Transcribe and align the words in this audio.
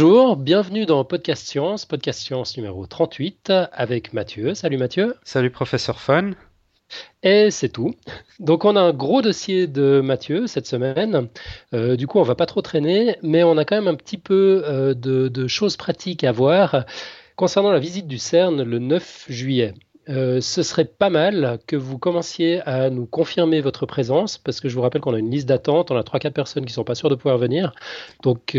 Bonjour, 0.00 0.36
bienvenue 0.36 0.86
dans 0.86 1.04
Podcast 1.04 1.44
Science, 1.44 1.84
Podcast 1.84 2.20
Science 2.20 2.56
numéro 2.56 2.86
38 2.86 3.52
avec 3.72 4.12
Mathieu. 4.12 4.54
Salut 4.54 4.76
Mathieu. 4.76 5.16
Salut 5.24 5.50
professeur 5.50 6.00
Fun. 6.00 6.34
Et 7.24 7.50
c'est 7.50 7.70
tout. 7.70 7.96
Donc 8.38 8.64
on 8.64 8.76
a 8.76 8.80
un 8.80 8.92
gros 8.92 9.22
dossier 9.22 9.66
de 9.66 10.00
Mathieu 10.00 10.46
cette 10.46 10.68
semaine. 10.68 11.26
Euh, 11.74 11.96
du 11.96 12.06
coup 12.06 12.20
on 12.20 12.22
va 12.22 12.36
pas 12.36 12.46
trop 12.46 12.62
traîner, 12.62 13.16
mais 13.24 13.42
on 13.42 13.56
a 13.58 13.64
quand 13.64 13.74
même 13.74 13.88
un 13.88 13.96
petit 13.96 14.18
peu 14.18 14.62
euh, 14.66 14.94
de, 14.94 15.48
choses 15.48 15.76
pratiques 15.76 16.22
à 16.22 16.30
voir 16.30 16.84
concernant 17.34 17.72
la 17.72 17.80
visite 17.80 18.06
du 18.06 18.18
CERN 18.18 18.62
le 18.62 18.78
9 18.78 19.26
juillet. 19.28 19.74
Euh, 20.08 20.40
ce 20.40 20.62
serait 20.62 20.84
pas 20.84 21.10
mal 21.10 21.58
que 21.66 21.74
vous 21.74 21.98
commenciez 21.98 22.60
à 22.68 22.88
nous 22.88 23.04
confirmer 23.04 23.60
votre 23.60 23.84
présence, 23.84 24.38
parce 24.38 24.60
que 24.60 24.68
je 24.68 24.76
vous 24.76 24.80
rappelle 24.80 25.00
qu'on 25.00 25.12
a 25.12 25.18
une 25.18 25.30
liste 25.30 25.48
d'attente, 25.48 25.90
on 25.90 25.96
a 25.96 26.02
3-4 26.02 26.30
personnes 26.30 26.64
qui 26.64 26.72
sont 26.72 26.84
pas 26.84 26.94
sûres 26.94 27.10
de 27.10 27.16
pouvoir 27.16 27.36
venir. 27.36 27.72
Donc 28.22 28.56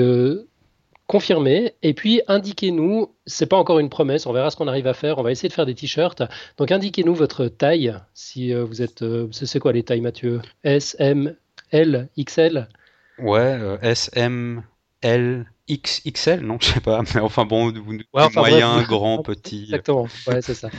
confirmez 1.09 1.73
et 1.81 1.95
puis 1.95 2.21
indiquez-nous, 2.27 3.15
c'est 3.25 3.47
pas 3.47 3.57
encore 3.57 3.79
une 3.79 3.89
promesse, 3.89 4.27
on 4.27 4.31
verra 4.31 4.51
ce 4.51 4.55
qu'on 4.55 4.67
arrive 4.67 4.85
à 4.85 4.93
faire, 4.93 5.17
on 5.17 5.23
va 5.23 5.31
essayer 5.31 5.49
de 5.49 5.53
faire 5.53 5.65
des 5.65 5.73
t-shirts. 5.73 6.21
Donc 6.57 6.71
indiquez-nous 6.71 7.15
votre 7.15 7.47
taille, 7.47 7.95
si 8.13 8.53
euh, 8.53 8.63
vous 8.63 8.83
êtes, 8.83 9.01
euh, 9.01 9.27
c'est 9.31 9.59
quoi 9.59 9.73
les 9.73 9.81
tailles 9.81 10.01
Mathieu? 10.01 10.39
S, 10.63 10.95
M, 10.99 11.35
L, 11.71 12.09
XL 12.15 12.69
Ouais, 13.17 13.39
euh, 13.39 13.77
S, 13.81 14.11
M, 14.13 14.61
L, 15.01 15.51
X, 15.67 16.03
XL, 16.05 16.41
non, 16.41 16.57
je 16.61 16.67
sais 16.67 16.79
pas, 16.79 17.01
mais 17.15 17.21
enfin 17.21 17.45
bon, 17.45 17.73
vous, 17.73 17.97
moyen, 18.35 18.83
grand, 18.83 19.17
petit. 19.23 19.63
Exactement, 19.63 20.07
ouais, 20.27 20.43
c'est 20.43 20.53
ça. 20.53 20.69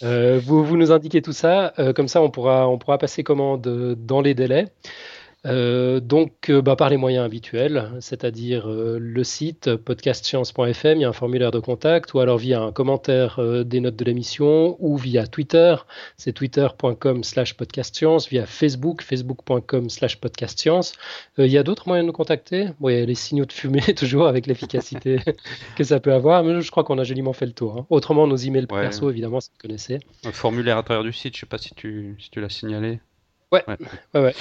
vous, 0.00 0.64
vous 0.64 0.76
nous 0.78 0.92
indiquez 0.92 1.20
tout 1.20 1.34
ça, 1.34 1.74
comme 1.94 2.08
ça 2.08 2.22
on 2.22 2.30
pourra, 2.30 2.66
on 2.70 2.78
pourra 2.78 2.96
passer 2.96 3.22
commande 3.22 3.96
dans 3.98 4.22
les 4.22 4.32
délais. 4.32 4.68
Euh, 5.46 6.00
donc, 6.00 6.50
euh, 6.50 6.60
bah, 6.60 6.76
par 6.76 6.90
les 6.90 6.98
moyens 6.98 7.24
habituels, 7.24 7.92
c'est-à-dire 8.00 8.68
euh, 8.68 8.98
le 9.00 9.24
site 9.24 9.74
podcastscience.fm, 9.76 10.98
il 10.98 11.00
y 11.00 11.04
a 11.04 11.08
un 11.08 11.14
formulaire 11.14 11.50
de 11.50 11.58
contact, 11.58 12.12
ou 12.12 12.20
alors 12.20 12.36
via 12.36 12.60
un 12.60 12.72
commentaire 12.72 13.40
des 13.64 13.80
notes 13.80 13.96
de 13.96 14.04
l'émission, 14.04 14.76
ou 14.80 14.96
via 14.96 15.26
Twitter, 15.26 15.76
c'est 16.16 16.32
twitter.com 16.32 17.24
slash 17.24 17.54
podcastscience, 17.54 18.28
via 18.28 18.44
Facebook, 18.44 19.02
facebook.com 19.02 19.88
slash 19.88 20.16
podcastscience. 20.16 20.94
il 21.38 21.46
y 21.46 21.58
a 21.58 21.62
d'autres 21.62 21.88
moyens 21.88 22.04
de 22.04 22.08
nous 22.08 22.16
contacter? 22.16 22.68
Oui, 22.80 23.04
les 23.06 23.14
signaux 23.14 23.46
de 23.46 23.52
fumée, 23.52 23.80
toujours 23.96 24.26
avec 24.26 24.46
l'efficacité 24.46 25.20
que 25.76 25.84
ça 25.84 26.00
peut 26.00 26.12
avoir, 26.12 26.44
mais 26.44 26.60
je 26.60 26.70
crois 26.70 26.84
qu'on 26.84 26.98
a 26.98 27.04
joliment 27.04 27.32
fait 27.32 27.46
le 27.46 27.52
tour. 27.52 27.78
Hein. 27.78 27.86
Autrement, 27.88 28.26
nos 28.26 28.36
emails 28.36 28.66
perso, 28.66 29.10
évidemment, 29.10 29.40
si 29.40 29.50
vous 29.50 29.58
connaissez. 29.68 30.00
Un 30.24 30.32
formulaire 30.32 30.76
à 30.76 30.82
travers 30.82 31.02
du 31.02 31.12
site, 31.12 31.34
je 31.34 31.38
ne 31.38 31.40
sais 31.40 31.46
pas 31.46 31.58
si 31.58 31.74
tu, 31.74 32.16
si 32.18 32.30
tu 32.30 32.40
l'as 32.40 32.50
signalé. 32.50 33.00
Ouais, 33.52 33.64
ouais, 33.66 33.76
ouais. 34.14 34.20
ouais. 34.20 34.34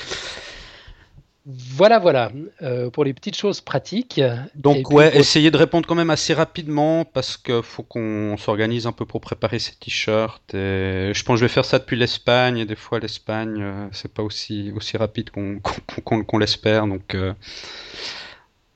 Voilà, 1.51 1.97
voilà, 1.97 2.31
euh, 2.61 2.91
pour 2.91 3.03
les 3.03 3.11
petites 3.11 3.35
choses 3.35 3.59
pratiques. 3.59 4.21
Donc, 4.53 4.91
ouais, 4.91 5.17
essayez 5.17 5.49
de 5.49 5.57
répondre 5.57 5.87
quand 5.87 5.95
même 5.95 6.11
assez 6.11 6.35
rapidement 6.35 7.05
parce 7.05 7.37
qu'il 7.37 7.63
faut 7.63 7.81
qu'on 7.81 8.37
s'organise 8.37 8.85
un 8.85 8.91
peu 8.91 9.03
pour 9.03 9.19
préparer 9.19 9.57
ces 9.57 9.73
t-shirts. 9.73 10.53
Et 10.53 11.11
je 11.11 11.23
pense 11.23 11.35
que 11.35 11.39
je 11.39 11.45
vais 11.45 11.49
faire 11.51 11.65
ça 11.65 11.79
depuis 11.79 11.97
l'Espagne 11.97 12.59
et 12.59 12.65
des 12.65 12.75
fois 12.75 12.99
l'Espagne, 12.99 13.57
euh, 13.61 13.87
c'est 13.91 14.13
pas 14.13 14.21
aussi, 14.21 14.71
aussi 14.75 14.95
rapide 14.95 15.31
qu'on 15.31 16.37
l'espère. 16.39 16.85
Donc, 16.85 17.15
euh, 17.15 17.33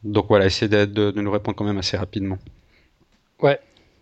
donc 0.03 0.25
voilà, 0.27 0.47
essayez 0.47 0.67
de, 0.67 0.85
de, 0.85 1.21
nous 1.21 1.31
répondre 1.31 1.55
quand 1.55 1.65
même 1.65 1.77
assez 1.77 1.95
rapidement. 1.95 2.39
Ouais, 3.39 3.59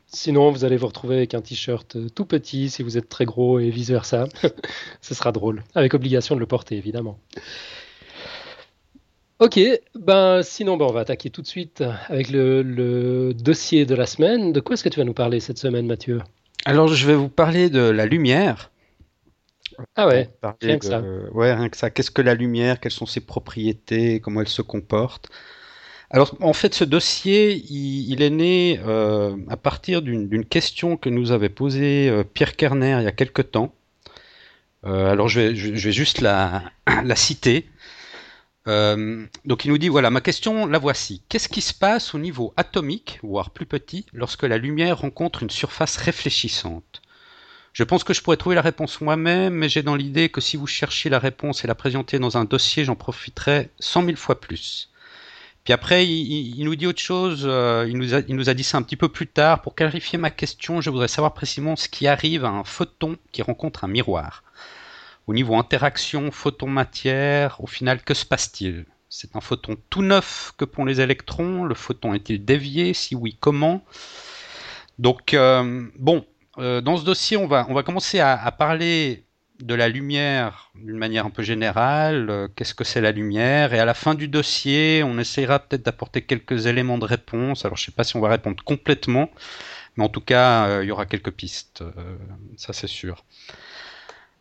Sinon, 0.08 0.50
vous 0.52 0.64
allez 0.64 0.78
vous 0.78 0.88
retrouver 0.88 1.18
avec 1.18 1.34
un 1.34 1.42
t-shirt 1.42 1.98
tout 2.14 2.26
petit 2.26 2.70
si 2.70 2.84
vous 2.84 2.98
êtes 2.98 3.10
très 3.10 3.26
gros 3.26 3.60
et 3.60 3.70
vice-versa. 3.70 4.28
Ce 5.02 5.14
sera 5.14 5.34
drôle, 5.34 5.64
avec 5.76 5.94
obligation 5.94 6.36
de 6.36 6.40
le 6.40 6.46
porter, 6.46 6.76
évidemment. 6.78 7.18
Ok, 9.42 9.60
ben 9.96 10.44
sinon 10.44 10.78
ben, 10.78 10.86
on 10.86 10.92
va 10.92 11.00
attaquer 11.00 11.32
tout 11.32 11.42
de 11.42 11.48
suite 11.48 11.84
avec 12.10 12.30
le, 12.30 13.34
dossier 13.34 13.88
de 13.88 13.96
la 13.96 14.06
semaine. 14.06 14.54
De 14.54 14.60
quoi 14.60 14.76
est-ce 14.76 14.84
que 14.84 14.90
tu 14.90 15.00
vas 15.00 15.04
nous 15.04 15.16
parler 15.16 15.40
cette 15.40 15.58
semaine, 15.58 15.88
Mathieu? 15.88 16.22
Alors 16.64 16.88
je 16.88 17.08
vais 17.08 17.16
vous 17.16 17.28
parler 17.28 17.72
de 17.72 17.80
la 17.80 18.06
lumière. 18.06 18.70
Ah 19.96 20.06
ouais, 20.06 20.30
rien 20.62 20.78
que 20.78 20.86
ça. 20.86 21.02
Ouais, 21.32 21.56
rien 21.56 21.70
que 21.70 21.78
ça. 21.78 21.90
Qu'est-ce 21.90 22.12
que 22.12 22.22
la 22.22 22.36
lumière? 22.36 22.80
Quelles 22.80 22.92
sont 22.92 23.08
ses 23.08 23.22
propriétés? 23.22 24.20
Comment 24.20 24.42
elle 24.42 24.48
se 24.48 24.62
comporte? 24.62 25.32
Alors, 26.12 26.36
en 26.42 26.54
fait, 26.54 26.76
ce 26.76 26.84
dossier, 26.84 27.54
il, 27.54 28.22
est 28.22 28.30
né 28.30 28.80
euh, 28.86 29.36
à 29.50 29.58
partir 29.58 30.04
d'une 30.04 30.46
question 30.46 30.98
que 30.98 31.10
nous 31.10 31.32
avait 31.32 31.50
posée 31.50 32.10
euh, 32.10 32.24
Pierre 32.24 32.56
Kerner 32.56 32.98
il 33.00 33.06
y 33.06 33.08
a 33.08 33.12
quelque 33.12 33.42
temps. 33.42 33.74
Euh, 34.86 35.10
alors, 35.10 35.30
je 35.30 35.40
vais, 35.40 35.56
je, 35.56 35.72
vais, 35.72 35.92
juste 35.92 36.22
la, 36.22 36.64
la 37.04 37.16
citer. 37.16 37.66
Euh, 38.68 39.26
donc 39.44 39.66
il 39.66 39.72
nous 39.72 39.80
dit 39.80 39.90
voilà 39.90 40.12
ma 40.12 40.22
question 40.22 40.68
la 40.68 40.78
voici. 40.78 41.24
Qu'est-ce 41.30 41.50
qui 41.50 41.62
se 41.62 41.74
passe 41.74 42.14
au 42.14 42.20
niveau 42.20 42.54
atomique 42.58 43.20
voire 43.24 43.50
plus 43.50 43.66
petit 43.66 44.06
lorsque 44.14 44.44
la 44.44 44.58
lumière 44.58 45.00
rencontre 45.00 45.42
une 45.42 45.50
surface 45.50 45.98
réfléchissante? 45.98 47.02
Je 47.74 47.84
pense 47.84 48.04
que 48.04 48.14
je 48.14 48.22
pourrais 48.22 48.38
trouver 48.38 48.56
la 48.56 48.62
réponse 48.62 49.02
moi-même 49.02 49.56
mais 49.56 49.70
j'ai 49.70 49.82
dans 49.82 49.96
l'idée 49.96 50.30
que 50.30 50.42
si 50.42 50.58
vous 50.58 50.68
cherchiez 50.68 51.10
la 51.10 51.18
réponse 51.18 51.64
et 51.64 51.68
la 51.68 51.74
présenter 51.74 52.20
dans 52.20 52.38
un 52.38 52.46
dossier 52.46 52.86
j'en 52.86 52.96
profiterais 52.96 53.72
cent 53.80 54.04
mille 54.04 54.18
fois 54.18 54.40
plus. 54.40 54.90
Puis 55.64 55.74
après 55.74 56.06
il, 56.06 56.64
nous 56.64 56.76
dit 56.76 56.86
autre 56.86 57.02
chose 57.02 57.44
euh, 57.46 57.88
il, 57.90 57.98
nous 57.98 58.14
a, 58.14 58.20
il 58.28 58.36
nous 58.36 58.50
a 58.50 58.54
dit 58.54 58.64
ça 58.64 58.78
un 58.78 58.84
petit 58.84 58.96
peu 58.96 59.10
plus 59.10 59.28
tard. 59.28 59.64
Pour 59.64 59.74
clarifier 59.74 60.20
ma 60.20 60.30
question 60.30 60.82
je 60.82 60.92
voudrais 60.92 61.08
savoir 61.08 61.34
précisément 61.34 61.76
ce 61.76 61.90
qui 61.90 62.06
arrive 62.06 62.46
à 62.46 62.50
un 62.50 62.64
photon 62.64 63.18
qui 63.32 63.42
rencontre 63.42 63.86
un 63.86 63.88
miroir 63.88 64.44
au 65.28 65.34
niveau 65.34 65.56
interaction 65.56 66.32
photon-matière, 66.32 67.62
au 67.62 67.68
final, 67.68 68.02
que 68.04 68.14
se 68.14 68.26
passe-t-il? 68.26 68.86
C'est 69.10 69.36
un 69.36 69.42
photon 69.42 69.76
tout 69.90 70.02
neuf 70.02 70.54
que 70.58 70.64
pondent 70.64 70.88
les 70.88 71.02
électrons 71.02 71.66
Le 71.66 71.76
photon 71.76 72.14
est-il 72.14 72.46
dévié? 72.46 72.94
Si 72.94 73.14
oui, 73.14 73.38
comment? 73.40 73.84
Donc, 75.00 75.34
euh, 75.34 75.88
bon, 75.98 76.26
euh, 76.58 76.80
dans 76.80 76.96
ce 76.96 77.04
dossier, 77.04 77.36
on 77.36 77.48
va, 77.48 77.66
on 77.70 77.74
va 77.74 77.84
commencer 77.84 78.20
à, 78.20 78.52
parler 78.52 79.26
de 79.60 79.76
la 79.76 79.90
lumière 79.90 80.72
d'une 80.76 80.98
manière 80.98 81.26
un 81.26 81.30
peu 81.30 81.44
générale, 81.44 82.30
euh, 82.30 82.48
qu'est-ce 82.56 82.74
que 82.74 82.84
c'est 82.84 83.02
la 83.02 83.12
lumière, 83.12 83.74
et 83.74 83.80
à 83.80 83.86
la 83.86 83.94
fin 83.94 84.16
du 84.16 84.28
dossier, 84.28 85.04
on 85.04 85.18
essaiera 85.20 85.60
peut-être 85.60 85.84
d'apporter 85.84 86.22
quelques 86.22 86.66
éléments 86.68 86.98
de 86.98 87.06
réponse. 87.06 87.66
Alors 87.66 87.78
je 87.78 87.84
ne 87.84 87.86
sais 87.88 87.92
pas 87.92 88.04
si 88.04 88.16
on 88.16 88.22
va 88.22 88.30
répondre 88.30 88.64
complètement, 88.64 89.30
mais 89.98 90.04
en 90.04 90.10
tout 90.10 90.22
cas, 90.22 90.82
il 90.82 90.88
y 90.88 90.92
aura 90.92 91.06
quelques 91.06 91.32
pistes, 91.32 91.84
ça 92.58 92.74
c'est 92.74 92.88
sûr. 92.88 93.24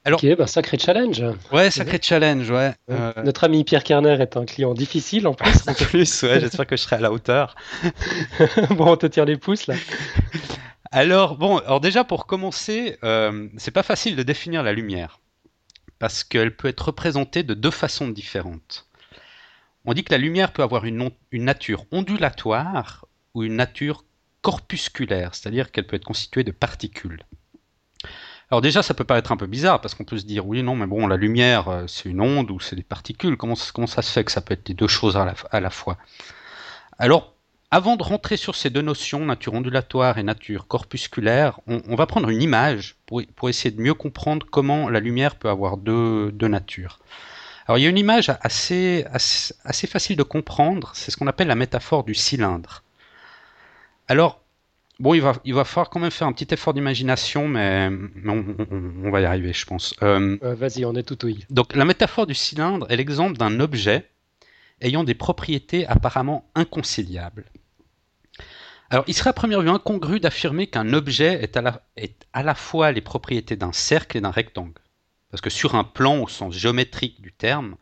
Alors, 0.05 0.23
ok, 0.23 0.37
bah, 0.37 0.47
sacré 0.47 0.79
challenge. 0.79 1.23
Ouais, 1.53 1.71
sacré 1.71 1.99
challenge, 2.03 2.51
ouais. 2.51 2.73
Euh, 2.91 3.13
notre 3.23 3.45
ami 3.45 3.65
Pierre 3.65 3.85
Kerner 3.85 4.17
est 4.21 4.37
un 4.37 4.47
client 4.47 4.73
difficile 4.73 5.27
en 5.27 5.35
plus. 5.35 5.53
en 5.69 5.75
plus, 5.75 6.23
ouais, 6.23 6.41
j'espère 6.41 6.67
que 6.67 6.77
je 6.77 6.83
serai 6.83 6.97
à 6.97 7.01
la 7.01 7.13
hauteur. 7.13 7.55
bon, 8.71 8.93
on 8.93 8.97
te 8.97 9.07
tire 9.07 9.27
les 9.27 9.37
pouces 9.37 9.67
là. 9.67 9.75
Alors, 10.91 11.37
bon, 11.37 11.59
alors 11.59 11.81
déjà 11.81 12.03
pour 12.03 12.27
commencer, 12.27 12.99
euh, 13.05 13.49
c'est 13.59 13.71
pas 13.71 13.83
facile 13.83 14.17
de 14.17 14.23
définir 14.23 14.63
la 14.63 14.73
lumière 14.73 15.21
parce 15.99 16.25
qu'elle 16.25 16.57
peut 16.57 16.69
être 16.69 16.87
représentée 16.87 17.43
de 17.43 17.55
deux 17.55 17.71
façons 17.71 18.09
différentes. 18.09 18.89
On 19.85 19.93
dit 19.93 20.03
que 20.03 20.13
la 20.13 20.19
lumière 20.19 20.53
peut 20.53 20.63
avoir 20.63 20.87
une, 20.87 21.11
une 21.31 21.45
nature 21.45 21.85
ondulatoire 21.93 23.07
ou 23.35 23.45
une 23.45 23.57
nature 23.57 24.05
corpusculaire, 24.41 25.35
c'est-à-dire 25.35 25.71
qu'elle 25.71 25.87
peut 25.87 25.97
être 25.97 26.05
constituée 26.05 26.43
de 26.43 26.53
particules. 26.53 27.23
Alors 28.51 28.61
déjà, 28.61 28.83
ça 28.83 28.95
peut 28.95 29.05
paraître 29.05 29.31
un 29.31 29.37
peu 29.37 29.47
bizarre 29.47 29.81
parce 29.81 29.95
qu'on 29.95 30.05
peut 30.05 30.19
se 30.19 30.25
dire 30.25 30.45
oui, 30.47 30.63
non, 30.63 30.75
mais 30.75 30.87
bon, 30.87 31.07
la 31.07 31.17
lumière, 31.17 31.69
euh, 31.69 31.87
c'est 31.87 32.09
une 32.09 32.21
onde 32.21 32.51
ou 32.51 32.59
c'est 32.59 32.75
des 32.75 32.83
particules. 32.83 33.37
Comment, 33.37 33.55
ça 33.55 34.03
se 34.03 34.11
fait 34.11 34.25
que 34.25 34.33
ça 34.33 34.41
peut 34.41 34.55
être 34.55 34.69
les 34.69 34.75
deux 34.75 34.89
choses 34.89 35.17
à 35.17 35.61
la, 35.61 35.71
fois? 35.71 35.97
Alors, 36.99 37.35
avant 37.71 37.95
de 37.95 38.03
rentrer 38.03 38.37
sur 38.37 38.57
ces 38.57 38.69
deux 38.69 38.83
notions, 38.83 39.25
nature 39.25 39.55
ondulatoire 39.55 40.19
et 40.19 40.25
nature 40.25 40.67
corpusculaire, 40.67 41.61
on, 41.69 41.95
va 41.95 42.07
prendre 42.07 42.29
une 42.29 42.43
image 42.43 42.97
pour, 43.07 43.49
essayer 43.49 43.71
de 43.71 43.81
mieux 43.81 43.95
comprendre 43.95 44.45
comment 44.51 44.89
la 44.89 44.99
lumière 44.99 45.37
peut 45.37 45.49
avoir 45.49 45.77
deux, 45.77 46.33
natures. 46.41 46.99
Alors 47.69 47.79
il 47.79 47.83
y 47.83 47.87
a 47.87 47.91
une 47.91 47.99
image 47.99 48.33
assez, 48.41 49.07
assez, 49.13 49.55
assez 49.65 49.87
facile 49.87 50.17
de 50.17 50.25
comprendre, 50.25 50.91
c'est 50.95 51.13
ce 51.13 51.17
qu'on 51.17 51.29
appelle 51.29 51.47
la 51.47 51.55
métaphore 51.55 52.03
du 52.03 52.15
cylindre. 52.15 52.83
Alors, 54.09 54.41
Bon, 55.01 55.15
il 55.15 55.23
va, 55.23 55.33
il 55.47 55.55
va 55.55 55.65
falloir 55.65 55.89
quand 55.89 55.99
même 55.99 56.11
faire 56.11 56.29
un 56.29 56.33
petit 56.35 56.53
effort 56.53 56.75
d'imagination, 56.75 57.49
mais, 57.49 57.89
on, 58.27 59.11
va 59.11 59.23
y 59.23 59.25
arriver, 59.25 59.55
je 59.55 59.65
pense. 59.65 59.95
Euh, 60.03 60.37
euh, 60.43 60.55
vas-y, 60.55 60.85
on 60.85 60.95
est 60.95 61.03
tout. 61.03 61.17
Donc, 61.49 61.75
la 61.75 61.87
métaphore 61.87 62.27
du 62.27 62.35
cylindre 62.35 62.87
est 62.91 62.97
l'exemple 62.97 63.39
d'un 63.39 63.61
objet 63.61 64.11
ayant 64.83 65.03
des 65.03 65.15
propriétés 65.15 65.87
apparemment 65.87 66.51
inconciliables. 66.55 67.47
Alors, 68.91 69.05
il 69.07 69.15
serait 69.15 69.31
à 69.31 69.33
première 69.33 69.63
vue 69.63 69.71
incongru 69.71 70.21
d'affirmer 70.21 70.67
qu'un 70.67 70.93
objet 70.93 71.43
est 71.43 71.57
à, 71.57 71.63
la, 71.63 71.81
est 71.97 72.27
à 72.35 72.43
la 72.43 72.55
fois 72.55 72.93
les 72.93 73.01
propriétés 73.01 73.57
d'un 73.57 73.73
cercle 73.73 74.19
et 74.19 74.21
d'un 74.21 74.31
rectangle. 74.31 74.83
Parce 75.31 75.41
que 75.41 75.49
sur 75.49 75.77
un 75.77 75.85
plan 75.85 76.21
au 76.21 76.29
sens 76.29 76.55
géométrique 76.55 77.23
du 77.23 77.33
terme, 77.33 77.77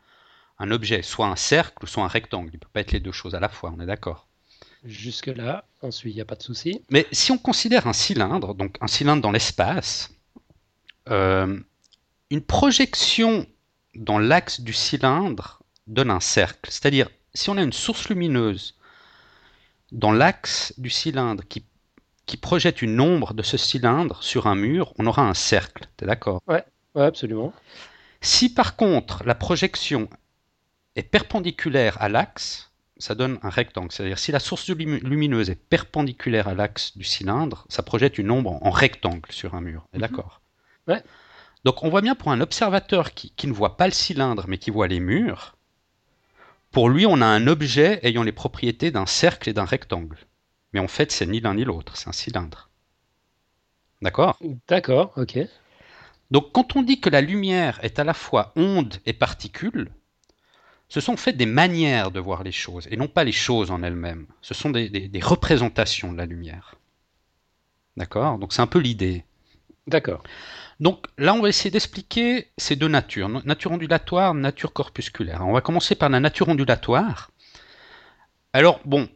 un 0.61 0.71
objet 0.71 1.01
est 1.01 1.03
soit 1.03 1.27
un 1.27 1.37
cercle 1.37 1.83
ou 1.83 1.89
soit 1.89 2.05
un 2.05 2.09
rectangle. 2.09 2.51
Il 2.53 2.57
ne 2.57 2.61
peut 2.61 2.69
pas 2.73 2.81
être 2.81 2.93
les 2.93 3.01
deux 3.01 3.11
choses 3.11 3.35
à 3.35 3.41
la 3.41 3.49
fois, 3.49 3.75
on 3.77 3.81
est 3.81 3.87
d'accord. 3.87 4.28
Jusque-là, 4.85 5.65
ensuite, 5.83 6.13
il 6.13 6.17
n'y 6.17 6.23
a 6.23 6.25
pas 6.25 6.37
de 6.37 6.43
souci. 6.43 6.83
Mais 6.91 7.07
si 7.13 7.33
on 7.33 7.39
considère 7.39 7.87
un 7.87 7.93
cylindre, 7.93 8.55
donc 8.55 8.77
un 8.81 8.87
cylindre 8.87 9.23
dans 9.23 9.33
l'espace, 9.33 10.11
euh, 11.09 11.59
une 12.31 12.43
projection 12.43 13.47
dans 13.95 14.19
l'axe 14.19 14.61
du 14.61 14.73
cylindre 14.73 15.63
donne 15.87 16.11
un 16.11 16.21
cercle. 16.21 16.71
C'est-à-dire, 16.71 17.09
si 17.35 17.51
on 17.51 17.57
a 17.57 17.63
une 17.63 17.73
source 17.73 18.09
lumineuse 18.09 18.77
dans 19.91 20.13
l'axe 20.13 20.75
du 20.79 20.91
cylindre 20.91 21.43
qui, 21.49 21.65
qui 22.27 22.37
projette 22.37 22.83
une 22.83 23.01
ombre 23.01 23.35
de 23.35 23.43
ce 23.43 23.57
cylindre 23.57 24.23
sur 24.23 24.47
un 24.47 24.55
mur, 24.55 24.93
on 24.99 25.07
aura 25.07 25.23
un 25.23 25.35
cercle. 25.35 25.89
Tu 25.97 26.05
es 26.05 26.07
d'accord? 26.07 26.43
Ouais, 26.47 26.65
ouais, 26.95 27.05
absolument. 27.05 27.53
Si 28.21 28.49
par 28.49 28.77
contre 28.77 29.25
la 29.25 29.35
projection 29.35 30.09
est 30.97 31.03
perpendiculaire 31.03 32.01
à 32.01 32.09
l'axe, 32.09 32.68
ça 32.99 33.15
donne 33.15 33.39
un 33.43 33.51
rectangle. 33.51 33.93
C'est-à-dire 33.93 34.19
si 34.19 34.33
la 34.33 34.41
source 34.41 34.69
lumineuse 34.69 35.51
est 35.51 35.55
perpendiculaire 35.55 36.49
à 36.49 36.55
l'axe 36.55 36.97
du 36.97 37.05
cylindre, 37.05 37.65
ça 37.69 37.83
projette 37.83 38.19
une 38.19 38.31
ombre 38.31 38.59
en 38.63 38.71
rectangle 38.71 39.31
sur 39.31 39.55
un 39.55 39.61
mur. 39.61 39.87
Mhm. 39.93 40.01
D'accord? 40.01 40.41
Ouais. 40.87 41.03
Donc 41.65 41.83
on 41.83 41.91
voit 41.91 42.01
bien 42.01 42.15
pour 42.15 42.31
un 42.31 42.41
observateur 42.41 43.15
qui, 43.15 43.31
qui, 43.31 43.47
ne 43.47 43.53
voit 43.53 43.77
pas 43.77 43.87
le 43.87 43.93
cylindre 43.93 44.45
mais 44.49 44.59
qui 44.59 44.71
voit 44.71 44.89
les 44.89 45.01
murs, 45.01 45.57
pour 46.71 46.89
lui 46.89 47.07
on 47.07 47.21
a 47.21 47.27
un 47.27 47.47
objet 47.47 47.99
ayant 48.03 48.23
les 48.23 48.33
propriétés 48.33 48.91
d'un 48.91 49.07
cercle 49.07 49.49
et 49.49 49.53
d'un 49.53 49.65
rectangle. 49.65 50.19
Mais 50.73 50.81
en 50.81 50.89
fait 50.89 51.13
c'est 51.13 51.27
ni 51.27 51.41
l'un 51.41 51.55
ni 51.55 51.65
l'autre, 51.65 51.97
c'est 51.97 52.09
un 52.09 52.13
cylindre. 52.13 52.71
D'accord? 54.01 54.39
D'accord, 54.69 55.13
ok. 55.17 55.39
Donc 56.31 56.53
quand 56.53 56.77
on 56.77 56.83
dit 56.83 57.01
que 57.01 57.11
la 57.11 57.21
lumière 57.21 57.81
est 57.83 57.99
à 57.99 58.05
la 58.05 58.15
fois 58.15 58.53
onde 58.55 58.97
et 59.07 59.13
particule, 59.13 59.91
ce 60.89 61.01
sont 61.01 61.13
en 61.13 61.19
fait 61.19 61.35
des 61.35 61.47
manières 61.47 62.11
de 62.11 62.21
voir 62.21 62.43
les 62.43 62.53
choses, 62.53 62.89
et 62.91 62.97
non 62.97 63.09
pas 63.09 63.25
les 63.25 63.33
choses 63.33 63.71
en 63.71 63.83
elles-mêmes. 63.83 64.27
Ce 64.41 64.55
sont 64.55 64.71
des, 64.71 65.11
représentations 65.23 66.13
de 66.13 66.19
la 66.19 66.27
lumière. 66.27 66.77
D'accord? 67.97 68.39
Donc 68.39 68.53
c'est 68.53 68.63
un 68.63 68.67
peu 68.67 68.79
l'idée. 68.79 69.25
D'accord. 69.87 70.23
Donc 70.81 71.07
là, 71.19 71.35
on 71.35 71.41
va 71.41 71.49
essayer 71.49 71.71
d'expliquer 71.71 72.49
ces 72.57 72.77
deux 72.77 72.89
natures, 72.89 73.29
nature 73.29 73.73
ondulatoire, 73.73 74.33
nature 74.35 74.73
corpusculaire. 74.73 75.45
On 75.47 75.53
va 75.53 75.61
commencer 75.61 75.95
par 75.95 76.09
la 76.09 76.21
nature 76.21 76.49
ondulatoire. 76.49 77.31
Alors, 78.53 78.81
bon, 78.85 79.09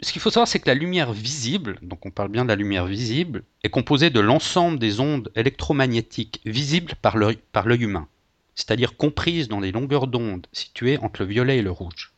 ce 0.00 0.12
qu'il 0.12 0.20
faut 0.20 0.30
savoir, 0.30 0.48
c'est 0.48 0.60
que 0.60 0.68
la 0.68 0.74
lumière 0.74 1.12
visible, 1.12 1.78
donc 1.82 2.04
on 2.04 2.10
parle 2.10 2.28
bien 2.28 2.44
de 2.44 2.48
la 2.48 2.56
lumière 2.56 2.86
visible, 2.86 3.44
est 3.62 3.70
composée 3.70 4.10
de 4.10 4.20
l'ensemble 4.20 4.78
des 4.78 5.00
ondes 5.00 5.32
électromagnétiques 5.34 6.40
visibles 6.44 6.94
par 7.00 7.16
l'œil 7.16 7.38
humain 7.82 8.06
c'est-à-dire 8.54 8.96
comprises 8.96 9.48
dans 9.48 9.60
des 9.60 9.72
longueurs 9.72 10.06
d'onde 10.06 10.46
situées 10.52 10.98
entre 10.98 11.22
le 11.22 11.28
violet 11.28 11.58
et 11.58 11.62
le 11.62 11.70
rouge. 11.70 12.12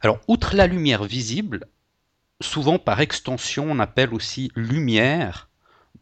Alors, 0.00 0.20
outre 0.28 0.54
la 0.54 0.66
lumière 0.66 1.04
visible, 1.04 1.66
souvent 2.40 2.78
par 2.78 3.00
extension 3.00 3.70
on 3.70 3.78
appelle 3.78 4.12
aussi 4.12 4.52
lumière 4.54 5.48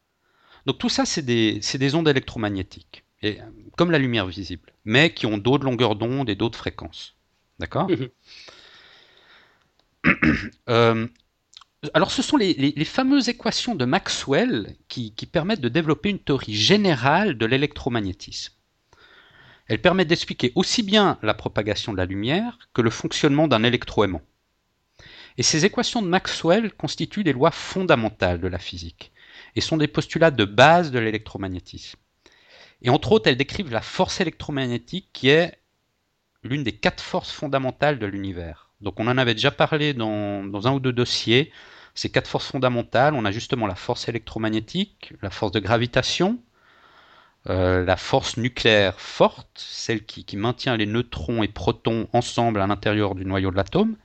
Donc 0.65 0.77
tout 0.77 0.89
ça, 0.89 1.05
c'est 1.05 1.21
des, 1.21 1.95
ondes 1.95 2.07
électromagnétiques, 2.07 3.03
et, 3.21 3.39
comme 3.77 3.91
la 3.91 3.99
lumière 3.99 4.25
visible, 4.25 4.71
mais 4.83 5.13
qui 5.13 5.25
ont 5.25 5.37
d'autres 5.37 5.65
longueurs 5.65 5.95
d'onde 5.95 6.29
et 6.29 6.35
d'autres 6.35 6.57
fréquences. 6.57 7.15
D'accord? 7.59 7.89
Mhm. 7.89 8.09
euh, 10.69 11.07
Alors 11.93 12.11
ce 12.11 12.21
sont 12.21 12.37
les, 12.37 12.85
fameuses 12.85 13.29
équations 13.29 13.75
de 13.75 13.85
Maxwell 13.85 14.75
qui, 14.87 15.13
qui 15.13 15.25
permettent 15.25 15.61
de 15.61 15.69
développer 15.69 16.09
une 16.09 16.19
théorie 16.19 16.55
générale 16.55 17.37
de 17.37 17.45
l'électromagnétisme. 17.45 18.53
Elles 19.67 19.81
permettent 19.81 20.09
d'expliquer 20.09 20.51
aussi 20.55 20.83
bien 20.83 21.17
la 21.23 21.33
propagation 21.33 21.91
de 21.91 21.97
la 21.97 22.05
lumière 22.05 22.59
que 22.73 22.81
le 22.81 22.91
fonctionnement 22.91 23.47
d'un 23.47 23.63
électroaimant. 23.63 24.21
Et 25.37 25.43
ces 25.43 25.65
équations 25.65 26.01
de 26.01 26.07
Maxwell 26.07 26.71
constituent 26.73 27.23
des 27.23 27.33
lois 27.33 27.51
fondamentales 27.51 28.39
de 28.39 28.47
la 28.47 28.59
physique 28.59 29.11
et 29.55 29.61
sont 29.61 29.77
des 29.77 29.87
postulats 29.87 30.31
de 30.31 30.45
base 30.45 30.91
de 30.91 30.99
l'électromagnétisme. 30.99 31.99
Et 32.81 32.89
entre 32.89 33.11
autres, 33.11 33.29
elles 33.29 33.37
décrivent 33.37 33.71
la 33.71 33.81
force 33.81 34.21
électromagnétique 34.21 35.09
qui 35.13 35.29
est 35.29 35.59
l'une 36.43 36.63
des 36.63 36.73
quatre 36.73 37.01
forces 37.03 37.31
fondamentales 37.31 37.99
de 37.99 38.05
l'univers. 38.05 38.69
Donc 38.81 38.99
on 38.99 39.07
en 39.07 39.17
avait 39.17 39.33
déjà 39.33 39.51
parlé 39.51 39.93
dans, 39.93 40.67
un 40.67 40.71
ou 40.71 40.79
deux 40.79 40.93
dossiers. 40.93 41.51
Ces 41.95 42.09
quatre 42.09 42.27
forces 42.27 42.51
fondamentales, 42.51 43.13
on 43.13 43.25
a 43.25 43.31
justement 43.31 43.67
la 43.67 43.75
force 43.75 44.07
électromagnétique, 44.07 45.13
la 45.21 45.29
force 45.29 45.51
de 45.51 45.59
gravitation, 45.59 46.39
euh, 47.49 47.85
la 47.85 47.97
force 47.97 48.37
nucléaire 48.37 48.99
forte, 48.99 49.49
celle 49.55 50.05
qui, 50.05 50.37
maintient 50.37 50.77
les 50.77 50.85
neutrons 50.85 51.41
et 51.41 51.47
protons 51.47 52.07
ensemble 52.11 52.61
à 52.61 52.67
l'intérieur 52.67 53.15
du 53.15 53.25
noyau 53.25 53.49
de 53.51 53.55
l'atome, 53.55 53.95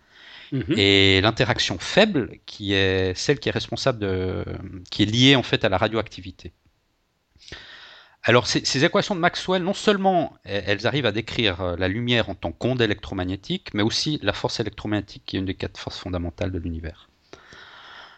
Mhm. 0.52 0.74
Et 0.76 1.20
l'interaction 1.20 1.78
faible, 1.78 2.38
qui 2.46 2.72
est 2.72 3.14
celle 3.14 3.38
qui 3.38 3.48
est 3.48 3.52
responsable 3.52 3.98
de, 4.00 4.44
qui 4.90 5.02
est 5.04 5.06
liée 5.06 5.36
en 5.36 5.42
fait 5.42 5.64
à 5.64 5.68
la 5.68 5.78
radioactivité. 5.78 6.52
Alors 8.22 8.46
ces, 8.46 8.84
équations 8.84 9.14
de 9.14 9.20
Maxwell, 9.20 9.62
non 9.62 9.72
seulement 9.72 10.36
elles 10.44 10.86
arrivent 10.86 11.06
à 11.06 11.12
décrire 11.12 11.60
euh, 11.62 11.76
la 11.76 11.88
lumière 11.88 12.28
en 12.28 12.34
tant 12.34 12.52
qu'onde 12.52 12.82
électromagnétique, 12.82 13.72
mais 13.72 13.82
aussi 13.82 14.18
la 14.22 14.34
force 14.34 14.60
électromagnétique 14.60 15.22
qui 15.24 15.36
est 15.36 15.38
une 15.38 15.46
des 15.46 15.54
quatre 15.54 15.78
forces 15.78 15.98
fondamentales 15.98 16.52
de 16.52 16.58
l'univers. 16.58 17.08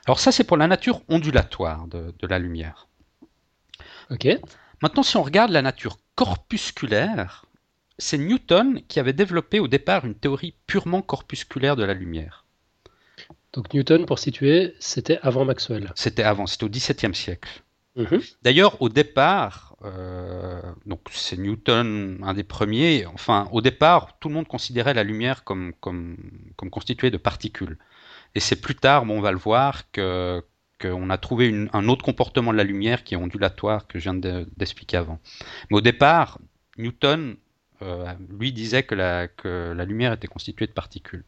Alors 0.07 0.19
ça 0.19 0.33
c'est 0.33 0.43
pour 0.43 0.57
la 0.57 0.67
nature 0.67 1.03
ondulatoire 1.09 1.87
de, 1.87 2.13
de 2.19 2.27
la 2.27 2.41
lumière. 2.41 2.89
Ok. 4.11 4.27
Maintenant 4.83 5.05
si 5.05 5.17
on 5.17 5.23
regarde 5.23 5.53
la 5.53 5.63
nature 5.63 5.99
corpusculaire, 6.17 7.45
c'est 7.99 8.19
Newton 8.19 8.83
qui 8.89 9.01
avait 9.01 9.13
développé 9.13 9.61
au 9.61 9.69
départ 9.69 10.05
une 10.05 10.15
théorie 10.15 10.55
purement 10.67 11.03
corpusculaire 11.03 11.77
de 11.77 11.85
la 11.85 11.95
lumière. 11.95 12.45
Donc 13.53 13.75
Newton, 13.75 14.07
pour 14.07 14.19
situer, 14.19 14.75
c'était 14.79 15.19
avant 15.23 15.45
Maxwell. 15.45 15.93
C'était 15.95 16.23
avant, 16.23 16.47
c'était 16.47 16.65
au 16.65 16.69
XVIIe 16.69 17.15
siècle. 17.15 17.63
Mhm. 17.97 18.23
D'ailleurs, 18.43 18.81
au 18.81 18.89
départ, 18.89 19.77
euh, 19.85 20.63
donc 20.87 21.01
c'est 21.11 21.37
Newton 21.37 22.19
un 22.23 22.33
des 22.33 22.45
premiers. 22.45 23.05
Enfin, 23.07 23.49
au 23.53 23.61
départ, 23.61 24.19
tout 24.19 24.29
le 24.29 24.35
monde 24.35 24.49
considérait 24.49 24.95
la 24.95 25.05
lumière 25.05 25.45
comme, 25.45 25.75
comme, 25.81 26.17
comme 26.57 26.71
constituée 26.71 27.11
de 27.11 27.19
particules. 27.19 27.77
Et 28.35 28.41
c'est 28.41 28.57
plus 28.57 28.75
tard, 28.75 29.05
bon, 29.05 29.19
on 29.19 29.21
va 29.21 29.33
le 29.33 29.39
voir, 29.39 29.91
que 29.91 30.43
qu'on 30.81 31.11
a 31.11 31.19
trouvé 31.19 31.69
un 31.73 31.89
autre 31.89 32.05
comportement 32.05 32.51
de 32.53 32.57
la 32.57 32.65
lumière 32.65 33.05
qui 33.05 33.15
est 33.15 33.17
ondulatoire 33.17 33.87
que 33.87 34.01
je 34.01 34.11
viens 34.11 34.45
d'expliquer 34.57 34.97
avant. 34.97 35.21
Mais 35.71 35.77
au 35.77 35.81
départ, 35.81 36.41
Newton 36.77 37.37
lui 38.31 38.53
disait 38.53 38.83
que 38.83 38.95
la, 38.95 39.29
que 39.29 39.73
la, 39.77 39.85
lumière 39.85 40.13
était 40.13 40.29
constituée 40.29 40.67
de 40.67 40.73
particules. 40.73 41.25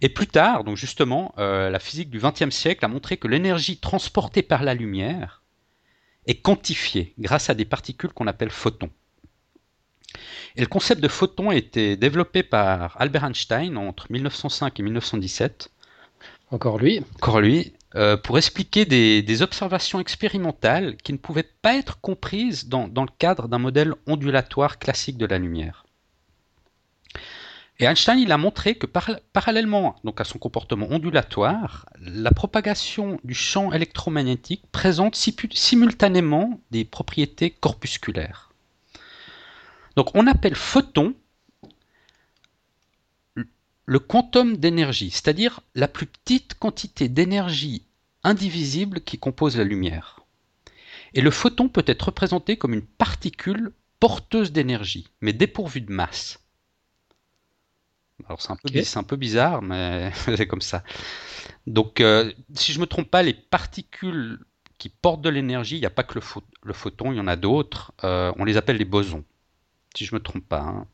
Et 0.00 0.08
plus 0.08 0.26
tard, 0.26 0.64
donc 0.64 0.76
justement, 0.76 1.34
euh, 1.38 1.70
la 1.70 1.78
physique 1.78 2.10
du 2.10 2.18
XXe 2.18 2.50
siècle 2.50 2.84
a 2.84 2.88
montré 2.88 3.16
que 3.16 3.28
l'énergie 3.28 3.78
transportée 3.78 4.42
par 4.42 4.64
la 4.64 4.74
lumière 4.74 5.42
est 6.26 6.40
quantifié 6.40 7.14
grâce 7.18 7.50
à 7.50 7.54
des 7.54 7.64
particules 7.64 8.12
qu'on 8.12 8.26
appelle 8.26 8.50
photons. 8.50 8.90
Et 10.56 10.60
le 10.60 10.66
concept 10.66 11.00
de 11.00 11.08
photon 11.08 11.50
a 11.50 11.54
été 11.54 11.96
développé 11.96 12.42
par 12.42 13.00
Albert 13.00 13.24
Einstein 13.24 13.76
entre 13.76 14.10
1905 14.10 14.78
et 14.78 14.82
1917. 14.82 15.70
Encore 16.50 16.78
lui. 16.78 17.00
Encore 17.16 17.40
lui. 17.40 17.72
Euh, 17.94 18.16
pour 18.16 18.38
expliquer 18.38 18.86
des, 18.86 19.42
observations 19.42 20.00
expérimentales 20.00 20.96
qui 20.96 21.12
ne 21.12 21.18
pouvaient 21.18 21.48
pas 21.62 21.74
être 21.74 22.00
comprises 22.00 22.68
dans, 22.68 22.86
le 22.86 23.18
cadre 23.18 23.48
d'un 23.48 23.58
modèle 23.58 23.94
ondulatoire 24.06 24.78
classique 24.78 25.18
de 25.18 25.26
la 25.26 25.38
lumière. 25.38 25.84
Et 27.78 27.84
Einstein 27.84 28.18
il 28.18 28.32
a 28.32 28.38
montré 28.38 28.76
que 28.76 28.86
parallèlement 28.86 29.96
donc 30.04 30.20
à 30.20 30.24
son 30.24 30.38
comportement 30.38 30.86
ondulatoire, 30.90 31.86
la 32.00 32.30
propagation 32.30 33.18
du 33.24 33.34
champ 33.34 33.72
électromagnétique 33.72 34.62
présente 34.70 35.16
simultanément 35.16 36.60
des 36.70 36.84
propriétés 36.84 37.50
corpusculaires. 37.50 38.52
Donc 39.96 40.14
on 40.14 40.26
appelle 40.26 40.54
photon 40.54 41.14
le 43.84 43.98
quantum 43.98 44.56
d'énergie, 44.56 45.10
c'est-à-dire 45.10 45.60
la 45.74 45.88
plus 45.88 46.06
petite 46.06 46.54
quantité 46.54 47.08
d'énergie 47.08 47.84
indivisible 48.24 49.00
qui 49.00 49.18
compose 49.18 49.56
la 49.56 49.64
lumière. 49.64 50.20
Et 51.14 51.20
le 51.20 51.30
photon 51.30 51.68
peut 51.68 51.84
être 51.86 52.02
représenté 52.02 52.56
comme 52.56 52.74
une 52.74 52.86
particule 52.86 53.72
porteuse 54.00 54.52
d'énergie, 54.52 55.08
mais 55.20 55.32
dépourvue 55.32 55.80
de 55.80 55.92
masse. 55.92 56.38
Alors 58.26 58.40
c'est 58.40 58.52
un, 58.96 59.02
peu 59.02 59.16
bizarre, 59.16 59.62
mais 59.62 60.12
c'est 60.36 60.46
comme 60.46 60.60
ça. 60.60 60.84
Donc 61.66 62.00
euh, 62.00 62.32
si 62.54 62.72
je 62.72 62.78
ne 62.78 62.82
me 62.82 62.86
trompe 62.86 63.10
pas, 63.10 63.22
les 63.22 63.34
particules 63.34 64.38
qui 64.78 64.88
portent 64.88 65.22
de 65.22 65.28
l'énergie, 65.28 65.76
il 65.76 65.80
n'y 65.80 65.86
a 65.86 65.90
pas 65.90 66.04
que 66.04 66.14
le, 66.14 66.72
photon, 66.72 67.12
il 67.12 67.16
y 67.16 67.20
en 67.20 67.26
a 67.26 67.36
d'autres. 67.36 67.92
Euh, 68.04 68.32
on 68.36 68.44
les 68.44 68.56
appelle 68.56 68.76
les 68.76 68.84
bosons, 68.84 69.24
si 69.94 70.04
je 70.04 70.14
ne 70.14 70.18
me 70.18 70.22
trompe 70.22 70.46
pas. 70.46 70.60
Hein. 70.60 70.86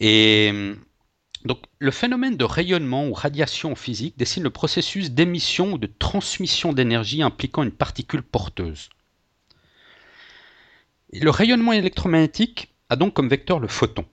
Et 0.00 0.74
donc, 1.44 1.62
le 1.78 1.90
phénomène 1.90 2.36
de 2.36 2.44
rayonnement 2.44 3.06
ou 3.06 3.14
radiation 3.14 3.74
physique 3.74 4.18
dessine 4.18 4.42
le 4.42 4.50
processus 4.50 5.10
d'émission 5.10 5.72
ou 5.72 5.78
de 5.78 5.86
transmission 5.86 6.72
d'énergie 6.72 7.22
impliquant 7.22 7.62
une 7.62 7.70
particule 7.70 8.22
porteuse. 8.22 8.90
le 11.12 11.30
rayonnement 11.30 11.72
électromagnétique 11.72 12.72
a 12.88 12.96
donc 12.96 13.14
comme 13.14 13.28
vecteur 13.28 13.58
le 13.58 13.68
photon. 13.68 14.04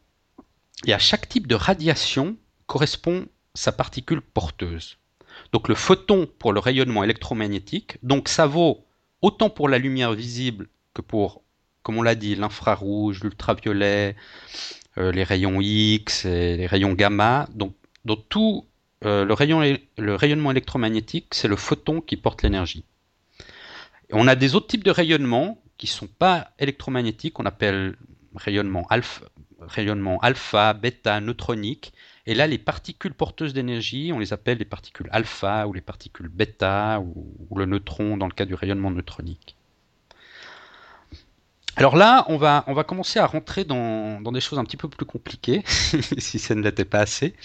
Et 0.85 0.93
à 0.93 0.99
chaque 0.99 1.27
type 1.27 1.47
de 1.47 1.55
radiation 1.55 2.37
correspond 2.65 3.27
sa 3.53 3.71
particule 3.71 4.21
porteuse. 4.21 4.97
Donc 5.51 5.67
le 5.67 5.75
photon 5.75 6.27
pour 6.39 6.53
le 6.53 6.59
rayonnement 6.59 7.03
électromagnétique, 7.03 7.97
donc 8.03 8.29
ça 8.29 8.47
vaut 8.47 8.85
autant 9.21 9.49
pour 9.49 9.67
la 9.67 9.79
lumière 9.79 10.13
visible 10.13 10.69
que 10.93 11.01
pour, 11.01 11.41
comme 11.83 11.97
on 11.97 12.01
l'a 12.01 12.15
dit, 12.15 12.35
l'infrarouge, 12.35 13.23
l'ultraviolet, 13.23 14.15
les 14.97 15.23
rayons 15.23 15.61
X 15.61 16.25
et 16.25 16.57
les 16.57 16.67
rayons 16.67 16.93
gamma. 16.93 17.47
Donc, 17.53 17.73
dans 18.05 18.15
tout 18.15 18.65
euh, 19.05 19.25
le, 19.25 19.33
rayon, 19.33 19.61
le 19.97 20.15
rayonnement 20.15 20.51
électromagnétique, 20.51 21.27
c'est 21.33 21.47
le 21.47 21.55
photon 21.55 22.01
qui 22.01 22.17
porte 22.17 22.41
l'énergie. 22.41 22.83
On 24.11 24.27
a 24.27 24.35
des 24.35 24.55
autres 24.55 24.67
types 24.67 24.83
de 24.83 24.91
rayonnements 24.91 25.61
qui 25.77 25.85
ne 25.87 25.91
sont 25.91 26.07
pas 26.07 26.51
électromagnétiques, 26.57 27.39
on 27.39 27.45
appelle 27.45 27.95
rayonnement 28.35 28.87
alpha, 28.89 30.73
bêta, 30.73 31.19
neutronique. 31.19 31.93
Et 32.25 32.33
là, 32.33 32.47
les 32.47 32.57
particules 32.57 33.13
porteuses 33.13 33.53
d'énergie, 33.53 34.11
on 34.13 34.19
les 34.19 34.33
appelle 34.33 34.57
les 34.57 34.65
particules 34.65 35.07
alpha 35.11 35.67
ou 35.67 35.73
les 35.73 35.81
particules 35.81 36.29
bêta 36.29 36.99
ou 36.99 37.57
le 37.57 37.65
neutron 37.65 38.17
dans 38.17 38.27
le 38.27 38.33
cas 38.33 38.45
du 38.45 38.55
rayonnement 38.55 38.91
neutronique. 38.91 39.56
Alors 41.77 41.95
là, 41.95 42.25
on 42.27 42.37
va, 42.37 42.63
on 42.65 42.73
va 42.73 42.83
commencer 42.83 43.19
à 43.19 43.27
rentrer 43.27 43.63
dans, 43.63 44.19
des 44.31 44.41
choses 44.41 44.57
un 44.57 44.65
petit 44.65 44.77
peu 44.77 44.89
plus 44.89 45.05
compliquées, 45.05 45.61
si 46.17 46.39
ça 46.39 46.55
ne 46.55 46.61
l'était 46.61 46.85
pas 46.85 46.99
assez. 46.99 47.33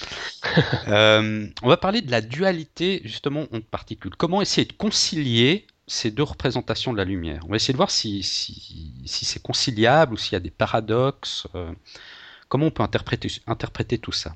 Euh, 0.88 1.46
on 1.62 1.68
va 1.68 1.76
parler 1.76 2.00
de 2.00 2.10
la 2.10 2.20
dualité, 2.20 3.00
justement, 3.04 3.46
onde-particule. 3.52 4.14
Comment 4.16 4.42
essayer 4.42 4.66
de 4.66 4.72
concilier 4.72 5.66
ces 5.86 6.10
deux 6.10 6.22
représentations 6.22 6.92
de 6.92 6.98
la 6.98 7.04
lumière? 7.04 7.42
On 7.46 7.50
va 7.50 7.56
essayer 7.56 7.72
de 7.72 7.76
voir 7.76 7.90
si, 7.90 8.22
si, 8.22 9.24
c'est 9.24 9.42
conciliable 9.42 10.14
ou 10.14 10.16
s'il 10.16 10.32
y 10.32 10.36
a 10.36 10.40
des 10.40 10.50
paradoxes. 10.50 11.46
Euh, 11.54 11.72
comment 12.48 12.66
on 12.66 12.70
peut 12.70 12.82
interpréter, 12.82 13.28
interpréter 13.46 13.98
tout 13.98 14.12
ça? 14.12 14.34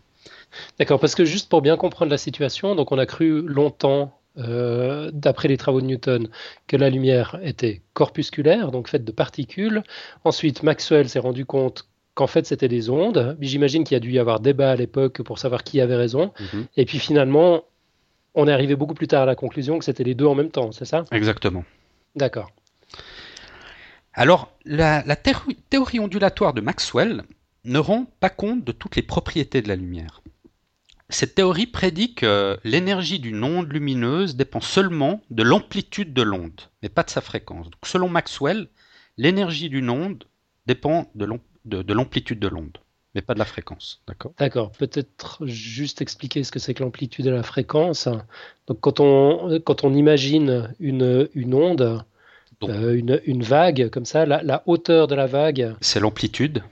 D'accord, 0.78 1.00
parce 1.00 1.14
que 1.14 1.24
juste 1.24 1.48
pour 1.48 1.62
bien 1.62 1.76
comprendre 1.76 2.10
la 2.10 2.18
situation, 2.18 2.74
donc 2.74 2.92
on 2.92 2.98
a 2.98 3.06
cru 3.06 3.42
longtemps 3.42 4.15
euh, 4.38 5.10
d'après 5.12 5.48
les 5.48 5.56
travaux 5.56 5.80
de 5.80 5.86
Newton, 5.86 6.28
que 6.66 6.76
la 6.76 6.90
lumière 6.90 7.38
était 7.42 7.82
corpusculaire, 7.94 8.70
donc 8.70 8.88
faite 8.88 9.04
de 9.04 9.12
particules. 9.12 9.82
Ensuite, 10.24 10.62
Maxwell 10.62 11.08
s'est 11.08 11.18
rendu 11.18 11.44
compte 11.44 11.88
qu'en 12.14 12.26
fait 12.26 12.46
c'était 12.46 12.68
des 12.68 12.90
ondes. 12.90 13.36
J'imagine 13.40 13.84
qu'il 13.84 13.94
y 13.94 13.96
a 13.96 14.00
dû 14.00 14.10
y 14.12 14.18
avoir 14.18 14.40
débat 14.40 14.70
à 14.70 14.76
l'époque 14.76 15.22
pour 15.22 15.38
savoir 15.38 15.64
qui 15.64 15.80
avait 15.80 15.96
raison. 15.96 16.32
Mhm. 16.40 16.66
Et 16.76 16.84
puis 16.84 16.98
finalement, 16.98 17.64
on 18.34 18.48
est 18.48 18.52
arrivé 18.52 18.76
beaucoup 18.76 18.94
plus 18.94 19.08
tard 19.08 19.22
à 19.22 19.26
la 19.26 19.34
conclusion 19.34 19.78
que 19.78 19.84
c'était 19.84 20.04
les 20.04 20.14
deux 20.14 20.26
en 20.26 20.34
même 20.34 20.50
temps, 20.50 20.72
c'est 20.72 20.84
ça? 20.84 21.04
Exactement. 21.12 21.64
D'accord. 22.14 22.50
Alors, 24.14 24.50
la, 24.64 25.02
la 25.04 25.16
théorie 25.16 26.00
ondulatoire 26.00 26.54
de 26.54 26.62
Maxwell 26.62 27.22
ne 27.64 27.78
rend 27.78 28.06
pas 28.20 28.30
compte 28.30 28.64
de 28.64 28.72
toutes 28.72 28.96
les 28.96 29.02
propriétés 29.02 29.60
de 29.60 29.68
la 29.68 29.76
lumière. 29.76 30.22
Cette 31.08 31.36
théorie 31.36 31.66
prédit 31.68 32.14
que 32.14 32.58
l'énergie 32.64 33.20
d'une 33.20 33.44
onde 33.44 33.72
lumineuse 33.72 34.34
dépend 34.34 34.60
seulement 34.60 35.22
de 35.30 35.44
l'amplitude 35.44 36.12
de 36.12 36.22
l'onde, 36.22 36.60
mais 36.82 36.88
pas 36.88 37.04
de 37.04 37.10
sa 37.10 37.20
fréquence. 37.20 37.66
Donc, 37.66 37.80
selon 37.84 38.08
Maxwell, 38.08 38.68
l'énergie 39.16 39.68
d'une 39.68 39.88
onde 39.88 40.24
dépend 40.66 41.10
de 41.14 41.92
l'amplitude 41.92 42.40
de 42.40 42.48
l'onde, 42.48 42.78
mais 43.14 43.22
pas 43.22 43.34
de 43.34 43.38
la 43.38 43.44
fréquence. 43.44 44.02
D'accord? 44.08 44.32
D'accord. 44.38 44.72
Peut-être 44.72 45.46
juste 45.46 46.02
expliquer 46.02 46.42
ce 46.42 46.50
que 46.50 46.58
c'est 46.58 46.74
que 46.74 46.82
l'amplitude 46.82 47.26
et 47.26 47.30
la 47.30 47.44
fréquence. 47.44 48.08
Donc, 48.66 48.80
quand 48.80 48.98
on, 48.98 49.60
quand 49.60 49.84
on 49.84 49.94
imagine 49.94 50.74
une, 50.80 51.28
une 51.34 51.54
onde, 51.54 52.04
euh, 52.64 52.94
une, 52.94 53.20
une, 53.26 53.42
vague 53.44 53.90
comme 53.90 54.06
ça, 54.06 54.26
la, 54.26 54.42
la 54.42 54.64
hauteur 54.66 55.06
de 55.06 55.14
la 55.14 55.26
vague. 55.26 55.76
C'est 55.80 56.00
l'amplitude. 56.00 56.64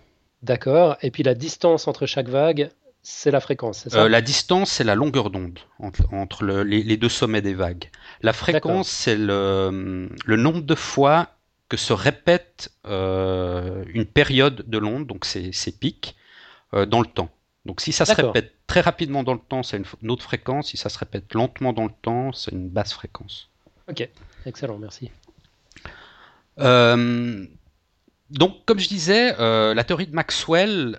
D'accord. 0.43 0.97
Et 1.03 1.13
puis 1.13 1.23
la 1.23 1.35
distance 1.35 1.87
entre 1.87 2.05
chaque 2.05 2.29
vague, 2.29 2.71
c'est 3.07 3.31
la 3.31 3.41
fréquence, 3.41 3.81
c'est 3.81 3.91
ça 3.91 4.05
euh, 4.05 4.09
La 4.09 4.23
distance, 4.23 4.71
c'est 4.71 4.85
la 4.85 4.95
longueur 4.95 5.29
d'onde 5.29 5.59
entre, 5.79 6.47
les, 6.47 6.97
deux 6.97 7.11
sommets 7.11 7.43
des 7.43 7.53
vagues. 7.53 7.91
La 8.23 8.33
fréquence, 8.33 8.89
c'est 8.89 9.17
le, 9.17 10.09
nombre 10.27 10.63
de 10.63 10.75
fois 10.75 11.29
que 11.69 11.77
se 11.77 11.93
répète 11.93 12.73
euh, 12.87 13.85
une 13.93 14.07
période 14.07 14.65
de 14.67 14.79
l'onde, 14.79 15.07
donc 15.07 15.27
ces, 15.27 15.53
pics, 15.79 16.17
euh, 16.73 16.87
dans 16.87 17.01
le 17.01 17.07
temps. 17.07 17.29
Donc 17.67 17.83
si 17.83 17.93
ça 17.93 18.07
se 18.07 18.15
répète 18.15 18.55
très 18.67 18.81
rapidement 18.81 19.23
dans 19.23 19.35
le 19.35 19.41
temps, 19.41 19.63
c'est 19.63 19.77
une, 19.77 20.11
autre 20.11 20.23
fréquence. 20.23 20.69
Si 20.69 20.79
ça 20.79 20.89
se 20.89 20.99
répète 20.99 21.35
lentement 21.35 21.75
dans 21.75 21.85
le 21.85 21.93
temps, 22.01 22.33
c'est 22.33 22.53
une 22.53 22.71
basse 22.71 22.95
fréquence. 22.95 23.51
Ok, 23.87 24.09
excellent, 24.47 24.79
merci. 24.79 25.11
donc, 26.57 28.65
comme 28.65 28.79
je 28.79 28.89
disais, 28.89 29.35
la 29.37 29.85
théorie 29.85 30.07
de 30.07 30.15
Maxwell 30.15 30.99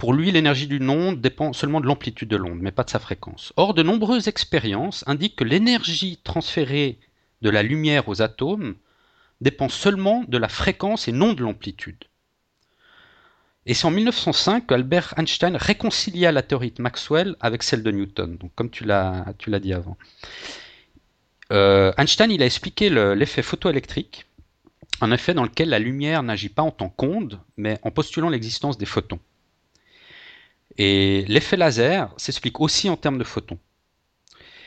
pour 0.00 0.14
lui, 0.14 0.30
l'énergie 0.30 0.66
d'une 0.66 0.88
onde 0.88 1.20
dépend 1.20 1.52
seulement 1.52 1.78
de 1.78 1.86
l'amplitude 1.86 2.30
de 2.30 2.36
l'onde, 2.38 2.58
mais 2.62 2.72
pas 2.72 2.84
de 2.84 2.90
sa 2.90 2.98
fréquence. 2.98 3.52
Or, 3.58 3.74
de 3.74 3.82
nombreuses 3.82 4.28
expériences 4.28 5.04
indiquent 5.06 5.36
que 5.36 5.44
l'énergie 5.44 6.18
transférée 6.24 6.98
de 7.42 7.50
la 7.50 7.62
lumière 7.62 8.08
aux 8.08 8.22
atomes 8.22 8.76
dépend 9.42 9.68
seulement 9.68 10.24
de 10.26 10.38
la 10.38 10.48
fréquence 10.48 11.06
et 11.06 11.12
non 11.12 11.34
de 11.34 11.42
l'amplitude. 11.42 12.02
Et 13.66 13.74
c'est 13.74 13.84
en 13.84 13.90
1905 13.90 14.68
qu'Albert 14.68 15.12
Einstein 15.18 15.54
réconcilia 15.54 16.32
la 16.32 16.40
théorie 16.40 16.70
de 16.70 16.80
Maxwell 16.80 17.36
avec 17.38 17.62
celle 17.62 17.82
de 17.82 17.90
Newton, 17.90 18.38
donc 18.38 18.52
comme 18.54 18.70
tu 18.70 18.84
l'as, 18.84 19.34
dit 19.60 19.74
avant. 19.74 19.98
Euh, 21.52 21.92
Einstein 21.98 22.30
il 22.30 22.42
a 22.42 22.46
expliqué 22.46 22.88
l'effet 22.88 23.42
photoélectrique, 23.42 24.24
un 25.02 25.12
effet 25.12 25.34
dans 25.34 25.44
lequel 25.44 25.68
la 25.68 25.78
lumière 25.78 26.22
n'agit 26.22 26.48
pas 26.48 26.62
en 26.62 26.70
tant 26.70 26.88
qu'onde, 26.88 27.38
mais 27.58 27.78
en 27.82 27.90
postulant 27.90 28.30
l'existence 28.30 28.78
des 28.78 28.86
photons. 28.86 29.20
Et 30.78 31.24
l'effet 31.28 31.56
laser 31.56 32.12
s'explique 32.16 32.60
aussi 32.60 32.88
en 32.88 32.96
termes 32.96 33.18
de 33.18 33.24
photons. 33.24 33.58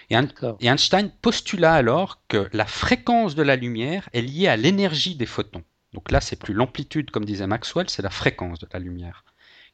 Et, 0.10 0.68
Einstein 0.68 1.12
postula 1.22 1.74
alors 1.74 2.22
que 2.28 2.50
la 2.54 2.66
fréquence 2.66 3.36
de 3.36 3.44
la 3.44 3.56
lumière 3.56 4.10
est 4.14 4.22
liée 4.22 4.48
à 4.48 4.58
l'énergie 4.58 5.16
des 5.16 5.26
photons. 5.26 5.64
Donc 5.94 6.12
là, 6.12 6.22
c'est 6.22 6.36
plus 6.36 6.54
l'amplitude, 6.54 7.12
comme 7.12 7.26
disait 7.26 7.48
Maxwell, 7.48 7.90
c'est 7.90 8.02
la 8.02 8.10
fréquence 8.10 8.60
de 8.60 8.68
la 8.72 8.80
lumière 8.80 9.24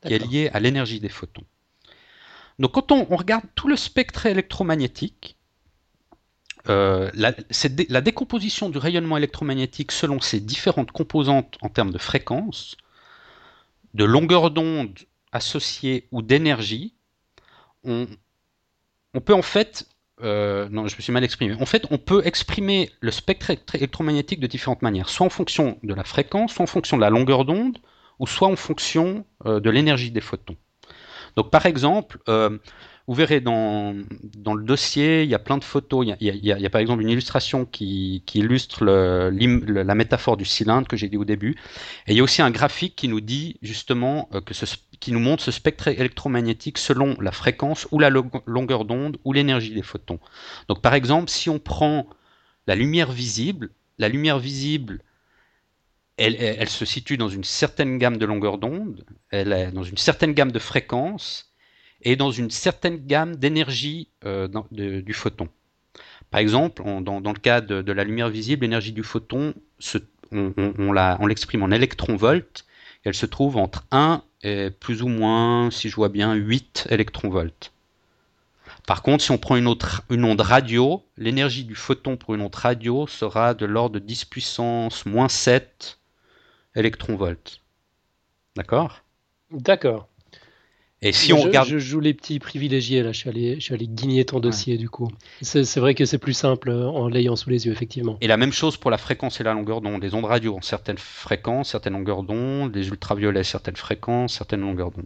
qui 0.05 0.13
est 0.13 0.19
liée 0.19 0.50
à 0.53 0.59
l'énergie 0.59 1.00
des 1.00 1.09
photons. 1.09 1.43
Donc 2.57 2.74
quand 2.74 2.91
on, 2.91 3.03
regarde 3.03 3.45
tout 3.55 3.67
le 3.67 3.75
spectre 3.75 4.25
électromagnétique, 4.25 5.38
euh, 6.67 7.09
la, 7.13 7.33
la, 7.89 8.01
décomposition 8.01 8.69
du 8.69 8.77
rayonnement 8.77 9.17
électromagnétique 9.17 9.91
selon 9.91 10.19
ses 10.19 10.39
différentes 10.41 10.91
composantes 10.91 11.57
en 11.62 11.69
termes 11.69 11.91
de 11.91 11.98
fréquence, 11.98 12.75
de 13.93 14.03
longueur 14.03 14.51
d'onde 14.51 15.00
associé 15.31 16.07
ou 16.12 16.21
d'énergie, 16.21 16.93
on, 17.83 18.07
peut 19.24 19.33
en 19.33 19.41
fait 19.41 19.88
euh, 20.21 20.67
non, 20.69 20.88
je 20.88 20.95
me 20.95 21.01
suis 21.01 21.13
mal 21.13 21.24
exprimé. 21.24 21.55
En 21.62 21.65
fait, 21.65 21.86
on 21.91 21.98
peut 21.98 22.21
exprimer 22.25 22.91
le 23.00 23.12
spectre 23.12 23.51
électromagnétique 23.74 24.39
de 24.39 24.48
différentes 24.48 24.81
manières, 24.81 25.09
soit 25.09 25.25
en 25.25 25.29
fonction 25.29 25.77
de 25.83 25.93
la 25.93 26.03
fréquence, 26.03 26.53
soit 26.53 26.63
en 26.63 26.67
fonction 26.67 26.98
de 26.98 27.01
la 27.01 27.09
longueur 27.09 27.45
d'onde, 27.45 27.77
ou 28.19 28.27
soit 28.27 28.50
en 28.50 28.57
fonction 28.57 29.25
euh, 29.45 29.59
de 29.59 29.69
l'énergie 29.69 30.12
des 30.12 30.21
photons. 30.21 30.57
Donc, 31.36 31.51
par 31.51 31.65
exemple, 31.65 32.19
euh, 32.27 32.57
vous 33.10 33.16
verrez 33.16 33.42
dans, 33.42 33.96
dans, 34.36 34.54
le 34.54 34.63
dossier, 34.63 35.24
il 35.24 35.30
y 35.32 35.34
a 35.34 35.39
plein 35.39 35.58
de 35.58 35.63
photos. 35.63 36.06
Il 36.20 36.46
y 36.46 36.51
a, 36.51 36.70
par 36.70 36.80
exemple 36.80 37.01
une 37.01 37.10
illustration 37.10 37.66
qui, 37.66 38.24
illustre 38.36 38.86
la 38.86 39.96
métaphore 39.96 40.38
du 40.38 40.46
cylindre 40.46 40.88
que 40.88 40.96
j'ai 40.96 41.10
dit 41.10 41.18
au 41.18 41.25
début. 41.25 41.56
Et 42.06 42.12
il 42.12 42.18
y 42.18 42.20
a 42.20 42.24
aussi 42.24 42.44
un 42.44 42.51
graphique 42.51 42.96
qui 42.96 43.08
nous 43.08 43.20
dit 43.20 43.58
justement 43.63 44.30
euh, 44.36 44.42
que 44.42 44.54
ce, 44.54 44.66
qui 45.00 45.12
nous 45.12 45.20
montre 45.20 45.42
ce 45.42 45.50
spectre 45.50 45.88
électromagnétique 45.88 46.78
selon 46.78 47.20
la 47.20 47.32
fréquence 47.32 47.88
ou 47.89 47.98
la 47.98 48.12
longueur 48.12 48.86
d'onde 48.86 49.18
ou 49.25 49.34
l'énergie 49.34 49.74
des 49.74 49.82
photons. 49.82 50.20
Donc 50.68 50.84
par 50.84 50.94
exemple, 50.94 51.32
si 51.32 51.50
on 51.50 51.58
prend 51.58 52.06
la 52.68 52.75
lumière 52.75 53.12
visible, 53.12 53.72
la 53.98 54.08
lumière 54.08 54.38
visible, 54.38 55.01
elle, 56.18 56.70
se 56.70 56.86
situe 56.86 57.18
dans 57.18 57.30
une 57.30 57.44
certaine 57.44 57.98
gamme 57.98 58.18
de 58.18 58.25
longueur 58.28 58.60
d'onde, 58.60 59.04
elle 59.32 59.51
est 59.51 59.72
dans 59.72 59.84
une 59.84 59.98
certaine 59.98 60.34
gamme 60.34 60.51
de 60.51 60.60
fréquences 60.60 61.49
et 62.01 62.15
dans 62.15 62.32
une 62.32 62.50
certaine 62.50 62.98
gamme 62.98 63.36
d'énergie 63.36 64.08
euh, 64.25 64.48
du 64.72 65.13
photon. 65.13 65.50
Par 66.32 66.39
exemple, 66.39 66.84
dans, 67.01 67.20
le 67.20 67.39
cas 67.39 67.62
de, 67.62 67.91
la 67.91 68.03
lumière 68.03 68.29
visible, 68.29 68.63
l'énergie 68.63 68.91
du 68.91 69.03
photon, 69.03 69.53
on, 70.32 71.25
l'exprime 71.25 71.63
en 71.63 71.72
électronvolts. 71.72 72.65
Elle 73.03 73.15
se 73.15 73.25
trouve 73.25 73.58
entre 73.58 73.86
1 73.91 74.22
et 74.44 74.70
plus 74.70 75.01
ou 75.01 75.08
moins, 75.08 75.72
si 75.72 75.89
je 75.89 75.96
vois 75.96 76.10
bien, 76.10 76.34
8 76.34 76.88
électronvolts. 76.89 77.72
Par 78.86 79.01
contre, 79.01 79.24
si 79.24 79.32
on 79.32 79.38
prend 79.38 79.56
une, 79.56 79.68
autre, 79.68 80.03
une 80.10 80.24
onde 80.25 80.41
radio, 80.41 81.03
l'énergie 81.18 81.63
du 81.63 81.75
photon 81.75 82.18
pour 82.18 82.36
une 82.36 82.41
onde 82.41 82.56
radio 82.56 83.08
sera 83.08 83.53
de 83.53 83.65
l'ordre 83.65 83.96
de 83.96 84.00
10 84.00 84.25
puissance 84.25 85.06
moins 85.06 85.29
7 85.29 86.00
électronvolts. 86.75 87.62
D'accord? 88.56 89.01
D'accord. 89.51 90.09
Et 91.01 91.13
si 91.13 91.32
on 91.32 91.38
je, 91.38 91.48
regarde. 91.48 91.68
Je 91.70 91.77
joue 91.77 92.01
les 92.01 92.13
petits 92.13 92.39
privilégiés, 92.39 93.03
là. 93.03 93.13
Je 93.13 93.18
suis 93.20 93.29
allé, 93.29 93.56
je 93.56 93.62
suis 93.62 93.74
allé 93.74 93.88
guigner 93.88 94.25
ton 94.25 94.39
dossier, 94.39 94.77
du 94.77 94.89
coup. 94.89 95.10
C'est 95.41 95.77
vrai 95.77 95.96
que 95.96 96.03
c'est 96.03 96.18
plus 96.18 96.34
simple 96.34 96.70
euh, 96.70 96.88
en 96.88 97.08
l'ayant 97.08 97.38
sous 97.38 97.50
les 97.50 97.65
yeux, 97.65 97.72
effectivement. 97.72 98.18
Et 98.20 98.27
la 98.27 98.36
même 98.36 98.51
chose 98.51 98.75
pour 98.75 98.91
la 98.91 98.98
fréquence 98.98 99.39
et 99.39 99.44
la 99.44 99.53
longueur 99.53 99.79
d'onde. 99.79 100.03
Les 100.03 100.13
ondes 100.13 100.25
radio 100.25 100.56
ont 100.56 100.62
certaines 100.62 100.98
fréquences, 100.98 101.72
certaines 101.72 101.94
longueurs 101.94 102.24
d'onde, 102.24 102.75
les 102.75 102.89
ultraviolets, 102.89 103.44
certaines 103.44 103.77
fréquences, 103.77 104.34
certaines 104.34 104.62
longueurs 104.62 104.91
d'onde. 104.91 105.06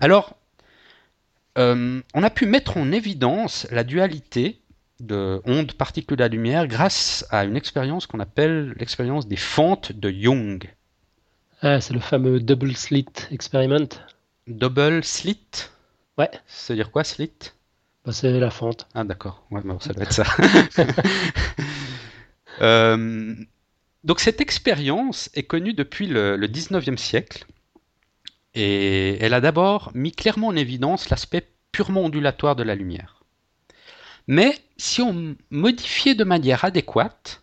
Alors, 0.00 0.34
euh, 1.58 2.00
on 2.14 2.22
a 2.22 2.30
pu 2.30 2.46
mettre 2.46 2.78
en 2.78 2.90
évidence 2.90 3.66
la 3.70 3.84
dualité 3.84 4.60
de 5.00 5.42
ondes, 5.44 5.72
particules 5.72 6.22
à 6.22 6.28
lumière 6.28 6.66
grâce 6.66 7.26
à 7.30 7.44
une 7.44 7.56
expérience 7.56 8.06
qu'on 8.06 8.20
appelle 8.20 8.74
l'expérience 8.78 9.28
des 9.28 9.36
fentes 9.36 9.92
de 9.92 10.10
Young. 10.10 10.70
Ah, 11.60 11.80
c'est 11.80 11.92
le 11.94 12.00
fameux 12.00 12.40
double 12.40 12.74
slit 12.76 13.06
experiment. 13.30 13.88
Double 14.46 15.02
slit? 15.04 15.68
Ouais. 16.18 16.30
Ça 16.46 16.72
veut 16.72 16.76
dire 16.76 16.90
quoi, 16.90 17.04
slit? 17.04 17.32
Bah, 18.04 18.12
C'est 18.12 18.38
la 18.38 18.50
fente. 18.50 18.86
Ah, 18.94 19.04
d'accord. 19.04 19.44
Ouais, 19.50 19.60
bah, 19.64 19.76
ça 19.80 19.92
doit 19.92 20.04
être 20.04 20.12
ça. 20.12 20.24
euh, 22.60 23.34
donc, 24.04 24.20
cette 24.20 24.40
expérience 24.40 25.30
est 25.34 25.42
connue 25.42 25.74
depuis 25.74 26.06
le, 26.06 26.36
le 26.36 26.46
19e 26.46 26.96
siècle. 26.96 27.44
Et 28.54 29.18
elle 29.20 29.34
a 29.34 29.40
d'abord 29.40 29.90
mis 29.94 30.12
clairement 30.12 30.48
en 30.48 30.56
évidence 30.56 31.10
l'aspect 31.10 31.46
purement 31.72 32.04
ondulatoire 32.04 32.56
de 32.56 32.62
la 32.62 32.74
lumière. 32.74 33.24
Mais 34.28 34.58
si 34.76 35.02
on 35.02 35.36
modifiait 35.50 36.14
de 36.14 36.24
manière 36.24 36.64
adéquate, 36.64 37.42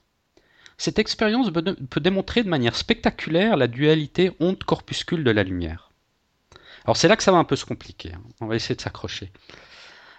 cette 0.78 1.00
expérience 1.00 1.52
peut 1.52 2.00
démontrer 2.02 2.44
de 2.44 2.50
manière 2.50 2.76
spectaculaire 2.76 3.58
la 3.58 3.68
dualité 3.68 4.32
onde-corpuscule 4.40 5.24
de 5.24 5.32
la 5.32 5.44
lumière. 5.44 5.93
Alors 6.86 6.98
c'est 6.98 7.08
là 7.08 7.16
que 7.16 7.24
ça 7.24 7.32
va 7.32 7.38
un 7.38 7.44
peu 7.44 7.56
se 7.56 7.66
compliquer. 7.66 8.14
Hein. 8.14 8.22
On 8.42 8.48
va 8.48 8.56
essayer 8.56 8.76
de 8.76 8.82
s'accrocher. 8.82 9.32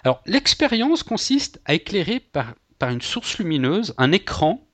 Alors 0.02 0.22
l'expérience 0.26 1.02
consiste 1.02 1.60
à 1.64 1.74
éclairer 1.74 2.20
par, 2.20 2.54
par 2.78 2.90
une 2.90 3.02
source 3.02 3.38
lumineuse 3.38 3.94
un 3.98 4.12
écran 4.12 4.66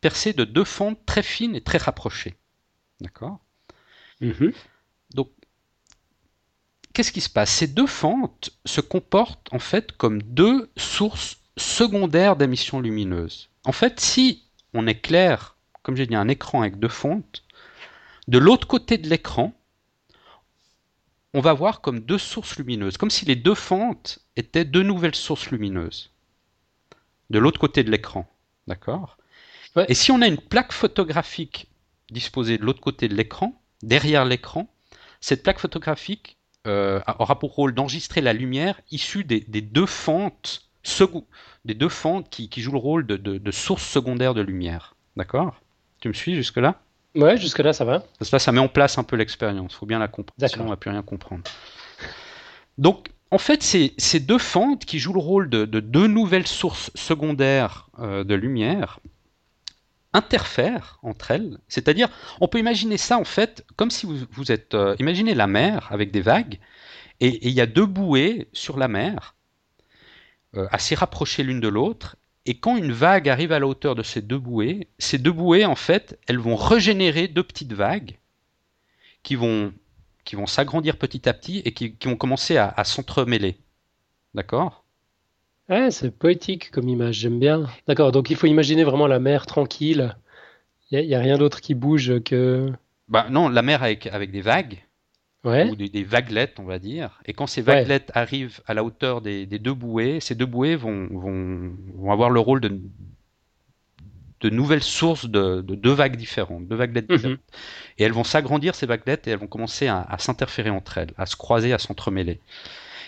percé 0.00 0.32
de 0.32 0.44
deux 0.44 0.64
fentes 0.64 1.04
très 1.06 1.22
fines 1.22 1.56
et 1.56 1.60
très 1.60 1.78
rapprochées. 1.78 2.36
D'accord? 3.00 3.40
Mm-hmm. 4.20 4.54
Donc, 5.14 5.30
qu'est-ce 6.92 7.12
qui 7.12 7.20
se 7.20 7.30
passe? 7.30 7.50
Ces 7.50 7.66
deux 7.66 7.86
fentes 7.86 8.50
se 8.64 8.80
comportent 8.80 9.48
en 9.52 9.58
fait 9.58 9.92
comme 9.92 10.22
deux 10.22 10.70
sources 10.76 11.38
secondaires 11.56 12.36
d'émission 12.36 12.80
lumineuse. 12.80 13.48
En 13.64 13.72
fait, 13.72 14.00
si 14.00 14.44
on 14.74 14.86
éclaire, 14.86 15.56
comme 15.82 15.96
j'ai 15.96 16.06
dit, 16.06 16.14
un 16.14 16.28
écran 16.28 16.62
avec 16.62 16.78
deux 16.78 16.88
fentes, 16.88 17.44
de 18.28 18.38
l'autre 18.38 18.66
côté 18.66 18.98
de 18.98 19.08
l'écran, 19.08 19.57
on 21.34 21.40
va 21.40 21.52
voir 21.52 21.80
comme 21.80 22.00
deux 22.00 22.18
sources 22.18 22.56
lumineuses, 22.56 22.96
comme 22.96 23.10
si 23.10 23.24
les 23.24 23.36
deux 23.36 23.54
fentes 23.54 24.20
étaient 24.36 24.64
deux 24.64 24.82
nouvelles 24.82 25.14
sources 25.14 25.50
lumineuses 25.50 26.10
de 27.30 27.38
l'autre 27.38 27.60
côté 27.60 27.84
de 27.84 27.90
l'écran. 27.90 28.26
D'accord? 28.66 29.18
Et 29.88 29.94
si 29.94 30.10
on 30.10 30.22
a 30.22 30.26
une 30.26 30.38
plaque 30.38 30.72
photographique 30.72 31.68
disposée 32.10 32.58
de 32.58 32.64
l'autre 32.64 32.80
côté 32.80 33.06
de 33.06 33.14
l'écran, 33.14 33.60
derrière 33.82 34.24
l'écran, 34.24 34.68
cette 35.20 35.42
plaque 35.42 35.58
photographique 35.58 36.38
euh, 36.66 37.00
aura 37.18 37.38
pour 37.38 37.54
rôle 37.54 37.74
d'enregistrer 37.74 38.20
la 38.20 38.32
lumière 38.32 38.80
issue 38.90 39.24
des, 39.24 39.40
deux 39.40 39.86
fentes 39.86 40.64
des 41.64 41.74
deux 41.74 41.88
fentes 41.88 42.30
qui, 42.30 42.48
jouent 42.62 42.72
le 42.72 42.78
rôle 42.78 43.06
de, 43.06 43.16
de 43.16 43.50
source 43.50 43.84
secondaire 43.84 44.32
de 44.32 44.40
lumière. 44.40 44.96
D'accord? 45.16 45.60
Tu 46.00 46.08
me 46.08 46.14
suis 46.14 46.34
jusque-là? 46.34 46.80
Ouais, 47.14 47.36
jusque-là, 47.36 47.72
ça 47.72 47.84
va. 47.84 48.02
Ça, 48.20 48.38
ça 48.38 48.52
met 48.52 48.60
en 48.60 48.68
place 48.68 48.98
un 48.98 49.04
peu 49.04 49.16
l'expérience. 49.16 49.72
Il 49.72 49.76
faut 49.76 49.86
bien 49.86 49.98
la 49.98 50.08
comprendre. 50.08 50.48
Sinon, 50.48 50.64
on 50.64 50.66
ne 50.66 50.70
va 50.70 50.76
plus 50.76 50.90
rien 50.90 51.02
comprendre. 51.02 51.42
Donc, 52.76 53.08
en 53.30 53.38
fait, 53.38 53.62
c'est 53.62 53.92
ces 53.98 54.20
deux 54.20 54.38
fentes 54.38 54.84
qui 54.84 54.98
jouent 54.98 55.12
le 55.12 55.20
rôle 55.20 55.50
de, 55.50 55.64
deux 55.64 56.06
nouvelles 56.06 56.46
sources 56.46 56.90
secondaires 56.94 57.88
euh, 57.98 58.24
de 58.24 58.34
lumière 58.34 59.00
interfèrent 60.14 60.98
entre 61.02 61.30
elles. 61.30 61.58
C'est-à-dire, 61.68 62.08
on 62.40 62.48
peut 62.48 62.58
imaginer 62.58 62.96
ça 62.96 63.18
en 63.18 63.24
fait 63.24 63.64
comme 63.76 63.90
si 63.90 64.06
vous, 64.06 64.52
êtes. 64.52 64.74
Euh, 64.74 64.96
imaginez 64.98 65.34
la 65.34 65.46
mer 65.46 65.88
avec 65.90 66.10
des 66.10 66.22
vagues 66.22 66.58
et 67.20 67.46
il 67.46 67.52
y 67.52 67.60
a 67.60 67.66
deux 67.66 67.84
bouées 67.84 68.48
sur 68.52 68.78
la 68.78 68.88
mer, 68.88 69.34
euh, 70.56 70.66
assez 70.70 70.94
rapprochées 70.94 71.42
l'une 71.42 71.60
de 71.60 71.68
l'autre, 71.68 72.16
et 72.46 72.58
quand 72.58 72.76
une 72.76 72.92
vague 72.92 73.28
arrive 73.28 73.52
à 73.52 73.58
la 73.58 73.66
hauteur 73.66 73.94
de 73.94 74.02
ces 74.02 74.22
deux 74.22 74.38
bouées, 74.38 74.88
ces 74.98 75.18
deux 75.18 75.32
bouées, 75.32 75.66
en 75.66 75.74
fait, 75.74 76.18
elles 76.26 76.38
vont 76.38 76.56
régénérer 76.56 77.28
deux 77.28 77.42
petites 77.42 77.74
vagues 77.74 78.18
qui 79.22 79.34
vont, 79.34 79.72
qui 80.24 80.36
vont 80.36 80.46
s'agrandir 80.46 80.96
petit 80.96 81.28
à 81.28 81.34
petit 81.34 81.60
et 81.64 81.72
qui, 81.72 81.94
vont 82.04 82.16
commencer 82.16 82.56
à, 82.56 82.84
s'entremêler. 82.84 83.58
D'accord? 84.34 84.84
Ouais, 85.68 85.90
c'est 85.90 86.10
poétique 86.10 86.70
comme 86.70 86.88
image, 86.88 87.16
j'aime 87.16 87.38
bien. 87.38 87.68
D'accord, 87.86 88.12
donc 88.12 88.30
il 88.30 88.36
faut 88.36 88.46
imaginer 88.46 88.84
vraiment 88.84 89.06
la 89.06 89.18
mer 89.18 89.44
tranquille. 89.44 90.16
Il 90.90 91.06
n'y 91.06 91.14
a, 91.14 91.20
rien 91.20 91.36
d'autre 91.36 91.60
qui 91.60 91.74
bouge 91.74 92.22
que. 92.22 92.72
Bah 93.08 93.26
non, 93.30 93.50
la 93.50 93.60
mer 93.60 93.82
avec, 93.82 94.06
avec 94.06 94.30
des 94.30 94.40
vagues 94.40 94.82
ou 95.48 95.76
des, 95.76 96.04
vaguelettes, 96.04 96.58
on 96.58 96.64
va 96.64 96.78
dire. 96.78 97.20
Et 97.26 97.32
quand 97.32 97.46
ces 97.46 97.62
vaguelettes 97.62 98.10
arrivent 98.14 98.60
à 98.66 98.74
la 98.74 98.84
hauteur 98.84 99.20
des, 99.20 99.46
deux 99.46 99.74
bouées, 99.74 100.20
ces 100.20 100.34
deux 100.34 100.46
bouées 100.46 100.76
vont, 100.76 101.08
vont, 101.10 102.12
avoir 102.12 102.30
le 102.30 102.40
rôle 102.40 102.60
de, 102.60 102.80
de 104.40 104.50
nouvelles 104.50 104.82
sources 104.82 105.26
de, 105.26 105.60
deux 105.60 105.92
vagues 105.92 106.16
différentes, 106.16 106.66
deux 106.68 106.76
vaguelettes 106.76 107.08
mhm. 107.08 107.16
différentes. 107.16 107.40
Et 107.98 108.04
elles 108.04 108.12
vont 108.12 108.24
s'agrandir, 108.24 108.74
ces 108.74 108.86
vaguelettes, 108.86 109.26
et 109.26 109.30
elles 109.30 109.38
vont 109.38 109.46
commencer 109.46 109.88
à, 109.88 110.16
s'interférer 110.18 110.70
entre 110.70 110.98
elles, 110.98 111.12
à 111.16 111.26
se 111.26 111.36
croiser, 111.36 111.72
à 111.72 111.78
s'entremêler. 111.78 112.40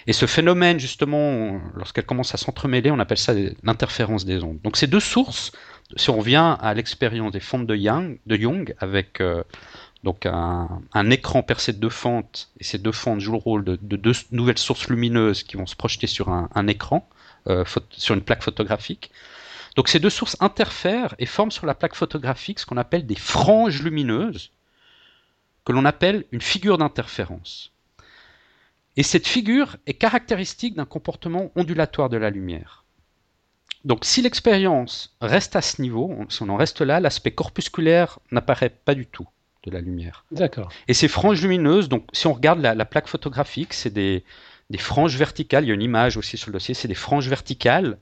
Et 0.06 0.12
ce 0.12 0.26
phénomène, 0.26 0.80
justement, 0.80 1.60
lorsqu'elles 1.74 2.06
commencent 2.06 2.34
à 2.34 2.38
s'entremêler, 2.38 2.90
on 2.90 2.98
appelle 2.98 3.18
ça 3.18 3.34
l'interférence 3.62 4.24
des 4.24 4.42
ondes. 4.42 4.58
Donc 4.62 4.76
ces 4.76 4.86
deux 4.86 5.00
sources, 5.00 5.52
si 5.96 6.08
on 6.10 6.18
revient 6.18 6.56
à 6.58 6.74
l'expérience 6.74 7.32
des 7.32 7.40
fontes 7.40 7.66
de 7.66 7.76
Young, 7.76 8.18
de 8.26 8.36
Young 8.36 8.74
avec 8.78 9.20
euh, 9.20 9.42
donc 10.02 10.24
un, 10.24 11.10
écran 11.10 11.42
percé 11.42 11.72
de 11.72 11.78
deux 11.78 11.90
fentes, 11.90 12.50
et 12.58 12.64
ces 12.64 12.78
deux 12.78 12.92
fentes 12.92 13.20
jouent 13.20 13.32
le 13.32 13.38
rôle 13.38 13.64
de, 13.64 13.76
deux 13.76 14.12
nouvelles 14.30 14.58
sources 14.58 14.88
lumineuses 14.88 15.42
qui 15.42 15.56
vont 15.56 15.66
se 15.66 15.76
projeter 15.76 16.06
sur 16.06 16.30
un, 16.30 16.66
écran, 16.68 17.08
euh, 17.48 17.64
sur 17.90 18.14
une 18.14 18.22
plaque 18.22 18.42
photographique. 18.42 19.10
Donc 19.76 19.88
ces 19.88 20.00
deux 20.00 20.10
sources 20.10 20.36
interfèrent 20.40 21.14
et 21.18 21.26
forment 21.26 21.50
sur 21.50 21.66
la 21.66 21.74
plaque 21.74 21.94
photographique 21.94 22.58
ce 22.58 22.66
qu'on 22.66 22.78
appelle 22.78 23.06
des 23.06 23.14
franges 23.14 23.82
lumineuses, 23.82 24.50
que 25.66 25.72
l'on 25.72 25.84
appelle 25.84 26.24
une 26.32 26.40
figure 26.40 26.78
d'interférence. 26.78 27.72
Et 28.96 29.02
cette 29.02 29.28
figure 29.28 29.76
est 29.86 29.94
caractéristique 29.94 30.74
d'un 30.74 30.86
comportement 30.86 31.52
ondulatoire 31.56 32.08
de 32.08 32.16
la 32.16 32.30
lumière. 32.30 32.84
Donc 33.84 34.04
si 34.04 34.22
l'expérience 34.22 35.14
reste 35.20 35.56
à 35.56 35.62
ce 35.62 35.80
niveau, 35.80 36.14
si 36.30 36.42
on 36.42 36.48
en 36.48 36.56
reste 36.56 36.80
là, 36.80 37.00
l'aspect 37.00 37.30
corpusculaire 37.30 38.18
n'apparaît 38.30 38.70
pas 38.70 38.94
du 38.94 39.06
tout 39.06 39.28
de 39.64 39.70
la 39.70 39.80
lumière. 39.80 40.24
D'accord. 40.30 40.70
Et 40.88 40.94
ces 40.94 41.08
franges 41.08 41.42
lumineuses, 41.42 41.88
donc 41.88 42.06
si 42.12 42.26
on 42.26 42.32
regarde 42.32 42.60
la, 42.60 42.84
plaque 42.84 43.08
photographique, 43.08 43.74
c'est 43.74 43.92
des, 43.92 44.24
des 44.70 44.78
franges 44.78 45.16
verticales. 45.16 45.64
Il 45.64 45.68
y 45.68 45.70
a 45.70 45.74
une 45.74 45.82
image 45.82 46.16
aussi 46.16 46.36
sur 46.36 46.48
le 46.48 46.54
dossier, 46.54 46.74
c'est 46.74 46.88
des 46.88 46.94
franges 46.94 47.28
verticales 47.28 47.98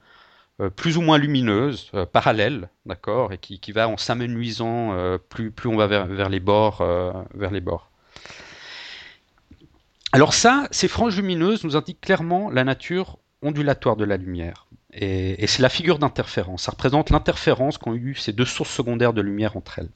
euh, 0.61 0.71
plus 0.71 0.97
ou 0.97 1.03
moins 1.03 1.19
lumineuses, 1.19 1.89
euh, 1.95 2.05
parallèles, 2.05 2.69
d'accord, 2.85 3.33
et 3.33 3.39
qui, 3.39 3.61
qui, 3.61 3.71
va 3.71 3.89
en 3.89 3.97
s'amenuisant 3.97 4.93
euh, 4.93 5.17
plus, 5.17 5.53
plus 5.53 5.69
on 5.69 5.77
va 5.77 5.87
vers, 5.87 6.07
vers 6.07 6.29
les 6.29 6.41
bords, 6.41 6.85
vers 7.35 7.53
les 7.53 7.61
bords. 7.61 7.91
Alors 10.13 10.35
ça, 10.35 10.67
ces 10.73 10.89
franges 10.89 11.17
lumineuses 11.17 11.63
nous 11.63 11.77
indiquent 11.77 12.01
clairement 12.01 12.51
la 12.51 12.65
nature 12.65 13.19
ondulatoire 13.43 13.95
de 13.95 14.05
la 14.05 14.17
lumière. 14.17 14.67
Et, 14.93 15.45
et 15.45 15.47
c'est 15.47 15.63
la 15.63 15.69
figure 15.69 15.99
d'interférence. 16.01 16.63
Ça 16.63 16.73
représente 16.73 17.11
l'interférence 17.11 17.79
qu'ont 17.79 17.95
eu 17.95 18.17
ces 18.17 18.33
deux 18.33 18.47
sources 18.47 18.75
secondaires 18.75 19.13
de 19.13 19.21
lumière 19.21 19.57
entre 19.57 19.79
elles. 19.79 19.91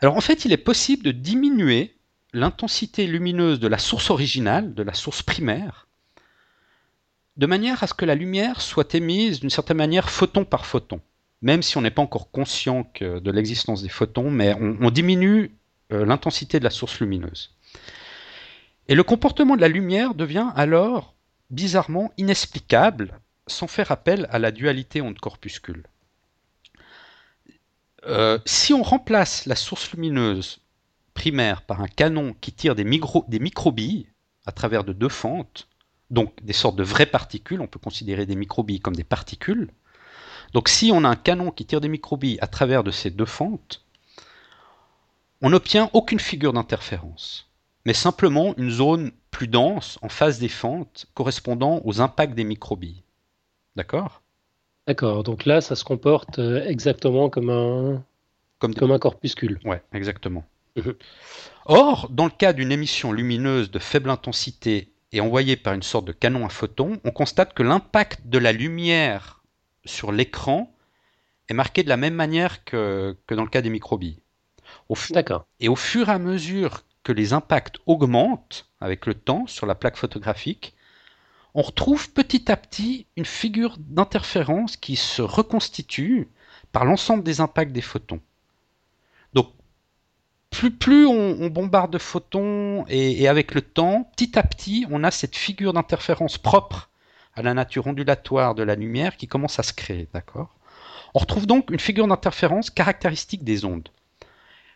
Alors 0.00 0.16
en 0.16 0.20
fait, 0.20 0.44
il 0.44 0.52
est 0.52 0.58
possible 0.58 1.02
de 1.04 1.12
diminuer 1.12 1.94
l'intensité 2.32 3.06
lumineuse 3.06 3.60
de 3.60 3.68
la 3.68 3.78
source 3.78 4.10
originale, 4.10 4.74
de 4.74 4.82
la 4.82 4.92
source 4.92 5.22
primaire, 5.22 5.86
de 7.36 7.46
manière 7.46 7.82
à 7.82 7.86
ce 7.86 7.94
que 7.94 8.04
la 8.04 8.14
lumière 8.14 8.60
soit 8.60 8.94
émise 8.94 9.40
d'une 9.40 9.50
certaine 9.50 9.76
manière 9.76 10.10
photon 10.10 10.44
par 10.44 10.66
photon. 10.66 11.00
Même 11.42 11.62
si 11.62 11.76
on 11.76 11.82
n'est 11.82 11.90
pas 11.90 12.02
encore 12.02 12.30
conscient 12.30 12.90
de 13.00 13.30
l'existence 13.30 13.82
des 13.82 13.88
photons, 13.88 14.30
mais 14.30 14.54
on, 14.54 14.90
diminue 14.90 15.50
euh, 15.92 16.04
l'intensité 16.06 16.58
de 16.58 16.64
la 16.64 16.70
source 16.70 16.98
lumineuse. 16.98 17.54
Et 18.88 18.94
le 18.94 19.02
comportement 19.02 19.56
de 19.56 19.60
la 19.60 19.68
lumière 19.68 20.14
devient 20.14 20.48
alors 20.56 21.14
bizarrement 21.50 22.10
inexplicable 22.16 23.20
sans 23.46 23.66
faire 23.66 23.92
appel 23.92 24.26
à 24.30 24.38
la 24.38 24.50
dualité 24.50 25.02
onde-corpuscule. 25.02 25.84
Euh, 28.06 28.38
si 28.46 28.72
on 28.72 28.82
remplace 28.82 29.46
la 29.46 29.56
source 29.56 29.90
lumineuse 29.92 30.60
primaire 31.14 31.62
par 31.62 31.80
un 31.80 31.88
canon 31.88 32.34
qui 32.40 32.52
tire 32.52 32.74
des, 32.74 32.84
des 32.84 33.38
microbilles 33.40 34.06
à 34.46 34.52
travers 34.52 34.84
de 34.84 34.92
deux 34.92 35.08
fentes, 35.08 35.68
donc 36.10 36.32
des 36.44 36.52
sortes 36.52 36.76
de 36.76 36.84
vraies 36.84 37.06
particules, 37.06 37.60
on 37.60 37.66
peut 37.66 37.80
considérer 37.80 38.26
des 38.26 38.36
microbilles 38.36 38.80
comme 38.80 38.94
des 38.94 39.02
particules. 39.04 39.70
Donc 40.52 40.68
si 40.68 40.92
on 40.92 41.02
a 41.02 41.08
un 41.08 41.16
canon 41.16 41.50
qui 41.50 41.66
tire 41.66 41.80
des 41.80 41.88
microbilles 41.88 42.38
à 42.40 42.46
travers 42.46 42.84
de 42.84 42.92
ces 42.92 43.10
deux 43.10 43.26
fentes, 43.26 43.84
on 45.42 45.50
n'obtient 45.50 45.90
aucune 45.92 46.20
figure 46.20 46.52
d'interférence, 46.52 47.50
mais 47.84 47.92
simplement 47.92 48.54
une 48.56 48.70
zone 48.70 49.10
plus 49.30 49.48
dense 49.48 49.98
en 50.02 50.08
face 50.08 50.38
des 50.38 50.48
fentes 50.48 51.06
correspondant 51.14 51.80
aux 51.84 52.00
impacts 52.00 52.34
des 52.34 52.44
microbilles. 52.44 53.02
D'accord? 53.74 54.22
D'accord, 54.86 55.24
donc 55.24 55.44
là 55.46 55.60
ça 55.60 55.74
se 55.74 55.84
comporte 55.84 56.38
euh, 56.38 56.64
exactement 56.64 57.28
comme 57.28 57.50
un, 57.50 58.04
comme, 58.58 58.74
comme 58.74 58.92
un 58.92 58.98
corpuscule. 58.98 59.58
Ouais, 59.64 59.82
exactement. 59.92 60.44
Mhm. 60.76 60.94
Or, 61.64 62.08
dans 62.10 62.26
le 62.26 62.30
cas 62.30 62.52
d'une 62.52 62.70
émission 62.70 63.12
lumineuse 63.12 63.70
de 63.70 63.78
faible 63.78 64.10
intensité 64.10 64.92
et 65.12 65.20
envoyée 65.20 65.56
par 65.56 65.74
une 65.74 65.82
sorte 65.82 66.04
de 66.04 66.12
canon 66.12 66.46
à 66.46 66.48
photons, 66.48 67.00
on 67.04 67.10
constate 67.10 67.54
que 67.54 67.62
l'impact 67.62 68.26
de 68.26 68.38
la 68.38 68.52
lumière 68.52 69.42
sur 69.84 70.12
l'écran 70.12 70.72
est 71.48 71.54
marqué 71.54 71.82
de 71.82 71.88
la 71.88 71.96
même 71.96 72.14
manière 72.14 72.64
que, 72.64 73.16
dans 73.28 73.42
le 73.42 73.48
cas 73.48 73.62
des 73.62 73.70
microbilles. 73.70 74.20
D'accord. 75.10 75.46
Et 75.60 75.68
au 75.68 75.76
fur 75.76 76.08
et 76.08 76.12
à 76.12 76.18
mesure 76.18 76.82
que 77.02 77.12
les 77.12 77.32
impacts 77.32 77.78
augmentent 77.86 78.68
avec 78.80 79.06
le 79.06 79.14
temps 79.14 79.46
sur 79.46 79.66
la 79.66 79.74
plaque 79.74 79.96
photographique, 79.96 80.74
on 81.56 81.62
retrouve 81.62 82.12
petit 82.12 82.52
à 82.52 82.56
petit 82.56 83.06
une 83.16 83.24
figure 83.24 83.76
d'interférence 83.78 84.76
qui 84.76 84.94
se 84.94 85.22
reconstitue 85.22 86.28
par 86.70 86.84
l'ensemble 86.84 87.24
des 87.24 87.40
impacts 87.40 87.72
des 87.72 87.80
photons 87.80 88.20
plus, 90.70 91.06
on, 91.06 91.48
bombarde 91.48 91.92
de 91.92 91.98
photons 91.98 92.84
et, 92.88 93.28
avec 93.28 93.54
le 93.54 93.60
temps, 93.60 94.10
petit 94.16 94.38
à 94.38 94.42
petit, 94.42 94.86
on 94.90 95.04
a 95.04 95.10
cette 95.10 95.36
figure 95.36 95.72
d'interférence 95.72 96.38
propre 96.38 96.90
à 97.34 97.42
la 97.42 97.54
nature 97.54 97.86
ondulatoire 97.86 98.54
de 98.54 98.62
la 98.62 98.74
lumière 98.74 99.16
qui 99.16 99.26
commence 99.26 99.58
à 99.58 99.62
se 99.62 99.72
créer, 99.72 100.08
d'accord? 100.14 100.54
On 101.14 101.18
retrouve 101.18 101.46
donc 101.46 101.70
une 101.70 101.78
figure 101.78 102.06
d'interférence 102.06 102.70
caractéristique 102.70 103.44
des 103.44 103.64
ondes, 103.64 103.88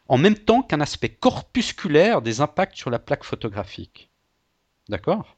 en 0.09 0.19
même 0.19 0.37
temps 0.37 0.63
qu'un 0.63 0.81
aspect 0.81 1.09
corpusculaire 1.09 2.23
des 2.23 2.41
impacts 2.41 2.77
sur 2.77 2.91
la 2.91 2.99
plaque 2.99 3.25
photographique. 3.25 4.11
D'accord? 4.89 5.37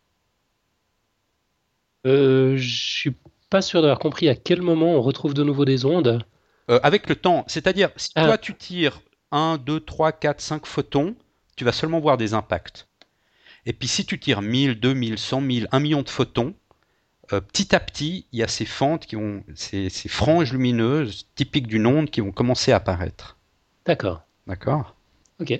Euh, 2.07 2.57
Je 2.57 2.77
suis 2.77 3.17
pas 3.51 3.63
sûr 3.63 3.83
d'avoir 3.83 3.99
compris 3.99 4.29
à 4.29 4.35
quel 4.35 4.63
moment 4.63 4.95
on 4.95 5.03
retrouve 5.03 5.35
de 5.35 5.43
nouveau 5.43 5.65
des 5.65 5.85
ondes. 5.85 6.25
Euh, 6.71 6.81
avec 6.83 7.09
le 7.09 7.17
temps, 7.17 7.45
c'est-à-dire 7.49 7.91
si 7.97 8.13
ah. 8.15 8.25
toi 8.25 8.39
tu 8.39 8.55
tires 8.55 9.01
1, 9.33 9.59
2, 9.59 9.81
3, 9.81 10.13
4, 10.13 10.41
5 10.41 10.67
photons, 10.67 11.17
tu 11.57 11.65
vas 11.65 11.73
seulement 11.73 12.01
voir 12.01 12.17
des 12.17 12.35
impacts. 12.35 12.89
Et 13.67 13.73
puis 13.73 13.89
si 13.89 14.07
tu 14.07 14.19
tires 14.19 14.43
1000, 14.43 14.81
2000, 14.81 15.19
100 15.19 15.41
000, 15.51 15.67
1 15.71 15.81
million 15.81 16.03
de 16.03 16.09
photons, 16.09 16.55
euh, 17.33 17.41
petit 17.41 17.75
à 17.75 17.81
petit, 17.81 18.27
il 18.33 18.41
y 18.41 18.43
a 18.43 18.49
ces 18.49 18.65
fentes, 18.65 19.07
qui 19.07 19.17
vont, 19.17 19.45
ces, 19.55 19.91
franges 20.09 20.53
lumineuses 20.53 21.27
typiques 21.35 21.67
d'une 21.67 21.87
onde 21.87 22.11
qui 22.11 22.21
vont 22.21 22.33
commencer 22.33 22.73
à 22.73 22.77
apparaître. 22.77 23.37
D'accord. 23.87 24.23
D'accord? 24.47 24.97
Ok. 25.41 25.59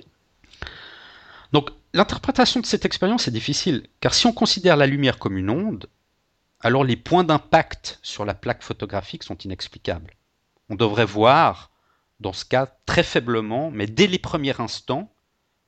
Donc 1.51 1.69
l'interprétation 1.93 2.59
de 2.59 2.65
cette 2.65 2.85
expérience 2.85 3.27
est 3.27 3.31
difficile, 3.31 3.83
car 3.99 4.13
si 4.13 4.25
on 4.25 4.33
considère 4.33 4.77
la 4.77 4.87
lumière 4.87 5.19
comme 5.19 5.37
une 5.37 5.49
onde, 5.49 5.87
alors 6.63 6.85
les 6.85 6.95
points 6.95 7.25
d'impact 7.25 7.99
sur 8.01 8.23
la 8.23 8.33
plaque 8.33 8.63
photographique 8.63 9.23
sont 9.23 9.37
inexplicables. 9.37 10.15
On 10.69 10.75
devrait 10.75 11.05
voir 11.05 11.71
dans 12.21 12.33
ce 12.33 12.45
cas 12.45 12.67
très 12.85 13.03
faiblement, 13.03 13.69
mais 13.69 13.85
dès 13.85 14.07
les 14.07 14.17
premiers 14.17 14.59
instants, 14.61 15.13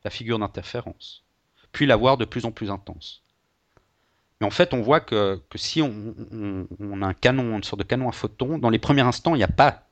la 0.06 0.10
figure 0.10 0.40
d'interférence, 0.40 1.26
puis 1.74 1.86
la 1.86 1.98
voir 1.98 2.18
de 2.18 2.24
plus 2.24 2.46
en 2.46 2.52
plus 2.52 2.72
intense. 2.72 3.24
Mais 4.40 4.48
en 4.48 4.52
fait, 4.52 4.74
on 4.74 4.82
voit 4.82 5.02
que, 5.02 5.42
si 5.56 5.82
on, 5.82 6.16
a 7.02 7.06
un 7.06 7.14
canon, 7.14 7.58
une 7.58 7.64
sorte 7.64 7.80
de 7.80 7.88
canon 7.88 8.08
à 8.08 8.14
photons, 8.14 8.58
dans 8.58 8.70
les 8.70 8.80
premiers 8.80 9.02
instants, 9.02 9.36
il 9.36 9.40
n'y 9.40 9.44
a 9.44 9.50
pas, 9.50 9.90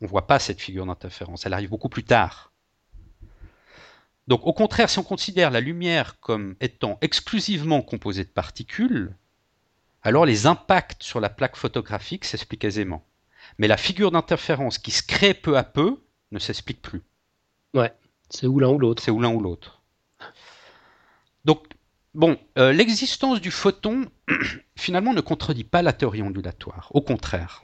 on 0.00 0.06
voit 0.06 0.28
pas 0.28 0.38
cette 0.38 0.60
figure 0.60 0.86
d'interférence. 0.86 1.46
Elle 1.46 1.52
arrive 1.52 1.70
beaucoup 1.70 1.88
plus 1.88 2.04
tard. 2.04 2.52
Donc, 4.28 4.46
au 4.46 4.52
contraire, 4.52 4.90
si 4.90 4.98
on 4.98 5.04
considère 5.04 5.50
la 5.50 5.60
lumière 5.60 6.20
comme 6.20 6.54
étant 6.60 6.98
exclusivement 7.00 7.82
composée 7.82 8.24
de 8.24 8.30
particules, 8.30 9.16
alors 10.02 10.26
les 10.26 10.46
impacts 10.46 11.02
sur 11.02 11.20
la 11.20 11.28
plaque 11.28 11.56
photographique 11.56 12.24
s'expliquent 12.24 12.64
aisément 12.64 13.04
mais 13.58 13.68
la 13.68 13.76
figure 13.76 14.10
d'interférence 14.10 14.78
qui 14.78 14.90
se 14.90 15.02
crée 15.02 15.34
peu 15.34 15.56
à 15.56 15.64
peu 15.64 16.02
ne 16.32 16.38
s'explique 16.38 16.82
plus. 16.82 17.02
Ouais, 17.74 17.92
c'est 18.28 18.46
ou 18.46 18.58
l'un 18.58 18.68
ou 18.68 18.78
l'autre. 18.78 19.02
C'est 19.02 19.10
ou 19.10 19.20
l'un 19.20 19.32
ou 19.32 19.40
l'autre. 19.40 19.82
Donc, 21.44 21.64
bon, 22.14 22.38
euh, 22.58 22.72
l'existence 22.72 23.40
du 23.40 23.50
photon, 23.50 24.06
finalement, 24.76 25.14
ne 25.14 25.20
contredit 25.20 25.64
pas 25.64 25.82
la 25.82 25.92
théorie 25.92 26.22
ondulatoire. 26.22 26.90
Au 26.92 27.00
contraire. 27.00 27.62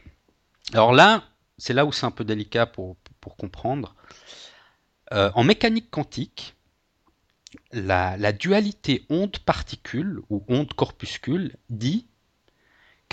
Alors 0.73 0.93
là, 0.93 1.25
c'est 1.59 1.75
là 1.75 1.85
où 1.85 1.93
c'est 1.93 2.07
un 2.07 2.11
peu 2.11 2.25
délicat 2.25 2.67
pour, 2.67 2.97
comprendre. 3.39 3.95
Euh, 5.13 5.31
en 5.35 5.45
mécanique 5.45 5.91
quantique, 5.91 6.55
la, 7.73 8.17
la 8.17 8.33
dualité 8.33 9.07
onde-particule 9.09 10.21
ou 10.29 10.45
onde-corpuscule 10.49 11.57
dit 11.71 12.07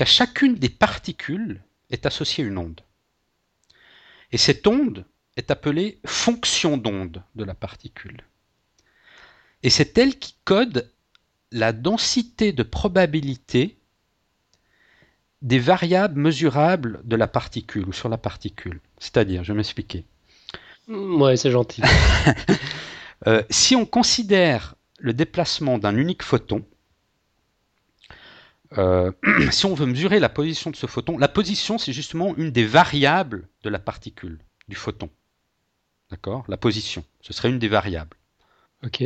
qu'à 0.02 0.06
chacune 0.06 0.56
des 0.56 0.70
particules, 0.70 1.62
est 1.92 2.08
associée 2.08 2.44
une 2.44 2.58
onde. 2.58 2.82
Et 4.32 4.38
cette 4.40 4.66
onde 4.66 5.06
est 5.38 5.52
appelée 5.52 6.00
fonction 6.08 6.76
d'onde 6.76 7.22
de 7.36 7.44
la 7.44 7.54
particule. 7.54 8.24
Et 9.62 9.70
c'est 9.70 9.96
elle 10.00 10.18
qui 10.18 10.34
code 10.44 10.92
la 11.52 11.72
densité 11.72 12.52
de 12.52 12.64
probabilité 12.64 13.78
des 15.44 15.60
variables 15.60 16.20
mesurables 16.20 17.02
de 17.04 17.16
la 17.16 17.28
particule 17.28 17.88
ou 17.88 17.94
sur 17.94 18.10
la 18.10 18.18
particule. 18.18 18.82
C'est-à-dire, 18.98 19.44
je 19.44 19.54
vais 19.54 19.58
m'expliquer. 19.58 20.04
Ouais, 20.88 21.38
c'est 21.38 21.52
gentil. 21.52 21.84
Euh, 23.28 23.44
si 23.52 23.76
on 23.76 23.86
considère 23.86 24.74
le 24.98 25.14
déplacement 25.14 25.78
d'un 25.78 25.96
unique 25.96 26.24
photon, 26.24 26.66
euh, 28.78 29.12
si 29.52 29.66
on 29.66 29.74
veut 29.74 29.86
mesurer 29.86 30.20
la 30.20 30.30
position 30.30 30.72
de 30.72 30.76
ce 30.76 30.88
photon, 30.88 31.18
la 31.18 31.28
position 31.28 31.78
c'est 31.78 31.94
justement 31.94 32.36
une 32.36 32.52
des 32.52 32.66
variables 32.66 33.48
de 33.64 33.70
la 33.70 33.80
particule, 33.80 34.40
du 34.68 34.76
photon. 34.76 35.10
D'accord? 36.10 36.44
La 36.48 36.58
position, 36.58 37.04
ce 37.22 37.34
serait 37.34 37.50
une 37.50 37.60
des 37.60 37.70
variables. 37.70 38.18
Ok. 38.84 39.04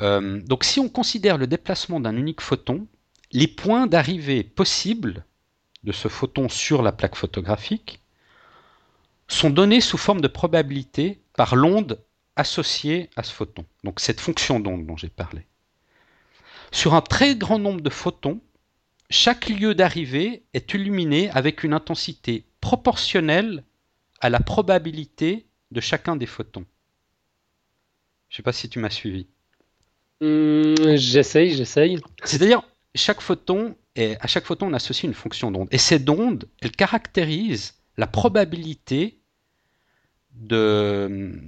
Euh, 0.00 0.40
donc 0.42 0.64
si 0.64 0.80
on 0.80 0.88
considère 0.88 1.38
le 1.38 1.46
déplacement 1.46 2.00
d'un 2.00 2.16
unique 2.16 2.40
photon, 2.40 2.86
les 3.32 3.48
points 3.48 3.86
d'arrivée 3.86 4.42
possibles 4.42 5.24
de 5.84 5.92
ce 5.92 6.08
photon 6.08 6.48
sur 6.48 6.82
la 6.82 6.92
plaque 6.92 7.16
photographique 7.16 8.00
sont 9.28 9.50
donnés 9.50 9.80
sous 9.80 9.98
forme 9.98 10.20
de 10.20 10.28
probabilité 10.28 11.22
par 11.34 11.56
l'onde 11.56 12.00
associée 12.36 13.10
à 13.16 13.22
ce 13.22 13.32
photon. 13.32 13.64
Donc 13.84 14.00
cette 14.00 14.20
fonction 14.20 14.60
d'onde 14.60 14.86
dont 14.86 14.96
j'ai 14.96 15.08
parlé. 15.08 15.46
Sur 16.72 16.94
un 16.94 17.02
très 17.02 17.36
grand 17.36 17.58
nombre 17.58 17.82
de 17.82 17.90
photons, 17.90 18.40
chaque 19.10 19.50
lieu 19.50 19.74
d'arrivée 19.74 20.42
est 20.54 20.72
illuminé 20.72 21.30
avec 21.30 21.64
une 21.64 21.74
intensité 21.74 22.46
proportionnelle 22.62 23.62
à 24.20 24.30
la 24.30 24.40
probabilité 24.40 25.46
de 25.70 25.80
chacun 25.80 26.16
des 26.16 26.26
photons. 26.26 26.64
Je 28.30 28.34
ne 28.34 28.36
sais 28.38 28.42
pas 28.42 28.52
si 28.52 28.70
tu 28.70 28.78
m'as 28.78 28.90
suivi. 28.90 29.26
Hmm, 30.22 30.74
j'essaye, 30.94 31.54
j'essaye. 31.54 32.00
C'est-à-dire, 32.24 32.62
chaque 32.94 33.20
photon, 33.20 33.76
et 33.94 34.16
à 34.20 34.26
chaque 34.26 34.46
photon, 34.46 34.68
on 34.70 34.72
associe 34.72 35.04
une 35.04 35.14
fonction 35.14 35.50
d'onde. 35.50 35.68
Et 35.72 35.78
cette 35.78 36.08
onde, 36.08 36.48
elle 36.62 36.72
caractérise 36.72 37.74
la 37.98 38.06
probabilité 38.06 39.18
de, 40.34 41.38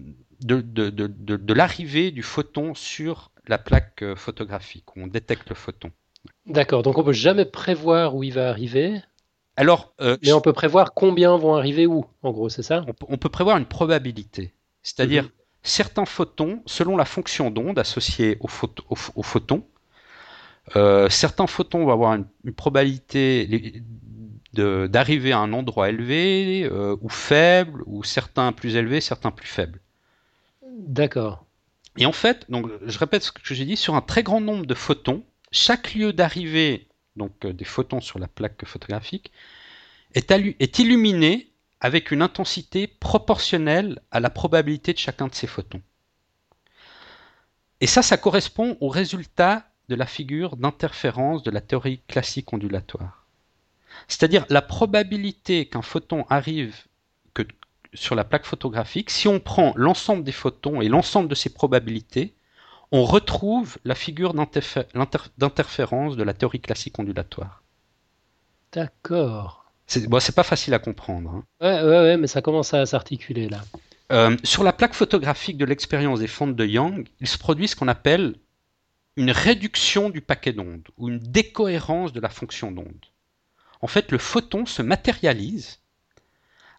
de, 0.42 0.60
de, 0.60 0.90
de 0.90 1.54
l'arrivée 1.54 2.10
du 2.10 2.22
photon 2.22 2.74
sur 2.74 3.30
la 3.46 3.58
plaque 3.58 4.02
euh, 4.02 4.16
photographique, 4.16 4.96
où 4.96 5.02
on 5.02 5.06
détecte 5.06 5.48
le 5.50 5.54
photon. 5.54 5.90
D'accord, 6.46 6.82
donc 6.82 6.98
on 6.98 7.04
peut 7.04 7.12
jamais 7.12 7.44
prévoir 7.44 8.14
où 8.14 8.22
il 8.22 8.32
va 8.32 8.48
arriver. 8.48 9.00
Alors, 9.56 9.92
euh, 10.00 10.16
mais 10.22 10.32
on 10.32 10.40
peut 10.40 10.52
prévoir 10.52 10.94
combien 10.94 11.36
vont 11.36 11.54
arriver 11.54 11.86
où, 11.86 12.04
en 12.22 12.32
gros, 12.32 12.48
c'est 12.48 12.62
ça? 12.62 12.84
on, 13.08 13.16
peut 13.16 13.28
prévoir 13.28 13.56
une 13.56 13.66
probabilité, 13.66 14.52
c'est-à-dire 14.82 15.24
mhm. 15.24 15.30
certains 15.62 16.04
photons, 16.06 16.62
selon 16.66 16.96
la 16.96 17.04
fonction 17.04 17.50
d'onde 17.50 17.78
associée 17.78 18.36
au, 18.40 18.48
au, 18.88 19.22
photon, 19.22 19.64
euh, 20.76 21.08
certains 21.08 21.46
photons 21.46 21.84
vont 21.84 21.92
avoir 21.92 22.14
une, 22.14 22.52
probabilité 22.54 23.82
d'arriver 24.52 25.32
à 25.32 25.38
un 25.38 25.52
endroit 25.52 25.88
élevé 25.88 26.68
euh, 26.70 26.96
ou 27.00 27.08
faible, 27.08 27.82
ou 27.86 28.02
certains 28.02 28.52
plus 28.52 28.76
élevés, 28.76 29.00
certains 29.00 29.30
plus 29.30 29.48
faibles. 29.48 29.80
D'accord. 30.78 31.43
Et 31.96 32.06
en 32.06 32.12
fait, 32.12 32.50
donc 32.50 32.70
je 32.84 32.98
répète 32.98 33.22
ce 33.22 33.32
que 33.32 33.54
j'ai 33.54 33.64
dit, 33.64 33.76
sur 33.76 33.94
un 33.94 34.00
très 34.00 34.22
grand 34.22 34.40
nombre 34.40 34.66
de 34.66 34.74
photons, 34.74 35.24
chaque 35.52 35.94
lieu 35.94 36.12
d'arrivée 36.12 36.88
donc 37.16 37.44
euh, 37.44 37.52
des 37.52 37.64
photons 37.64 38.00
sur 38.00 38.18
la 38.18 38.28
plaque 38.28 38.64
photographique, 38.64 39.30
est, 40.14 40.30
est 40.30 40.78
illuminé 40.78 41.50
avec 41.80 42.10
une 42.10 42.22
intensité 42.22 42.86
proportionnelle 42.86 44.00
à 44.10 44.20
la 44.20 44.30
probabilité 44.30 44.92
de 44.92 44.98
chacun 44.98 45.28
de 45.28 45.34
ces 45.34 45.46
photons. 45.46 45.82
Et 47.80 47.86
ça, 47.86 48.02
ça 48.02 48.16
correspond 48.16 48.78
au 48.80 48.88
résultat 48.88 49.68
de 49.88 49.94
la 49.94 50.06
figure 50.06 50.56
d'interférence 50.56 51.42
de 51.42 51.50
la 51.50 51.60
théorie 51.60 52.00
classique 52.08 52.52
ondulatoire. 52.52 53.26
C'est-à-dire 54.08 54.46
la 54.48 54.62
probabilité 54.62 55.66
qu'un 55.66 55.82
photon 55.82 56.24
arrive 56.30 56.74
sur 57.94 58.14
la 58.14 58.24
plaque 58.24 58.44
photographique, 58.44 59.10
si 59.10 59.28
on 59.28 59.40
prend 59.40 59.72
l'ensemble 59.76 60.24
des 60.24 60.32
photons 60.32 60.80
et 60.80 60.88
l'ensemble 60.88 61.28
de 61.28 61.34
ces 61.34 61.50
probabilités, 61.50 62.34
on 62.92 63.04
retrouve 63.04 63.78
la 63.84 63.94
figure 63.94 64.34
d'interférence 64.34 66.16
de 66.16 66.22
la 66.22 66.34
théorie 66.34 66.60
classique 66.60 66.98
ondulatoire. 66.98 67.62
D'accord. 68.72 69.72
C'est 69.86 70.08
bon, 70.08 70.18
pas 70.34 70.42
facile 70.42 70.74
à 70.74 70.78
comprendre. 70.78 71.30
Hein. 71.30 71.44
Ouais, 71.60 71.82
ouais, 71.82 72.00
ouais, 72.00 72.16
mais 72.16 72.26
ça 72.26 72.42
commence 72.42 72.74
à 72.74 72.86
s'articuler 72.86 73.48
là. 73.48 73.60
Euh, 74.12 74.36
sur 74.44 74.64
la 74.64 74.72
plaque 74.72 74.94
photographique 74.94 75.56
de 75.56 75.64
l'expérience 75.64 76.20
des 76.20 76.26
fentes 76.26 76.56
de 76.56 76.66
Young, 76.66 77.08
il 77.20 77.26
se 77.26 77.38
produit 77.38 77.68
ce 77.68 77.76
qu'on 77.76 77.88
appelle 77.88 78.34
une 79.16 79.30
réduction 79.30 80.10
du 80.10 80.20
paquet 80.20 80.52
d'ondes 80.52 80.88
ou 80.98 81.08
une 81.08 81.18
décohérence 81.18 82.12
de 82.12 82.20
la 82.20 82.28
fonction 82.28 82.70
d'onde. 82.70 83.06
En 83.80 83.86
fait, 83.86 84.12
le 84.12 84.18
photon 84.18 84.66
se 84.66 84.82
matérialise 84.82 85.80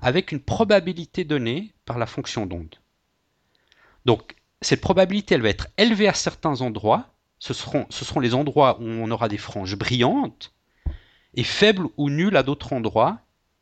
avec 0.02 0.32
une 0.32 0.40
probabilité 0.40 1.24
donnée 1.24 1.74
par 1.86 1.98
la 1.98 2.06
fonction 2.06 2.46
d'onde. 2.46 2.76
Donc, 4.06 4.36
cette 4.62 4.82
probabilité, 4.82 5.36
elle 5.36 5.42
va 5.42 5.50
être 5.50 5.68
élevée 5.78 6.08
à 6.08 6.14
certains 6.14 6.62
endroits. 6.62 7.10
Ce 7.40 7.54
seront, 7.54 8.20
les 8.20 8.34
endroits 8.34 8.80
où 8.80 8.86
on 8.86 9.12
aura 9.12 9.28
des 9.28 9.38
franges 9.38 9.76
brillantes, 9.76 10.54
et 11.36 11.44
faibles 11.44 11.88
ou 11.98 12.10
nulles 12.10 12.38
à 12.38 12.44
d'autres 12.44 12.74
endroits. 12.74 13.20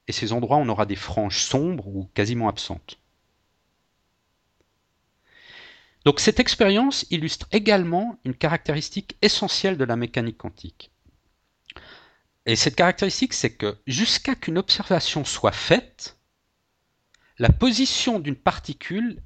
Et 0.08 0.12
ces 0.12 0.34
endroits, 0.34 0.58
on 0.58 0.70
aura 0.70 0.86
des 0.86 0.96
franges 0.96 1.42
sombres 1.42 1.88
ou 1.88 2.10
quasiment 2.14 2.50
absentes. 2.50 3.00
Donc 6.06 6.20
cette 6.20 6.40
expérience 6.40 7.06
illustre 7.10 7.48
également 7.52 8.18
une 8.26 8.36
caractéristique 8.36 9.18
essentielle 9.22 9.78
de 9.78 9.86
la 9.86 9.96
mécanique 9.96 10.38
quantique. 10.38 10.92
Et 12.46 12.58
cette 12.58 12.76
caractéristique, 12.76 13.34
c'est 13.34 13.54
que 13.54 13.78
jusqu'à 13.88 14.36
qu'une 14.36 14.58
observation 14.58 15.24
soit 15.24 15.54
faite, 15.54 16.18
la 17.40 17.50
position 17.50 18.20
d'une 18.20 18.36
particule 18.36 19.22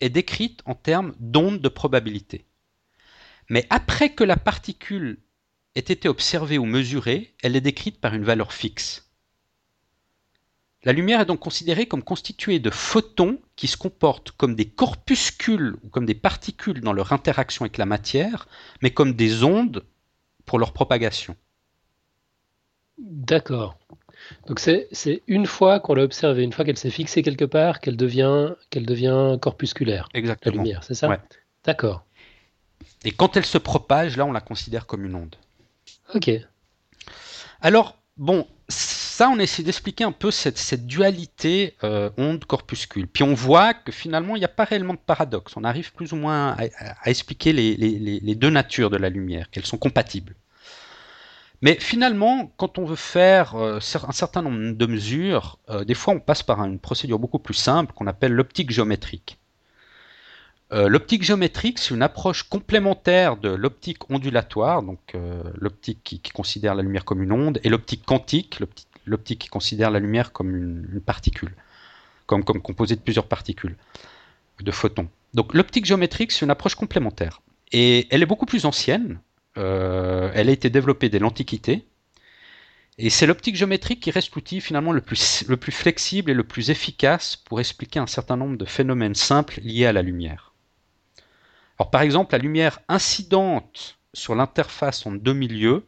est 0.00 0.10
décrite 0.10 0.60
en 0.66 0.74
termes 0.74 1.14
d'onde 1.18 1.60
de 1.60 1.68
probabilité. 1.68 2.46
Mais 3.48 3.66
après 3.70 4.14
que 4.14 4.24
la 4.24 4.36
particule 4.36 5.18
ait 5.74 5.80
été 5.80 6.08
observée 6.08 6.58
ou 6.58 6.64
mesurée, 6.64 7.34
elle 7.42 7.56
est 7.56 7.60
décrite 7.60 8.00
par 8.00 8.14
une 8.14 8.24
valeur 8.24 8.52
fixe. 8.52 9.10
La 10.84 10.92
lumière 10.92 11.20
est 11.20 11.26
donc 11.26 11.40
considérée 11.40 11.86
comme 11.86 12.02
constituée 12.02 12.58
de 12.58 12.68
photons 12.68 13.40
qui 13.56 13.68
se 13.68 13.76
comportent 13.78 14.32
comme 14.32 14.54
des 14.54 14.68
corpuscules 14.68 15.76
ou 15.82 15.88
comme 15.88 16.04
des 16.04 16.14
particules 16.14 16.82
dans 16.82 16.92
leur 16.92 17.12
interaction 17.12 17.64
avec 17.64 17.78
la 17.78 17.86
matière, 17.86 18.48
mais 18.82 18.90
comme 18.92 19.14
des 19.14 19.44
ondes 19.44 19.86
pour 20.44 20.58
leur 20.58 20.74
propagation. 20.74 21.36
D'accord. 22.98 23.78
Donc 24.46 24.60
c'est 24.60 24.88
une 25.26 25.46
fois 25.46 25.80
qu'on 25.80 25.94
l'a 25.94 26.02
observée, 26.02 26.42
une 26.42 26.52
fois 26.52 26.64
qu'elle 26.64 26.78
s'est 26.78 26.90
fixée 26.90 27.22
quelque 27.22 27.44
part, 27.44 27.80
qu'elle 27.80 27.96
devient, 27.96 28.54
qu'elle 28.70 28.86
devient 28.86 29.38
corpusculaire. 29.40 30.08
Exactement. 30.14 30.56
La 30.56 30.62
lumière, 30.62 30.84
c'est 30.84 30.94
ça? 30.94 31.18
D'accord. 31.64 32.04
Et 33.04 33.10
quand 33.10 33.36
elle 33.36 33.44
se 33.44 33.58
propage, 33.58 34.16
là, 34.16 34.24
on 34.24 34.32
la 34.32 34.40
considère 34.40 34.86
comme 34.86 35.04
une 35.04 35.14
onde. 35.14 35.36
Ok. 36.14 36.30
Alors, 37.60 37.98
bon, 38.16 38.46
ça, 38.68 39.28
on 39.28 39.38
essaie 39.38 39.62
d'expliquer 39.62 40.04
un 40.04 40.12
peu 40.12 40.30
cette, 40.30 40.86
dualité 40.86 41.76
euh, 41.84 42.10
onde-corpuscule. 42.16 43.06
Puis 43.06 43.22
on 43.22 43.34
voit 43.34 43.74
que 43.74 43.92
finalement, 43.92 44.36
il 44.36 44.40
n'y 44.40 44.44
a 44.44 44.48
pas 44.48 44.64
réellement 44.64 44.94
de 44.94 44.98
paradoxe. 44.98 45.56
On 45.56 45.64
arrive 45.64 45.92
plus 45.92 46.12
ou 46.12 46.16
moins 46.16 46.56
à, 46.58 47.10
expliquer 47.10 47.52
les, 47.52 48.34
deux 48.34 48.50
natures 48.50 48.90
de 48.90 48.96
la 48.96 49.10
lumière, 49.10 49.50
qu'elles 49.50 49.66
sont 49.66 49.78
compatibles. 49.78 50.34
Mais 51.64 51.78
finalement, 51.80 52.52
quand 52.58 52.76
on 52.76 52.84
veut 52.84 52.94
faire 52.94 53.54
euh, 53.54 53.78
un 53.78 54.12
certain 54.12 54.42
nombre 54.42 54.72
de 54.72 54.84
mesures, 54.86 55.58
euh, 55.70 55.82
des 55.82 55.94
fois 55.94 56.12
on 56.12 56.20
passe 56.20 56.42
par 56.42 56.62
une 56.62 56.78
procédure 56.78 57.18
beaucoup 57.18 57.38
plus 57.38 57.54
simple 57.54 57.94
qu'on 57.94 58.06
appelle 58.06 58.32
l'optique 58.32 58.70
géométrique. 58.70 59.38
Euh, 60.74 60.90
l'optique 60.90 61.22
géométrique, 61.22 61.78
c'est 61.78 61.94
une 61.94 62.02
approche 62.02 62.42
complémentaire 62.42 63.38
de 63.38 63.48
l'optique 63.48 64.10
ondulatoire, 64.10 64.82
donc 64.82 65.16
l'optique 65.54 66.00
qui, 66.04 66.20
considère 66.20 66.74
la 66.74 66.82
lumière 66.82 67.06
comme 67.06 67.22
une 67.22 67.32
onde, 67.32 67.58
et 67.64 67.70
l'optique 67.70 68.04
quantique, 68.04 68.60
l'optique 69.06 69.38
qui 69.38 69.48
considère 69.48 69.90
la 69.90 70.00
lumière 70.00 70.32
comme 70.32 70.54
une, 70.54 71.00
particule, 71.00 71.54
comme, 72.26 72.44
composée 72.44 72.96
de 72.96 73.00
plusieurs 73.00 73.26
particules, 73.26 73.76
de 74.60 74.70
photons. 74.70 75.08
Donc 75.32 75.54
l'optique 75.54 75.86
géométrique, 75.86 76.30
c'est 76.30 76.44
une 76.44 76.50
approche 76.50 76.74
complémentaire. 76.74 77.40
Et 77.72 78.06
elle 78.10 78.22
est 78.22 78.26
beaucoup 78.26 78.46
plus 78.46 78.66
ancienne, 78.66 79.18
elle 79.56 80.48
a 80.48 80.52
été 80.52 80.70
développée 80.70 81.08
dès 81.08 81.18
l'Antiquité. 81.18 81.86
Et 82.96 83.10
c'est 83.10 83.26
l'optique 83.26 83.56
géométrique 83.56 84.00
qui 84.00 84.10
reste 84.10 84.34
l'outil 84.34 84.60
finalement 84.60 84.92
le 84.92 85.00
plus, 85.00 85.44
le 85.48 85.56
plus 85.56 85.72
flexible 85.72 86.30
et 86.30 86.34
le 86.34 86.44
plus 86.44 86.70
efficace 86.70 87.36
pour 87.36 87.58
expliquer 87.58 87.98
un 87.98 88.06
certain 88.06 88.36
nombre 88.36 88.56
de 88.56 88.64
phénomènes 88.64 89.16
simples 89.16 89.60
liés 89.60 89.86
à 89.86 89.92
la 89.92 90.02
lumière. 90.02 90.54
Alors 91.78 91.90
par 91.90 92.02
exemple, 92.02 92.34
la 92.34 92.38
lumière 92.38 92.78
incidente 92.88 93.98
sur 94.12 94.36
l'interface 94.36 95.06
en 95.06 95.12
deux 95.12 95.32
milieux, 95.32 95.84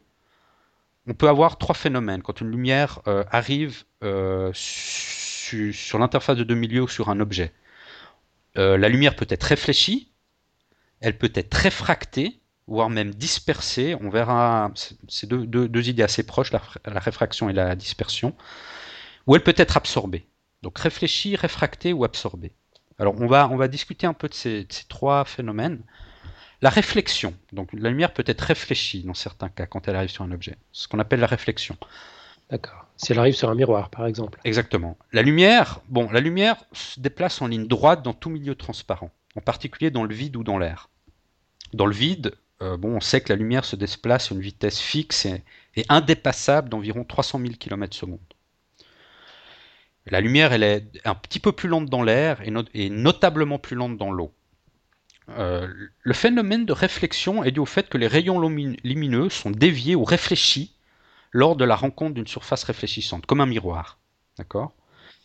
on 1.07 1.13
peut 1.13 1.29
avoir 1.29 1.57
trois 1.57 1.75
phénomènes. 1.75 2.21
Quand 2.21 2.41
une 2.41 2.51
lumière 2.51 2.99
euh, 3.07 3.23
arrive 3.31 3.85
euh, 4.03 4.51
sur 4.53 5.97
l'interface 5.97 6.35
de 6.35 6.43
deux 6.43 6.55
milieux 6.55 6.81
ou 6.81 6.87
sur 6.89 7.09
un 7.09 7.19
objet, 7.19 7.53
la 8.55 8.89
lumière 8.89 9.15
peut 9.15 9.27
être 9.29 9.43
réfléchie, 9.43 10.11
elle 10.99 11.15
peut 11.15 11.31
être 11.35 11.53
réfractée, 11.53 12.39
voire 12.67 12.89
même 12.89 13.13
dispersée. 13.13 13.95
On 14.01 14.09
verra 14.09 14.71
ces 15.07 15.25
deux, 15.25 15.45
deux, 15.45 15.89
idées 15.89 16.03
assez 16.03 16.23
proches, 16.23 16.51
la, 16.51 16.61
réfraction 16.85 17.49
et 17.49 17.53
la 17.53 17.75
dispersion, 17.75 18.35
ou 19.25 19.35
elle 19.35 19.43
peut 19.43 19.55
être 19.57 19.77
absorbée. 19.77 20.27
Donc 20.61 20.77
réfléchie, 20.77 21.35
réfractée 21.35 21.93
ou 21.93 22.03
absorbée. 22.03 22.51
Alors 22.99 23.15
on 23.19 23.27
va, 23.27 23.47
on 23.49 23.57
va 23.57 23.67
discuter 23.67 24.07
un 24.07 24.13
peu 24.13 24.27
de 24.27 24.33
ces, 24.33 24.67
trois 24.89 25.23
phénomènes. 25.25 25.81
La 26.61 26.69
réflexion, 26.69 27.35
donc 27.53 27.69
la 27.73 27.89
lumière 27.89 28.13
peut 28.13 28.23
être 28.25 28.41
réfléchie 28.41 29.03
dans 29.03 29.13
certains 29.13 29.49
cas 29.49 29.67
quand 29.67 29.87
elle 29.87 29.95
arrive 29.95 30.09
sur 30.09 30.23
un 30.23 30.31
objet, 30.31 30.57
ce 30.71 30.87
qu'on 30.87 30.97
appelle 30.97 31.19
la 31.19 31.27
réflexion. 31.27 31.77
D'accord. 32.49 32.85
Si 32.95 33.11
elle 33.11 33.19
arrive 33.19 33.35
sur 33.35 33.49
un 33.49 33.55
miroir, 33.55 33.91
par 33.91 34.07
exemple. 34.07 34.39
Exactement. 34.43 34.97
La 35.11 35.21
lumière, 35.21 35.81
bon, 35.89 36.09
la 36.09 36.19
lumière 36.19 36.55
se 36.71 36.99
déplace 36.99 37.41
en 37.43 37.47
ligne 37.47 37.67
droite 37.67 38.01
dans 38.01 38.13
tout 38.13 38.31
milieu 38.31 38.55
transparent, 38.55 39.11
en 39.35 39.41
particulier 39.41 39.91
dans 39.91 40.03
le 40.03 40.15
vide 40.15 40.35
ou 40.35 40.43
dans 40.43 40.57
l'air. 40.57 40.89
Dans 41.73 41.85
le 41.85 41.93
vide, 41.93 42.33
euh, 42.61 42.77
bon, 42.77 42.95
on 42.95 42.99
sait 42.99 43.21
que 43.21 43.29
la 43.29 43.35
lumière 43.35 43.65
se 43.65 43.75
déplace 43.75 44.31
à 44.31 44.35
une 44.35 44.41
vitesse 44.41 44.79
fixe 44.79 45.25
et, 45.25 45.43
indépassable 45.89 46.69
d'environ 46.69 47.03
300 47.03 47.39
000 47.39 47.53
km 47.59 47.95
s 47.95 48.09
La 50.07 50.21
lumière, 50.21 50.53
elle 50.53 50.63
est 50.63 50.85
un 51.05 51.13
petit 51.13 51.39
peu 51.39 51.51
plus 51.51 51.69
lente 51.69 51.87
dans 51.87 52.01
l'air 52.01 52.41
et, 52.73 52.89
notablement 52.89 53.59
plus 53.59 53.75
lente 53.75 53.97
dans 53.97 54.11
l'eau. 54.11 54.33
Euh, 55.29 55.67
le 56.01 56.13
phénomène 56.13 56.65
de 56.65 56.73
réflexion 56.73 57.43
est 57.43 57.51
dû 57.51 57.59
au 57.59 57.65
fait 57.65 57.89
que 57.89 57.97
les 57.97 58.07
rayons 58.07 58.39
lumineux 58.39 59.29
sont 59.29 59.51
déviés 59.51 59.93
ou 59.93 60.03
réfléchis 60.03 60.73
lors 61.31 61.57
de 61.57 61.65
la 61.65 61.75
rencontre 61.75 62.15
d'une 62.15 62.27
surface 62.27 62.63
réfléchissante, 62.63 63.25
comme 63.25 63.41
un 63.41 63.45
miroir. 63.45 63.99
D'accord? 64.37 64.73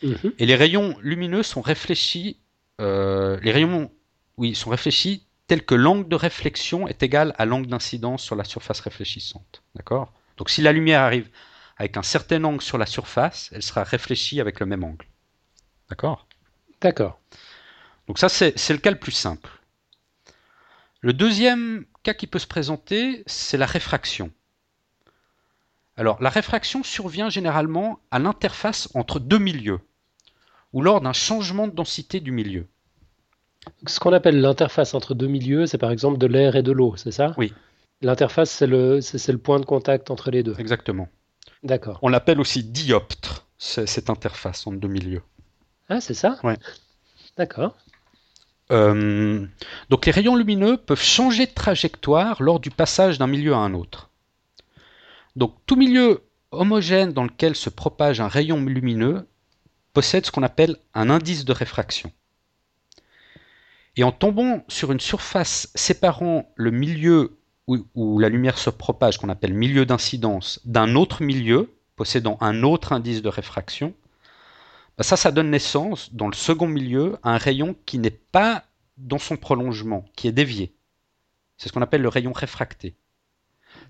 Mhm. 0.03 0.33
Et 0.39 0.45
les 0.45 0.57
rayons 0.57 0.97
lumineux 1.01 1.45
sont 1.45 1.63
réfléchis, 1.63 2.37
euh, 2.81 3.39
les 3.43 3.53
rayons, 3.53 3.91
oui, 4.37 4.55
sont 4.55 4.71
réfléchis 4.71 5.25
tel 5.53 5.67
que 5.67 5.75
l'angle 5.75 6.09
de 6.09 6.17
réflexion 6.17 6.89
est 6.89 7.03
égal 7.03 7.35
à 7.37 7.45
l'angle 7.45 7.67
d'incidence 7.67 8.23
sur 8.23 8.37
la 8.37 8.45
surface 8.45 8.81
réfléchissante. 8.81 9.63
D'accord? 9.75 10.11
Donc 10.39 10.49
si 10.49 10.63
la 10.63 10.73
lumière 10.73 11.03
arrive 11.03 11.29
avec 11.77 11.99
un 11.99 12.03
certain 12.03 12.43
angle 12.45 12.63
sur 12.63 12.79
la 12.79 12.87
surface, 12.87 13.51
elle 13.53 13.63
sera 13.63 13.85
réfléchie 13.85 14.41
avec 14.41 14.61
le 14.61 14.65
même 14.65 14.83
angle. 14.83 15.05
D'accord? 15.91 16.27
D'accord. 16.81 17.21
Donc 18.07 18.19
ça, 18.19 18.31
c'est 18.31 18.71
le 18.71 18.79
cas 18.79 18.93
le 18.93 18.99
plus 18.99 19.13
simple. 19.13 19.51
Le 21.03 21.13
deuxième 21.13 21.85
cas 22.03 22.15
qui 22.15 22.27
peut 22.27 22.39
se 22.39 22.47
présenter, 22.47 23.23
c'est 23.27 23.59
la 23.59 23.67
réfraction. 23.67 24.33
Alors, 25.99 26.17
la 26.23 26.31
réfraction 26.31 26.83
survient 26.83 27.29
généralement 27.29 28.01
à 28.11 28.19
l'interface 28.19 28.89
entre 28.95 29.21
deux 29.21 29.39
milieux, 29.39 29.81
ou 30.73 30.81
lors 30.81 31.03
d'un 31.03 31.13
changement 31.13 31.69
de 31.69 31.75
densité 31.75 32.21
du 32.21 32.33
milieu. 32.33 32.69
Ce 33.87 34.01
qu'on 34.01 34.13
appelle 34.13 34.41
l'interface 34.41 34.95
entre 34.95 35.15
deux 35.15 35.27
milieux, 35.27 35.67
c'est 35.67 35.79
par 35.79 35.91
exemple 35.91 36.19
de 36.19 36.27
l'air 36.27 36.57
et 36.57 36.63
de 36.63 36.73
l'eau, 36.73 36.95
c'est 36.97 37.13
ça? 37.13 37.35
Oui. 37.37 37.53
L'interface, 38.01 38.51
c'est 38.51 38.67
le, 38.67 38.99
le 38.99 39.39
point 39.39 39.61
de 39.61 39.65
contact 39.65 40.11
entre 40.11 40.31
les 40.31 40.43
deux. 40.43 40.57
Exactement. 40.59 41.09
D'accord. 41.63 41.99
On 42.03 42.09
l'appelle 42.09 42.41
aussi 42.41 42.65
dioptre, 42.65 43.47
cette 43.59 44.11
interface 44.11 44.67
entre 44.67 44.79
deux 44.79 44.89
milieux. 44.89 45.23
Ah, 45.89 46.01
c'est 46.01 46.15
ça? 46.15 46.39
Ouais. 46.43 46.57
D'accord. 47.37 47.77
Euh, 48.71 49.47
donc 49.91 50.07
les 50.07 50.13
rayons 50.13 50.35
lumineux 50.35 50.77
peuvent 50.77 51.03
changer 51.03 51.47
de 51.47 51.53
trajectoire 51.53 52.43
lors 52.43 52.59
du 52.59 52.71
passage 52.71 53.19
d'un 53.19 53.27
milieu 53.27 53.53
à 53.53 53.59
un 53.59 53.75
autre. 53.75 54.11
Donc 55.37 55.55
tout 55.67 55.77
milieu 55.77 56.23
homogène 56.51 57.13
dans 57.13 57.25
lequel 57.25 57.55
se 57.55 57.71
propage 57.71 58.21
un 58.21 58.29
rayon 58.29 58.61
lumineux 58.65 59.27
possède 59.93 60.25
ce 60.27 60.31
qu'on 60.31 60.43
appelle 60.43 60.77
un 60.95 61.11
indice 61.11 61.45
de 61.45 61.53
réfraction. 61.53 62.13
Et 63.97 64.05
en 64.05 64.13
tombant 64.13 64.65
sur 64.69 64.93
une 64.93 65.01
surface 65.01 65.71
séparant 65.75 66.51
le 66.57 66.71
milieu 66.71 67.39
où, 67.67 68.19
la 68.19 68.29
lumière 68.29 68.59
se 68.59 68.71
propage, 68.71 69.19
qu'on 69.19 69.29
appelle 69.29 69.55
milieu 69.55 69.87
d'incidence, 69.87 70.61
d'un 70.65 70.95
autre 70.95 71.23
milieu 71.23 71.71
possédant 71.97 72.37
un 72.41 72.63
autre 72.63 72.93
indice 72.93 73.23
de 73.23 73.29
réfraction, 73.29 73.95
bah 74.97 75.05
ça, 75.05 75.17
ça 75.17 75.31
donne 75.31 75.51
naissance, 75.51 76.13
dans 76.15 76.29
le 76.29 76.35
second 76.35 76.67
milieu, 76.67 77.17
à 77.23 77.35
un 77.35 77.39
rayon 77.39 77.77
qui 77.87 77.99
n'est 77.99 78.11
pas 78.11 78.65
dans 78.97 79.19
son 79.19 79.37
prolongement, 79.37 80.05
qui 80.17 80.29
est 80.29 80.33
dévié. 80.33 80.75
C'est 81.57 81.69
ce 81.69 81.73
qu'on 81.73 81.83
appelle 81.83 82.03
le 82.03 82.09
rayon 82.09 82.33
réfracté. 82.33 82.95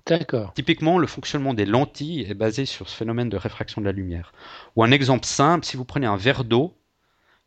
D'accord. 0.06 0.52
Typiquement, 0.54 0.98
le 0.98 1.06
fonctionnement 1.06 1.54
des 1.54 1.64
lentilles 1.64 2.22
est 2.22 2.34
basé 2.34 2.66
sur 2.66 2.88
ce 2.88 2.96
phénomène 2.96 3.28
de 3.28 3.36
réfraction 3.36 3.80
de 3.80 3.86
la 3.86 3.92
lumière. 3.92 4.32
Ou 4.76 4.84
un 4.84 4.90
exemple 4.90 5.26
simple, 5.26 5.64
si 5.64 5.76
vous 5.76 5.84
prenez 5.84 6.06
un 6.06 6.16
verre 6.16 6.44
d'eau 6.44 6.76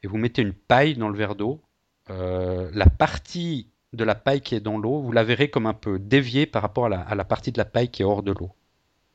et 0.04 0.08
vous 0.08 0.18
mettez 0.18 0.42
une 0.42 0.54
paille 0.54 0.96
dans 0.96 1.10
le 1.10 1.18
verre 1.18 1.36
d'eau, 1.36 1.62
euh, 2.10 2.70
la 2.74 2.86
partie 2.86 3.68
de 3.94 4.04
la 4.04 4.16
paille 4.16 4.42
qui 4.42 4.56
est 4.56 4.60
dans 4.60 4.78
l'eau, 4.78 5.02
vous 5.02 5.12
la 5.12 5.24
verrez 5.24 5.50
comme 5.50 5.66
un 5.66 5.74
peu 5.74 6.00
déviée 6.00 6.46
par 6.46 6.62
rapport 6.62 6.86
à 6.86 7.16
la, 7.16 7.24
partie 7.24 7.52
de 7.52 7.58
la 7.58 7.66
paille 7.66 7.90
qui 7.90 8.02
est 8.02 8.06
hors 8.06 8.24
de 8.24 8.32
l'eau. 8.32 8.52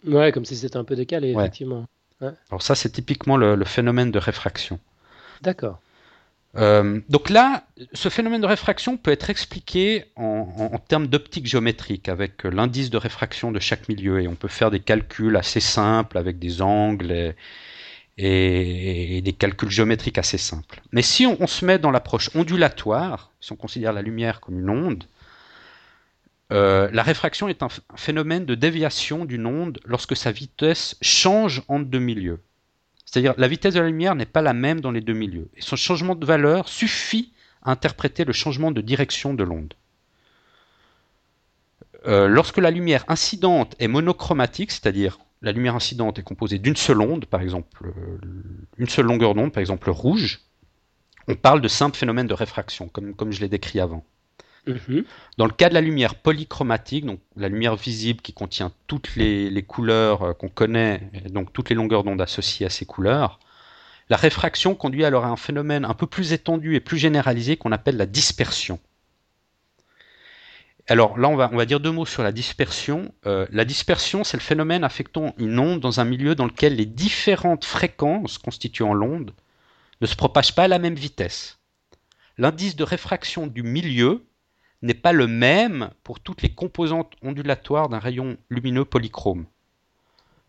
Ouais, 0.06 0.32
comme 0.32 0.44
si 0.44 0.56
c'était 0.56 0.76
un 0.76 0.84
peu 0.84 0.96
décalé, 0.96 1.30
effectivement. 1.30 1.86
Alors 2.20 2.62
ça, 2.62 2.74
c'est 2.74 2.90
typiquement 2.90 3.36
le, 3.36 3.64
phénomène 3.64 4.10
de 4.10 4.18
réfraction. 4.18 4.78
D'accord. 5.42 5.78
Euh, 6.56 7.00
donc 7.08 7.30
là, 7.30 7.64
ce 7.92 8.08
phénomène 8.08 8.40
de 8.40 8.46
réfraction 8.46 8.96
peut 8.96 9.12
être 9.12 9.30
expliqué 9.30 10.06
en, 10.16 10.78
termes 10.88 11.06
d'optique 11.06 11.46
géométrique 11.46 12.08
avec 12.08 12.42
l'indice 12.44 12.90
de 12.90 12.96
réfraction 12.96 13.52
de 13.52 13.60
chaque 13.60 13.88
milieu 13.88 14.20
et 14.20 14.26
on 14.26 14.34
peut 14.34 14.48
faire 14.48 14.70
des 14.70 14.80
calculs 14.80 15.36
assez 15.36 15.60
simples 15.60 16.18
avec 16.18 16.38
des 16.38 16.60
angles 16.60 17.12
et, 17.12 17.36
des 18.18 19.36
calculs 19.38 19.70
géométriques 19.70 20.18
assez 20.18 20.38
simples. 20.38 20.82
Mais 20.92 21.02
si 21.02 21.26
on, 21.26 21.46
se 21.46 21.64
met 21.64 21.78
dans 21.78 21.90
l'approche 21.90 22.30
ondulatoire, 22.34 23.32
si 23.40 23.52
on 23.52 23.56
considère 23.56 23.92
la 23.92 24.02
lumière 24.02 24.40
comme 24.40 24.58
une 24.58 24.70
onde, 24.70 25.04
euh, 26.52 26.90
la 26.92 27.02
réfraction 27.02 27.48
est 27.48 27.62
un, 27.62 27.68
phénomène 27.94 28.44
de 28.44 28.54
déviation 28.54 29.24
d'une 29.24 29.46
onde 29.46 29.78
lorsque 29.84 30.16
sa 30.16 30.32
vitesse 30.32 30.96
change 31.00 31.62
entre 31.68 31.86
deux 31.86 32.00
milieux. 32.00 32.40
C'est-à-dire 33.04 33.34
la 33.38 33.48
vitesse 33.48 33.74
de 33.74 33.80
la 33.80 33.86
lumière 33.86 34.14
n'est 34.14 34.26
pas 34.26 34.42
la 34.42 34.52
même 34.52 34.80
dans 34.80 34.90
les 34.90 35.00
deux 35.00 35.14
milieux. 35.14 35.48
Et 35.56 35.62
son 35.62 35.76
changement 35.76 36.14
de 36.14 36.26
valeur 36.26 36.68
suffit 36.68 37.32
à 37.62 37.70
interpréter 37.70 38.24
le 38.24 38.32
changement 38.32 38.70
de 38.70 38.80
direction 38.80 39.34
de 39.34 39.44
l'onde. 39.44 39.74
Euh, 42.06 42.28
lorsque 42.28 42.58
la 42.58 42.70
lumière 42.70 43.04
incidente 43.08 43.76
est 43.78 43.88
monochromatique, 43.88 44.72
c'est-à-dire 44.72 45.18
la 45.42 45.52
lumière 45.52 45.74
incidente 45.74 46.18
est 46.18 46.22
composée 46.22 46.58
d'une 46.58 46.76
seule 46.76 47.00
onde, 47.00 47.26
par 47.26 47.40
exemple 47.40 47.86
euh, 47.86 48.18
une 48.78 48.88
seule 48.88 49.06
longueur 49.06 49.34
d'onde, 49.34 49.52
par 49.52 49.60
exemple 49.60 49.90
rouge, 49.90 50.40
on 51.28 51.34
parle 51.34 51.60
de 51.60 51.68
simple 51.68 51.96
phénomène 51.96 52.26
de 52.26 52.34
réfraction, 52.34 52.88
comme, 52.88 53.14
comme 53.14 53.32
je 53.32 53.40
l'ai 53.40 53.48
décrit 53.48 53.80
avant. 53.80 54.04
Mhm. 54.66 55.04
Dans 55.38 55.46
le 55.46 55.52
cas 55.52 55.70
de 55.70 55.74
la 55.74 55.80
lumière 55.80 56.16
polychromatique, 56.16 57.06
donc 57.06 57.20
la 57.36 57.48
lumière 57.48 57.76
visible 57.76 58.20
qui 58.20 58.32
contient 58.32 58.72
toutes 58.86 59.16
les, 59.16 59.64
couleurs 59.66 60.22
euh, 60.22 60.32
qu'on 60.34 60.48
connaît, 60.48 61.10
donc 61.30 61.52
toutes 61.52 61.70
les 61.70 61.76
longueurs 61.76 62.04
d'onde 62.04 62.20
associées 62.20 62.66
à 62.66 62.70
ces 62.70 62.84
couleurs, 62.84 63.40
la 64.10 64.16
réfraction 64.16 64.74
conduit 64.74 65.04
alors 65.04 65.24
à 65.24 65.28
un 65.28 65.36
phénomène 65.36 65.84
un 65.84 65.94
peu 65.94 66.06
plus 66.06 66.32
étendu 66.32 66.74
et 66.74 66.80
plus 66.80 66.98
généralisé 66.98 67.56
qu'on 67.56 67.72
appelle 67.72 67.96
la 67.96 68.06
dispersion. 68.06 68.78
Alors 70.88 71.18
là, 71.18 71.28
on 71.28 71.36
va, 71.36 71.66
dire 71.66 71.80
deux 71.80 71.90
mots 71.90 72.06
sur 72.06 72.22
la 72.22 72.32
dispersion. 72.32 73.12
Euh, 73.26 73.46
la 73.50 73.64
dispersion, 73.64 74.24
c'est 74.24 74.36
le 74.36 74.42
phénomène 74.42 74.84
affectant 74.84 75.34
une 75.38 75.58
onde 75.58 75.80
dans 75.80 76.00
un 76.00 76.04
milieu 76.04 76.34
dans 76.34 76.46
lequel 76.46 76.76
les 76.76 76.86
différentes 76.86 77.64
fréquences 77.64 78.38
constituant 78.38 78.94
l'onde 78.94 79.32
ne 80.00 80.06
se 80.06 80.16
propagent 80.16 80.54
pas 80.54 80.64
à 80.64 80.68
la 80.68 80.78
même 80.78 80.94
vitesse. 80.94 81.58
L'indice 82.38 82.76
de 82.76 82.84
réfraction 82.84 83.46
du 83.46 83.62
milieu 83.62 84.24
n'est 84.82 84.94
pas 84.94 85.12
le 85.12 85.26
même 85.26 85.90
pour 86.02 86.20
toutes 86.20 86.42
les 86.42 86.54
composantes 86.54 87.12
ondulatoires 87.22 87.88
d'un 87.88 87.98
rayon 87.98 88.38
lumineux 88.48 88.84
polychrome. 88.84 89.46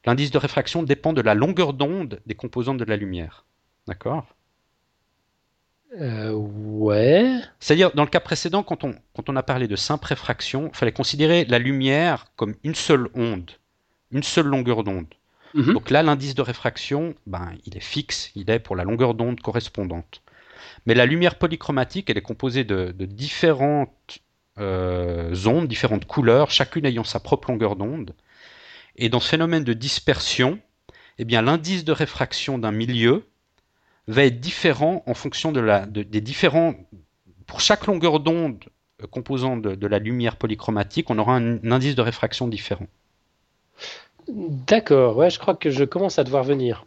L'indice 0.06 0.32
de 0.32 0.38
réfraction 0.38 0.84
dépend 0.84 1.14
de 1.14 1.22
la 1.22 1.36
longueur 1.36 1.74
d'onde 1.74 2.22
des 2.26 2.36
composantes 2.36 2.78
de 2.78 2.86
la 2.86 2.96
lumière. 2.96 3.46
D'accord? 3.88 4.26
Euh, 6.00 6.32
Ouais. 6.32 7.40
C'est-à-dire, 7.60 7.92
dans 7.94 8.04
le 8.04 8.10
cas 8.10 8.20
précédent, 8.20 8.64
quand 8.64 8.84
on, 8.84 8.96
quand 9.16 9.30
on 9.30 9.36
a 9.36 9.44
parlé 9.44 9.68
de 9.68 9.76
simple 9.76 10.08
réfraction, 10.08 10.70
il 10.74 10.78
fallait 10.78 10.92
considérer 10.92 11.46
la 11.46 11.60
lumière 11.60 12.26
comme 12.36 12.56
une 12.64 12.76
seule 12.76 13.10
onde, 13.14 13.52
une 14.12 14.24
seule 14.24 14.48
longueur 14.48 14.84
d'onde. 14.84 15.14
Mhm. 15.54 15.74
Donc 15.74 15.90
là, 15.90 16.02
l'indice 16.04 16.36
de 16.36 16.42
réfraction, 16.42 17.14
ben, 17.28 17.52
il 17.66 17.78
est 17.78 17.84
fixe, 17.84 18.32
il 18.36 18.50
est 18.50 18.60
pour 18.60 18.76
la 18.76 18.84
longueur 18.84 19.14
d'onde 19.14 19.40
correspondante. 19.42 20.22
Mais 20.86 20.94
la 20.94 21.06
lumière 21.06 21.38
polychromatique, 21.38 22.10
elle 22.10 22.18
est 22.18 22.22
composée 22.22 22.64
de, 22.64 22.94
différentes 23.06 24.20
euh, 24.60 25.36
ondes, 25.46 25.68
différentes 25.68 26.06
couleurs, 26.06 26.52
chacune 26.52 26.86
ayant 26.86 27.04
sa 27.04 27.20
propre 27.20 27.52
longueur 27.52 27.76
d'onde. 27.76 28.16
Et 28.96 29.10
dans 29.10 29.20
ce 29.20 29.30
phénomène 29.30 29.64
de 29.64 29.74
dispersion, 29.74 30.60
eh 31.18 31.26
bien, 31.26 31.42
l'indice 31.42 31.86
de 31.86 31.92
réfraction 31.92 32.58
d'un 32.58 32.72
milieu 32.72 33.26
va 34.08 34.26
être 34.26 34.40
différent 34.40 35.04
en 35.06 35.14
fonction 35.14 35.52
de 35.52 35.60
la, 35.60 35.86
des 35.86 36.22
différents. 36.22 36.76
Pour 37.46 37.60
chaque 37.60 37.86
longueur 37.88 38.20
d'onde 38.20 38.64
euh, 39.02 39.08
composant 39.08 39.58
de, 39.58 39.88
la 39.88 40.00
lumière 40.00 40.38
polychromatique, 40.38 41.10
on 41.10 41.18
aura 41.18 41.36
un, 41.36 41.72
indice 41.72 41.96
de 41.96 42.02
réfraction 42.02 42.48
différent. 42.48 42.88
D'accord, 44.28 45.18
ouais, 45.18 45.30
je 45.30 45.40
crois 45.40 45.56
que 45.56 45.70
je 45.70 45.84
commence 45.84 46.20
à 46.20 46.24
devoir 46.24 46.44
venir. 46.44 46.86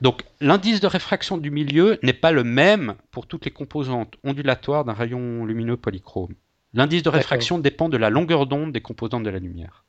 Donc 0.00 0.24
l'indice 0.40 0.80
de 0.80 0.86
réfraction 0.86 1.38
du 1.38 1.50
milieu 1.50 1.98
n'est 2.02 2.12
pas 2.12 2.32
le 2.32 2.42
même 2.42 2.94
pour 3.10 3.26
toutes 3.26 3.44
les 3.44 3.50
composantes 3.52 4.14
ondulatoires 4.24 4.84
d'un 4.84 4.94
rayon 4.94 5.44
lumineux 5.44 5.76
polychrome. 5.76 6.34
L'indice 6.74 7.02
de 7.02 7.10
réfraction 7.10 7.58
dépend 7.58 7.88
de 7.88 7.98
la 7.98 8.10
longueur 8.10 8.46
d'onde 8.46 8.72
des 8.72 8.80
composantes 8.80 9.22
de 9.22 9.30
la 9.30 9.38
lumière. 9.38 9.84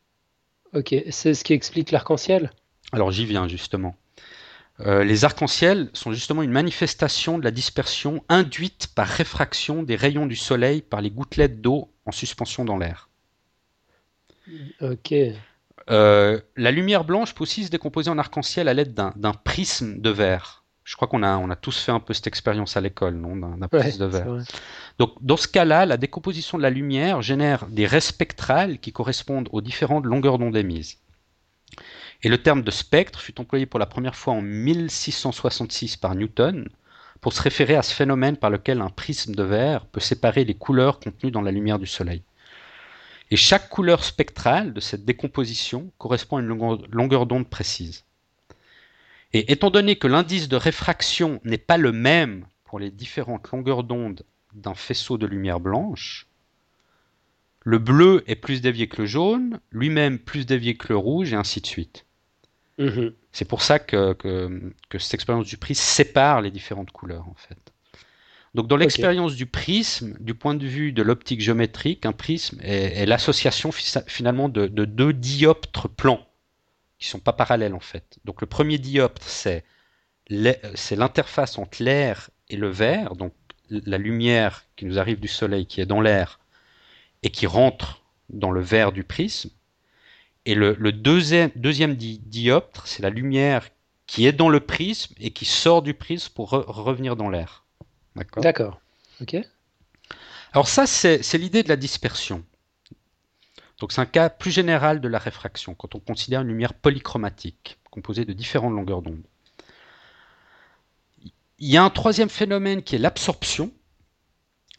Ok, 0.75 0.93
c'est 1.09 1.33
ce 1.33 1.43
qui 1.43 1.53
explique 1.53 1.91
l'arc-en-ciel? 1.91 2.51
Alors 2.91 3.11
j'y 3.11 3.25
viens 3.25 3.47
justement. 3.47 3.95
Euh, 4.79 5.03
les 5.03 5.23
arcs-en-ciel 5.23 5.89
sont 5.93 6.11
justement 6.11 6.41
une 6.41 6.51
manifestation 6.51 7.37
de 7.37 7.43
la 7.43 7.51
dispersion 7.51 8.23
induite 8.27 8.87
par 8.95 9.07
réfraction 9.07 9.83
des 9.83 9.95
rayons 9.95 10.25
du 10.25 10.35
soleil 10.35 10.81
par 10.81 11.01
les 11.01 11.11
gouttelettes 11.11 11.61
d'eau 11.61 11.91
en 12.05 12.11
suspension 12.11 12.65
dans 12.65 12.77
l'air. 12.77 13.09
Ok. 14.81 15.13
Euh, 15.89 16.39
la 16.55 16.71
lumière 16.71 17.03
blanche 17.03 17.35
peut 17.35 17.43
aussi 17.43 17.65
se 17.65 17.69
décomposer 17.69 18.09
en 18.09 18.17
arc-en-ciel 18.17 18.67
à 18.67 18.73
l'aide 18.73 18.93
d'un 18.93 19.33
prisme 19.33 19.99
de 19.99 20.09
verre. 20.09 20.63
Je 20.83 20.95
crois 20.95 21.07
qu'on 21.07 21.23
a, 21.23 21.37
on 21.37 21.49
a 21.49 21.55
tous 21.55 21.77
fait 21.77 21.91
un 21.91 21.99
peu 21.99 22.13
cette 22.13 22.27
expérience 22.27 22.75
à 22.75 22.81
l'école, 22.81 23.15
non 23.15 23.35
D'un 23.35 23.67
prisme 23.67 23.99
de 23.99 24.05
verre. 24.05 24.37
Donc, 24.99 25.13
dans 25.21 25.37
ce 25.37 25.47
cas-là, 25.47 25.85
la 25.85 25.97
décomposition 25.97 26.57
de 26.57 26.63
la 26.63 26.69
lumière 26.69 27.21
génère 27.21 27.67
des 27.67 27.85
raies 27.85 28.01
spectrales 28.01 28.79
qui 28.79 28.91
correspondent 28.91 29.47
aux 29.53 29.61
différentes 29.61 30.05
longueurs 30.05 30.39
d'onde 30.39 30.57
émises. 30.57 30.97
Et 32.23 32.29
le 32.29 32.41
terme 32.41 32.61
de 32.61 32.71
spectre 32.71 33.19
fut 33.19 33.39
employé 33.39 33.65
pour 33.65 33.79
la 33.79 33.85
première 33.85 34.15
fois 34.15 34.33
en 34.33 34.41
1666 34.41 35.97
par 35.97 36.15
Newton 36.15 36.69
pour 37.19 37.33
se 37.33 37.41
référer 37.41 37.75
à 37.75 37.83
ce 37.83 37.93
phénomène 37.93 38.37
par 38.37 38.49
lequel 38.49 38.81
un 38.81 38.89
prisme 38.89 39.35
de 39.35 39.43
verre 39.43 39.85
peut 39.87 39.99
séparer 39.99 40.45
les 40.45 40.53
couleurs 40.53 40.99
contenues 40.99 41.31
dans 41.31 41.41
la 41.41 41.51
lumière 41.51 41.79
du 41.79 41.85
Soleil. 41.85 42.23
Et 43.29 43.35
chaque 43.35 43.69
couleur 43.69 44.03
spectrale 44.03 44.73
de 44.73 44.79
cette 44.79 45.05
décomposition 45.05 45.91
correspond 45.97 46.37
à 46.37 46.41
une 46.41 46.47
longueur 46.91 47.25
d'onde 47.25 47.49
précise. 47.49 48.05
Et 49.33 49.51
étant 49.51 49.71
donné 49.71 49.95
que 49.97 50.07
l'indice 50.07 50.47
de 50.47 50.55
réfraction 50.55 51.41
n'est 51.43 51.57
pas 51.57 51.77
le 51.77 51.91
même 51.91 52.45
pour 52.63 52.79
les 52.79 52.91
différentes 52.91 53.49
longueurs 53.51 53.83
d'onde 53.83 54.23
d'un 54.53 54.75
faisceau 54.75 55.17
de 55.17 55.25
lumière 55.25 55.59
blanche, 55.59 56.27
Le 57.65 57.79
bleu 57.79 58.23
est 58.27 58.35
plus 58.35 58.61
dévié 58.61 58.87
que 58.87 59.01
le 59.01 59.07
jaune, 59.07 59.59
lui-même 59.71 60.19
plus 60.19 60.45
dévié 60.45 60.75
que 60.75 60.89
le 60.89 60.97
rouge, 60.97 61.31
et 61.31 61.37
ainsi 61.37 61.61
de 61.61 61.65
suite. 61.65 62.02
Mhm. 62.77 63.13
C'est 63.31 63.45
pour 63.45 63.61
ça 63.61 63.79
que, 63.79 64.13
que, 64.13 64.97
cette 64.97 65.13
expérience 65.13 65.47
du 65.47 65.57
prisme 65.57 65.81
sépare 65.81 66.41
les 66.41 66.51
différentes 66.51 66.91
couleurs, 66.91 67.27
en 67.27 67.35
fait. 67.35 67.57
Donc, 68.53 68.67
dans 68.67 68.77
l'expérience 68.77 69.35
du 69.35 69.47
prisme, 69.47 70.15
du 70.19 70.35
point 70.35 70.53
de 70.53 70.65
vue 70.65 70.91
de 70.91 71.01
l'optique 71.01 71.41
géométrique, 71.41 72.05
un 72.05 72.11
prisme 72.11 72.59
est, 72.61 73.05
l'association 73.05 73.71
finalement 73.71 74.47
de, 74.49 74.67
deux 74.67 75.13
dioptres 75.13 75.89
plans 75.89 76.27
qui 76.99 77.07
sont 77.07 77.19
pas 77.19 77.33
parallèles, 77.33 77.73
en 77.73 77.79
fait. 77.79 78.19
Donc, 78.25 78.41
le 78.41 78.47
premier 78.47 78.77
dioptre, 78.77 79.23
c'est 79.23 79.65
l'interface 80.29 81.57
entre 81.57 81.81
l'air 81.81 82.29
et 82.49 82.55
le 82.55 82.69
verre, 82.69 83.15
donc 83.15 83.33
la 83.69 83.97
lumière 83.97 84.65
qui 84.75 84.85
nous 84.85 84.99
arrive 84.99 85.19
du 85.19 85.27
soleil, 85.27 85.65
qui 85.65 85.81
est 85.81 85.85
dans 85.87 86.01
l'air, 86.01 86.39
et 87.23 87.29
qui 87.29 87.47
rentre 87.47 88.03
dans 88.29 88.51
le 88.51 88.61
verre 88.61 88.91
du 88.91 89.03
prisme. 89.03 89.49
Et 90.45 90.55
le, 90.55 90.91
deuxième, 90.91 91.51
deuxième 91.55 91.95
dioptre, 91.95 92.87
c'est 92.87 93.01
la 93.01 93.09
lumière 93.09 93.69
qui 94.07 94.27
est 94.27 94.33
dans 94.33 94.49
le 94.49 94.59
prisme 94.59 95.13
et 95.19 95.31
qui 95.31 95.45
sort 95.45 95.81
du 95.81 95.93
prisme 95.93 96.31
pour 96.33 96.49
revenir 96.49 97.15
dans 97.15 97.29
l'air. 97.29 97.63
D'accord? 98.15 98.81
Ok. 99.21 99.37
Alors 100.51 100.67
ça, 100.67 100.85
c'est 100.85 101.37
l'idée 101.37 101.63
de 101.63 101.69
la 101.69 101.75
dispersion. 101.77 102.43
Donc 103.79 103.91
c'est 103.91 104.01
un 104.01 104.05
cas 104.05 104.29
plus 104.29 104.51
général 104.51 105.01
de 105.01 105.07
la 105.07 105.17
réfraction, 105.17 105.75
quand 105.75 105.95
on 105.95 105.99
considère 105.99 106.41
une 106.41 106.49
lumière 106.49 106.73
polychromatique, 106.73 107.79
composée 107.89 108.23
de 108.23 108.33
différentes 108.33 108.73
longueurs 108.73 109.01
d'onde. 109.01 109.23
Il 111.59 111.69
y 111.69 111.77
a 111.77 111.83
un 111.83 111.89
troisième 111.89 112.29
phénomène 112.29 112.83
qui 112.83 112.95
est 112.95 112.99
l'absorption. 112.99 113.71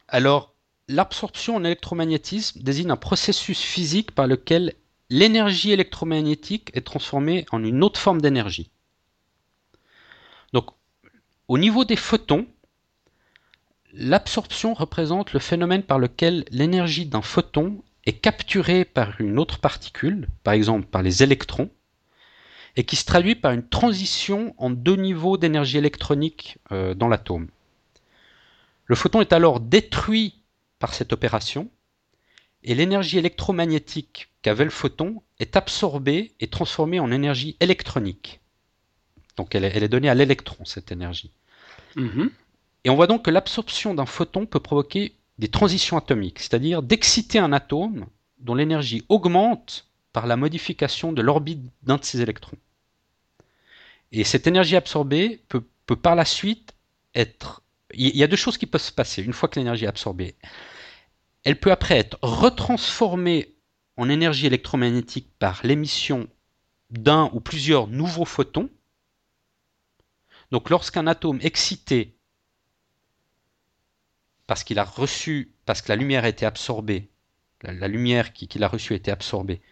Alors, 0.09 0.55
l'absorption 0.89 1.57
en 1.57 1.65
électromagnétisme 1.65 2.61
désigne 2.63 2.91
un 2.91 2.97
processus 2.97 3.61
physique 3.61 4.13
par 4.13 4.27
lequel 4.27 4.75
l'énergie 5.11 5.73
électromagnétique 5.73 6.71
est 6.75 6.87
transformée 6.87 7.47
en 7.53 7.63
une 7.63 7.83
autre 7.83 8.01
forme 8.01 8.21
d'énergie. 8.21 8.71
Donc, 10.53 10.71
au 11.49 11.59
niveau 11.59 11.85
des 11.85 11.97
photons, 11.97 12.47
l'absorption 13.93 14.75
représente 14.75 15.33
le 15.33 15.41
phénomène 15.41 15.83
par 15.83 15.99
lequel 15.99 16.45
l'énergie 16.51 17.07
d'un 17.07 17.23
photon 17.23 17.83
est 18.07 18.13
capturée 18.19 18.85
par 18.85 19.21
une 19.21 19.39
autre 19.39 19.59
particule, 19.59 20.29
par 20.43 20.55
exemple 20.55 20.87
par 20.87 21.03
les 21.03 21.23
électrons, 21.23 21.71
et 22.77 22.85
qui 22.85 22.97
se 22.97 23.05
traduit 23.05 23.35
par 23.35 23.53
une 23.53 23.67
transition 23.67 24.55
en 24.59 24.71
deux 24.71 24.97
niveaux 24.97 25.37
d'énergie 25.37 25.79
électronique 25.79 26.59
euh, 26.73 26.95
dans 26.95 27.09
l'atome. 27.09 27.49
Le 28.87 28.97
photon 28.97 29.21
est 29.21 29.33
alors 29.33 29.61
détruit 29.61 30.43
par 30.79 30.93
cette 30.93 31.13
opération, 31.13 31.71
et 32.63 32.75
l'énergie 32.75 33.19
électromagnétique 33.19 34.29
qu'avait 34.45 34.65
le 34.65 34.71
photon 34.71 35.23
est 35.39 35.57
absorbée 35.57 36.35
et 36.39 36.49
transformée 36.49 37.01
en 37.01 37.11
énergie 37.11 37.57
électronique. 37.61 38.41
Donc 39.39 39.55
elle 39.55 39.65
est, 39.65 39.89
donnée 39.89 40.11
à 40.11 40.15
l'électron, 40.15 40.67
cette 40.67 40.93
énergie. 40.93 41.33
Mhm. 41.97 42.31
Et 42.85 42.91
on 42.91 42.95
voit 42.95 43.07
donc 43.07 43.25
que 43.25 43.31
l'absorption 43.31 43.95
d'un 43.95 44.05
photon 44.05 44.45
peut 44.45 44.61
provoquer 44.61 45.17
des 45.39 45.49
transitions 45.49 45.97
atomiques, 45.97 46.41
c'est-à-dire 46.41 46.83
d'exciter 46.83 47.39
un 47.39 47.55
atome 47.55 48.07
dont 48.39 48.55
l'énergie 48.55 49.03
augmente 49.09 49.87
par 50.13 50.27
la 50.27 50.37
modification 50.37 51.15
de 51.15 51.23
l'orbite 51.23 51.63
d'un 51.83 51.97
de 51.97 52.05
ses 52.05 52.21
électrons. 52.21 52.59
Et 54.13 54.25
cette 54.25 54.47
énergie 54.47 54.77
absorbée 54.77 55.43
peut, 55.49 55.65
peut 55.87 55.97
par 55.97 56.15
la 56.15 56.27
suite 56.27 56.75
être... 57.15 57.63
Il 57.95 58.15
y 58.15 58.23
a 58.23 58.27
deux 58.27 58.37
choses 58.37 58.59
qui 58.59 58.67
peuvent 58.67 58.81
se 58.81 58.93
passer 58.93 59.23
une 59.23 59.33
fois 59.33 59.49
que 59.49 59.59
l'énergie 59.59 59.87
est 59.87 59.89
absorbée. 59.89 60.35
Elle 61.45 61.59
peut 61.59 61.73
après 61.73 61.97
être 61.97 62.19
retransformée 62.21 63.54
en 63.97 64.09
énergie 64.09 64.47
électromagnétique 64.47 65.29
par 65.39 65.61
l'émission 65.65 66.29
d'un 66.91 67.31
ou 67.33 67.41
plusieurs 67.41 67.87
nouveaux 67.87 68.25
photons. 68.25 68.69
Donc 70.51 70.71
lorsqu'un 70.71 71.07
atome 71.07 71.39
excité, 71.43 72.17
parce 74.47 74.65
qu'il 74.65 74.79
a 74.79 74.85
reçu, 74.85 75.55
parce 75.65 75.81
que 75.83 75.91
la 75.91 75.97
lumière 75.97 76.25
a 76.25 76.29
été 76.29 76.47
absorbée, 76.47 77.11
la, 77.63 77.89
lumière 77.89 78.33
qu'il 78.33 78.63
a 78.63 78.69
reçue 78.69 78.93
a 78.93 78.97
été 78.97 79.11
absorbée, 79.11 79.63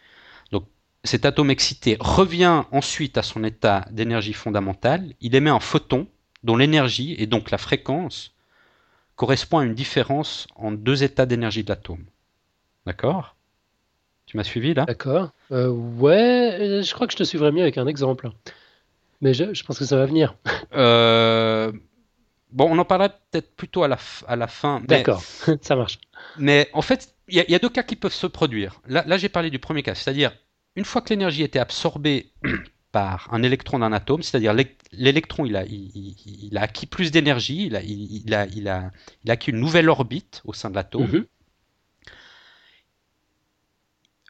cet 1.04 1.24
atome 1.24 1.50
excité 1.50 1.96
revient 1.98 2.64
ensuite 2.70 3.18
à 3.18 3.22
son 3.22 3.42
état 3.42 3.86
d'énergie 3.90 4.32
fondamentale, 4.32 5.14
il 5.20 5.34
émet 5.34 5.50
un 5.50 5.60
photon 5.60 6.06
dont 6.44 6.56
l'énergie 6.56 7.16
et 7.18 7.26
donc 7.26 7.50
la 7.50 7.58
fréquence 7.58 8.34
correspond 9.16 9.58
à 9.58 9.64
une 9.64 9.74
différence 9.74 10.46
en 10.54 10.70
deux 10.70 11.02
états 11.02 11.26
d'énergie 11.26 11.64
de 11.64 11.70
l'atome. 11.70 12.04
D'accord? 12.86 13.36
Tu 14.26 14.36
m'as 14.36 14.44
suivi 14.44 14.74
là? 14.74 14.84
D'accord. 14.84 15.30
Euh, 15.50 15.68
ouais, 15.68 16.58
euh, 16.60 16.82
je 16.82 16.94
crois 16.94 17.06
que 17.06 17.12
je 17.12 17.18
te 17.18 17.24
suivrai 17.24 17.52
mieux 17.52 17.62
avec 17.62 17.78
un 17.78 17.86
exemple. 17.86 18.30
Mais 19.20 19.34
je, 19.34 19.64
pense 19.64 19.78
que 19.78 19.84
ça 19.84 19.96
va 19.96 20.06
venir. 20.06 20.34
Euh, 20.74 21.70
bon, 22.50 22.66
on 22.70 22.78
en 22.78 22.86
parlera 22.86 23.10
peut-être 23.10 23.54
plutôt 23.54 23.82
à 23.82 23.88
la, 23.88 23.98
à 24.26 24.36
la 24.36 24.46
fin. 24.46 24.80
D'accord, 24.88 25.22
ça 25.60 25.76
marche. 25.76 25.98
Mais 26.38 26.70
en 26.72 26.80
fait, 26.80 27.14
il 27.28 27.44
y, 27.46 27.54
a 27.54 27.58
deux 27.58 27.68
cas 27.68 27.82
qui 27.82 27.94
peuvent 27.94 28.14
se 28.14 28.26
produire. 28.26 28.80
Là, 28.86 29.04
là 29.06 29.18
j'ai 29.18 29.28
parlé 29.28 29.50
du 29.50 29.58
premier 29.58 29.82
cas, 29.82 29.94
c'est-à-dire 29.94 30.32
une 30.74 30.86
fois 30.86 31.02
que 31.02 31.10
l'énergie 31.10 31.42
était 31.42 31.58
absorbée 31.58 32.32
par 32.92 33.28
un 33.32 33.42
électron 33.42 33.80
d'un 33.80 33.92
atome, 33.92 34.22
c'est-à-dire 34.22 34.54
l'électron, 34.92 35.44
il 35.44 35.56
a, 35.56 35.64
il, 35.66 36.56
a, 36.56 36.62
acquis 36.62 36.86
plus 36.86 37.10
d'énergie, 37.10 37.66
il 37.66 37.76
a, 37.76 37.82
il, 37.82 38.34
a, 38.34 38.46
il, 38.46 38.68
a, 38.68 38.90
acquis 39.28 39.50
une 39.50 39.60
nouvelle 39.60 39.88
orbite 39.88 40.42
au 40.44 40.52
sein 40.52 40.70
de 40.70 40.74
l'atome. 40.74 41.10
Mhm. 41.10 41.26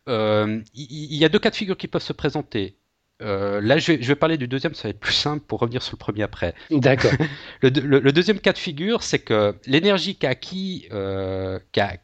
Il 0.07 1.15
y 1.15 1.25
a 1.25 1.29
deux 1.29 1.39
cas 1.39 1.51
de 1.51 1.57
figure 1.57 1.77
qui 1.77 1.89
peuvent 1.89 2.03
se 2.03 2.13
présenter. 2.13 2.77
Euh, 3.23 3.61
là, 3.61 3.79
je 3.79 3.93
vais, 3.93 4.17
parler 4.17 4.37
du 4.37 4.49
deuxième, 4.49 4.75
ça 4.75 4.85
va 4.85 4.91
être 4.91 5.01
plus 5.01 5.13
simple 5.13 5.45
pour 5.47 5.61
revenir 5.61 5.83
sur 5.83 5.95
le 5.95 5.99
premier 5.99 6.23
après. 6.23 6.55
D'accord. 6.71 7.13
le, 7.63 8.11
deuxième 8.11 8.41
cas 8.41 8.53
de 8.53 8.59
figure, 8.59 9.03
c'est 9.03 9.21
que 9.21 9.55
l'énergie 9.67 10.17
qu'a 10.17 10.31
acquis, 10.31 10.89
euh, 10.93 11.59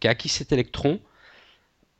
acquis 0.04 0.28
cet 0.28 0.52
électron 0.52 1.00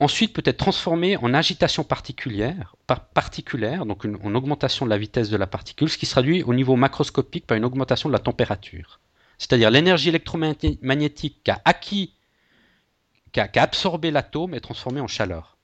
ensuite 0.00 0.32
peut 0.32 0.42
être 0.44 0.58
transformé 0.58 1.16
en 1.16 1.34
agitation 1.34 1.82
particulière, 1.82 2.76
particulière 3.14 3.84
donc 3.84 4.04
une, 4.04 4.16
en 4.22 4.34
augmentation 4.36 4.84
de 4.84 4.90
la 4.90 4.98
vitesse 4.98 5.28
de 5.30 5.36
la 5.36 5.48
particule, 5.48 5.88
ce 5.88 5.98
qui 5.98 6.06
se 6.06 6.12
traduit 6.12 6.44
au 6.44 6.54
niveau 6.54 6.76
macroscopique 6.76 7.46
par 7.46 7.56
une 7.56 7.64
augmentation 7.64 8.08
de 8.08 8.12
la 8.12 8.20
température. 8.20 9.00
C'est-à-dire 9.38 9.72
l'énergie 9.72 10.10
électromagnétique 10.10 11.40
qu'a 11.42 11.60
acquis, 11.64 12.14
qu'a 13.32 13.48
absorbé 13.56 14.12
l'atome 14.12 14.54
est 14.54 14.60
transformée 14.60 15.00
en 15.00 15.08
chaleur. 15.08 15.57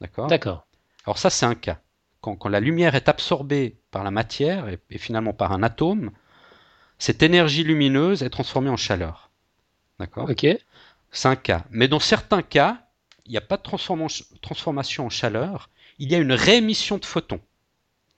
D'accord? 0.00 0.26
D'accord. 0.28 0.66
Alors 1.04 1.18
ça, 1.18 1.30
c'est 1.30 1.46
un 1.46 1.54
cas. 1.54 1.78
Quand, 2.20 2.48
la 2.48 2.60
lumière 2.60 2.94
est 2.94 3.08
absorbée 3.08 3.76
par 3.90 4.04
la 4.04 4.10
matière 4.10 4.68
et, 4.68 4.78
et 4.90 4.98
finalement 4.98 5.32
par 5.32 5.52
un 5.52 5.62
atome, 5.62 6.10
cette 6.98 7.22
énergie 7.22 7.64
lumineuse 7.64 8.22
est 8.22 8.30
transformée 8.30 8.70
en 8.70 8.76
chaleur. 8.76 9.30
D'accord? 9.98 10.28
Ok. 10.28 10.46
C'est 11.10 11.28
un 11.28 11.36
cas. 11.36 11.64
Mais 11.70 11.88
dans 11.88 12.00
certains 12.00 12.42
cas, 12.42 12.82
il 13.28 13.32
n'y 13.32 13.38
a 13.38 13.42
pas 13.42 13.56
de 13.56 13.62
transformation 13.62 15.06
en 15.06 15.10
chaleur, 15.10 15.70
il 15.98 16.10
y 16.10 16.14
a 16.14 16.18
une 16.18 16.32
réémission 16.32 16.98
de 16.98 17.04
photons. 17.04 17.40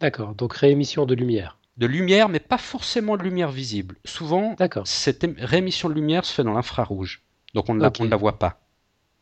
D'accord, 0.00 0.34
donc 0.34 0.54
réémission 0.54 1.04
de 1.04 1.14
lumière. 1.14 1.58
De 1.76 1.86
lumière, 1.86 2.28
mais 2.28 2.40
pas 2.40 2.58
forcément 2.58 3.16
de 3.16 3.22
lumière 3.22 3.50
visible. 3.50 3.96
Souvent, 4.04 4.54
cette 4.84 5.26
réémission 5.38 5.88
de 5.88 5.94
lumière 5.94 6.24
se 6.24 6.32
fait 6.32 6.44
dans 6.44 6.52
l'infrarouge. 6.52 7.22
Donc 7.54 7.68
on 7.68 7.74
ne, 7.74 7.82
la, 7.82 8.16
voit 8.16 8.38
pas. 8.38 8.60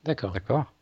D'accord. 0.04 0.32
D'accord? 0.32 0.72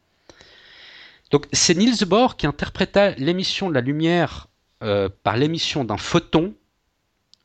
Donc 1.31 1.47
c'est 1.53 1.75
Niels 1.75 2.07
Bohr 2.07 2.37
qui 2.37 2.47
interpréta 2.47 3.11
l'émission 3.13 3.69
de 3.69 3.75
la 3.75 3.81
lumière 3.81 4.49
euh, 4.83 5.09
par 5.23 5.37
l'émission 5.37 5.85
d'un 5.85 5.97
photon 5.97 6.55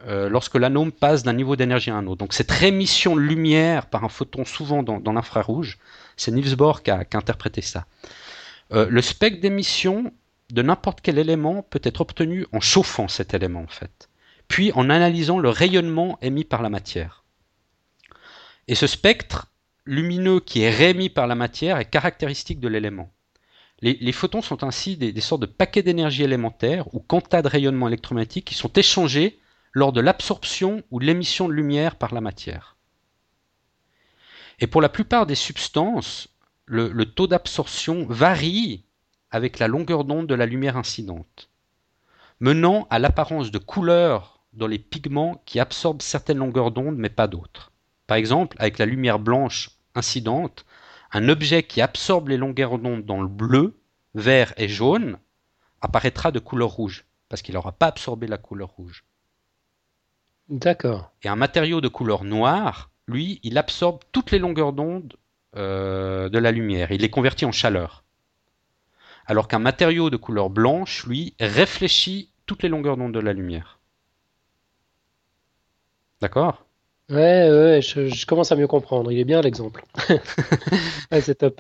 euh, 0.08 0.30
lorsque 0.30 0.56
l'anome 0.56 0.92
passe 0.92 1.24
d'un 1.24 1.34
niveau 1.34 1.56
d'énergie 1.56 1.92
à 1.92 1.96
un 1.96 2.08
autre. 2.08 2.18
Donc 2.18 2.34
cette 2.34 2.52
réémission 2.52 3.16
de 3.16 3.22
lumière 3.22 3.88
par 3.88 4.04
un 4.04 4.10
photon 4.10 4.46
souvent 4.46 4.84
dans 4.84 5.14
l'infrarouge, 5.14 5.78
c'est 6.18 6.32
Niels 6.32 6.56
Bohr 6.56 6.84
qui 6.84 6.92
a, 6.92 7.00
interprété 7.14 7.62
ça. 7.62 7.86
Euh, 8.72 8.88
le 8.90 9.02
spectre 9.02 9.42
d'émission 9.42 10.14
de 10.52 10.62
n'importe 10.62 11.02
quel 11.02 11.18
élément 11.18 11.64
peut 11.64 11.82
être 11.84 12.02
obtenu 12.02 12.46
en 12.52 12.60
chauffant 12.60 13.08
cet 13.08 13.34
élément 13.34 13.62
en 13.62 13.68
fait, 13.68 14.10
puis 14.48 14.72
en 14.74 14.90
analysant 14.90 15.40
le 15.40 15.50
rayonnement 15.50 16.18
émis 16.22 16.44
par 16.44 16.62
la 16.62 16.70
matière. 16.70 17.24
Et 18.68 18.76
ce 18.76 18.88
spectre 18.88 19.48
lumineux 19.86 20.40
qui 20.40 20.62
est 20.62 20.70
réémis 20.70 21.10
par 21.10 21.28
la 21.28 21.36
matière 21.36 21.78
est 21.78 21.90
caractéristique 21.90 22.60
de 22.60 22.68
l'élément. 22.68 23.12
Les, 23.82 24.12
photons 24.12 24.44
sont 24.44 24.64
ainsi 24.64 24.96
des, 24.96 25.20
sortes 25.22 25.42
de 25.42 25.48
paquets 25.48 25.82
d'énergie 25.82 26.24
élémentaire 26.24 26.94
ou 26.94 27.00
quantas 27.00 27.42
de 27.42 27.48
rayonnement 27.48 27.88
électromagnétique 27.88 28.46
qui 28.46 28.54
sont 28.54 28.72
échangés 28.74 29.40
lors 29.74 29.92
de 29.92 30.02
l'absorption 30.02 30.84
ou 30.92 31.00
de 31.00 31.06
l'émission 31.06 31.48
de 31.48 31.54
lumière 31.54 31.96
par 31.96 32.14
la 32.14 32.22
matière. 32.22 32.78
Et 34.60 34.68
pour 34.68 34.82
la 34.82 34.90
plupart 34.90 35.26
des 35.26 35.36
substances, 35.36 36.28
le, 36.66 37.06
taux 37.06 37.26
d'absorption 37.26 38.06
varie 38.06 38.86
avec 39.32 39.58
la 39.58 39.68
longueur 39.68 40.04
d'onde 40.04 40.28
de 40.28 40.36
la 40.36 40.46
lumière 40.46 40.78
incidente, 40.78 41.50
menant 42.40 42.86
à 42.92 43.00
l'apparence 43.00 43.50
de 43.50 43.58
couleurs 43.58 44.44
dans 44.54 44.68
les 44.68 44.78
pigments 44.80 45.42
qui 45.46 45.60
absorbent 45.60 46.04
certaines 46.04 46.38
longueurs 46.38 46.70
d'onde 46.70 46.98
mais 46.98 47.10
pas 47.10 47.28
d'autres. 47.28 47.72
Par 48.06 48.18
exemple, 48.18 48.58
avec 48.60 48.78
la 48.78 48.86
lumière 48.86 49.18
blanche 49.18 49.72
incidente, 49.96 50.66
un 51.12 51.30
objet 51.30 51.64
qui 51.64 51.82
absorbe 51.82 52.30
les 52.30 52.38
longueurs 52.38 52.80
d'onde 52.80 53.06
dans 53.06 53.22
le 53.22 53.28
bleu, 53.28 53.80
vert 54.14 54.54
et 54.58 54.68
jaune 54.68 55.20
apparaîtra 55.82 56.32
de 56.32 56.40
couleur 56.40 56.70
rouge, 56.70 57.06
parce 57.28 57.42
qu'il 57.42 57.56
n'aura 57.56 57.72
pas 57.72 57.88
absorbé 57.88 58.28
la 58.28 58.38
couleur 58.38 58.70
rouge. 58.70 59.04
D'accord. 60.50 61.12
Et 61.24 61.28
un 61.28 61.36
matériau 61.36 61.82
de 61.82 61.88
couleur 61.88 62.24
noire, 62.24 62.92
lui, 63.08 63.40
il 63.44 63.58
absorbe 63.58 64.00
toutes 64.12 64.32
les 64.32 64.40
longueurs 64.40 64.74
d'onde 64.74 65.16
euh, 65.58 66.30
de 66.30 66.38
la 66.38 66.52
lumière, 66.52 66.92
il 66.92 67.02
les 67.02 67.10
convertit 67.10 67.46
en 67.46 67.52
chaleur. 67.52 68.04
Alors 69.26 69.48
qu'un 69.48 69.60
matériau 69.60 70.10
de 70.10 70.18
couleur 70.18 70.50
blanche, 70.50 71.06
lui, 71.06 71.36
réfléchit 71.40 72.32
toutes 72.46 72.64
les 72.64 72.70
longueurs 72.70 72.98
d'onde 72.98 73.14
de 73.14 73.20
la 73.20 73.34
lumière. 73.34 73.80
D'accord? 76.22 76.66
Ouais, 77.12 77.50
ouais, 77.52 77.82
je, 77.82 78.26
commence 78.26 78.54
à 78.54 78.56
mieux 78.56 78.68
comprendre. 78.68 79.12
Il 79.12 79.20
est 79.20 79.26
bien 79.26 79.42
l'exemple. 79.42 79.84
ouais, 81.12 81.22
c'est 81.22 81.36
top. 81.36 81.60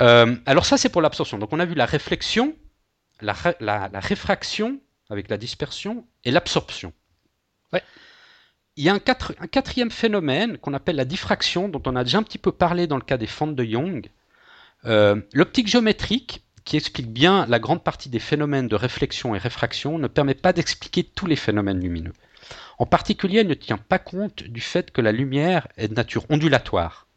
Euh, 0.00 0.36
alors 0.46 0.64
ça, 0.64 0.78
c'est 0.78 0.88
pour 0.88 1.02
l'absorption. 1.02 1.38
Donc 1.38 1.52
on 1.52 1.60
a 1.60 1.66
vu 1.66 1.74
la 1.74 1.84
réflexion, 1.84 2.54
la, 3.20 3.34
réfraction 3.94 4.80
avec 5.10 5.28
la 5.28 5.36
dispersion 5.36 6.06
et 6.24 6.30
l'absorption. 6.30 6.94
Ouais. 7.74 7.82
Il 8.76 8.84
y 8.84 8.88
a 8.88 8.94
un, 8.94 8.98
quatrième 8.98 9.90
phénomène 9.90 10.56
qu'on 10.56 10.72
appelle 10.72 10.96
la 10.96 11.04
diffraction, 11.04 11.68
dont 11.68 11.82
on 11.84 11.94
a 11.94 12.04
déjà 12.04 12.18
un 12.18 12.22
petit 12.22 12.38
peu 12.38 12.52
parlé 12.52 12.86
dans 12.86 12.96
le 12.96 13.02
cas 13.02 13.18
des 13.18 13.26
fentes 13.26 13.54
de 13.54 13.64
Young. 13.64 14.08
Euh, 14.86 15.20
l'optique 15.34 15.66
géométrique, 15.66 16.42
qui 16.64 16.76
explique 16.76 17.10
bien 17.10 17.46
la 17.46 17.58
grande 17.58 17.82
partie 17.82 18.08
des 18.08 18.18
phénomènes 18.18 18.68
de 18.68 18.76
réflexion 18.76 19.34
et 19.34 19.38
réfraction, 19.38 19.98
ne 19.98 20.06
permet 20.06 20.34
pas 20.34 20.52
d'expliquer 20.52 21.02
tous 21.02 21.26
les 21.26 21.36
phénomènes 21.36 21.80
lumineux. 21.80 22.12
En 22.78 22.86
particulier, 22.86 23.40
elle 23.40 23.48
ne 23.48 23.54
tient 23.54 23.78
pas 23.78 23.98
compte 23.98 24.44
du 24.44 24.60
fait 24.60 24.92
que 24.92 25.00
la 25.00 25.12
lumière 25.12 25.66
est 25.76 25.88
de 25.88 25.94
nature 25.94 26.24
ondulatoire. 26.30 27.08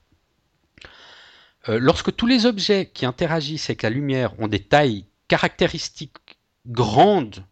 Euh, 1.69 1.77
lorsque 1.79 2.15
tous 2.15 2.25
les 2.25 2.47
objets 2.47 2.89
qui 2.91 3.05
interagissent 3.05 3.69
avec 3.69 3.83
la 3.83 3.91
lumière 3.91 4.39
ont 4.39 4.47
des 4.47 4.63
tailles 4.63 5.05
caractéristiques 5.27 6.17
grandes 6.65 7.45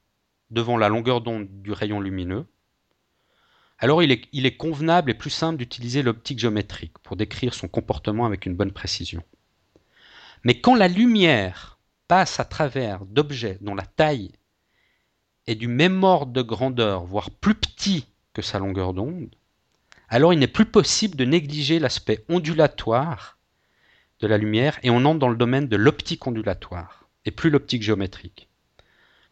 devant 0.50 0.78
la 0.78 0.90
longueur 0.90 1.22
d'onde 1.22 1.48
du 1.62 1.72
rayon 1.72 2.00
lumineux, 2.00 2.48
alors 3.78 4.02
il 4.02 4.12
est, 4.12 4.28
il 4.34 4.48
est 4.48 4.58
convenable 4.58 5.12
et 5.12 5.14
plus 5.14 5.30
simple 5.30 5.58
d'utiliser 5.58 6.02
l'optique 6.02 6.40
géométrique 6.40 6.98
pour 7.00 7.16
décrire 7.16 7.54
son 7.54 7.68
comportement 7.68 8.26
avec 8.26 8.48
une 8.48 8.56
bonne 8.56 8.74
précision. 8.74 9.24
Mais 10.44 10.60
quand 10.60 10.76
la 10.76 10.88
lumière 10.88 11.80
passe 12.08 12.40
à 12.40 12.46
travers 12.46 13.06
d'objets 13.06 13.60
dont 13.62 13.76
la 13.76 13.86
taille 13.86 14.32
est 15.50 15.56
du 15.56 15.68
même 15.68 16.04
ordre 16.04 16.32
de 16.32 16.44
grandeur, 16.44 17.04
voire 17.06 17.32
plus 17.32 17.56
petit 17.56 18.06
que 18.34 18.42
sa 18.44 18.60
longueur 18.60 18.94
d'onde, 18.94 19.34
alors 20.08 20.32
il 20.32 20.40
n'est 20.40 20.48
plus 20.48 20.66
possible 20.66 21.16
de 21.16 21.26
négliger 21.26 21.80
l'aspect 21.80 22.24
ondulatoire 22.30 23.38
de 24.20 24.28
la 24.28 24.38
lumière 24.38 24.78
et 24.84 24.92
on 24.92 25.06
entre 25.06 25.20
dans 25.20 25.30
le 25.30 25.36
domaine 25.36 25.68
de 25.68 25.76
l'optique 25.76 26.28
ondulatoire 26.28 27.08
et 27.26 27.32
plus 27.32 27.50
l'optique 27.50 27.82
géométrique. 27.82 28.48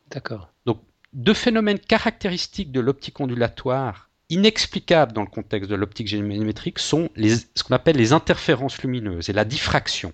D'accord. 0.10 0.52
Donc 0.66 0.82
deux 1.14 1.36
phénomènes 1.36 1.80
caractéristiques 1.80 2.72
de 2.72 2.80
l'optique 2.80 3.20
ondulatoire 3.20 4.10
inexplicables 4.30 5.14
dans 5.14 5.22
le 5.22 5.30
contexte 5.30 5.70
de 5.70 5.76
l'optique 5.76 6.08
géométrique 6.08 6.80
sont 6.80 7.10
ce 7.16 7.64
qu'on 7.64 7.76
appelle 7.76 7.96
les 7.96 8.14
interférences 8.14 8.82
lumineuses 8.82 9.30
et 9.30 9.34
la 9.34 9.46
diffraction. 9.46 10.14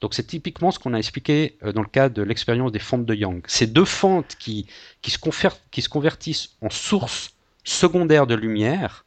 Donc 0.00 0.14
c'est 0.14 0.26
typiquement 0.26 0.70
ce 0.70 0.78
qu'on 0.78 0.94
a 0.94 0.98
expliqué 0.98 1.56
euh, 1.62 1.72
dans 1.72 1.82
le 1.82 1.88
cas 1.88 2.08
de 2.08 2.22
l'expérience 2.22 2.72
des 2.72 2.78
fentes 2.78 3.06
de 3.06 3.14
Young. 3.14 3.42
Ces 3.46 3.66
deux 3.66 3.84
fentes 3.84 4.36
qui, 4.38 4.66
qui, 5.02 5.10
se, 5.10 5.18
qui 5.70 5.82
se, 5.82 5.88
convertissent 5.88 6.56
en 6.60 6.70
sources 6.70 7.34
secondaires 7.64 8.26
de 8.26 8.34
lumière, 8.34 9.06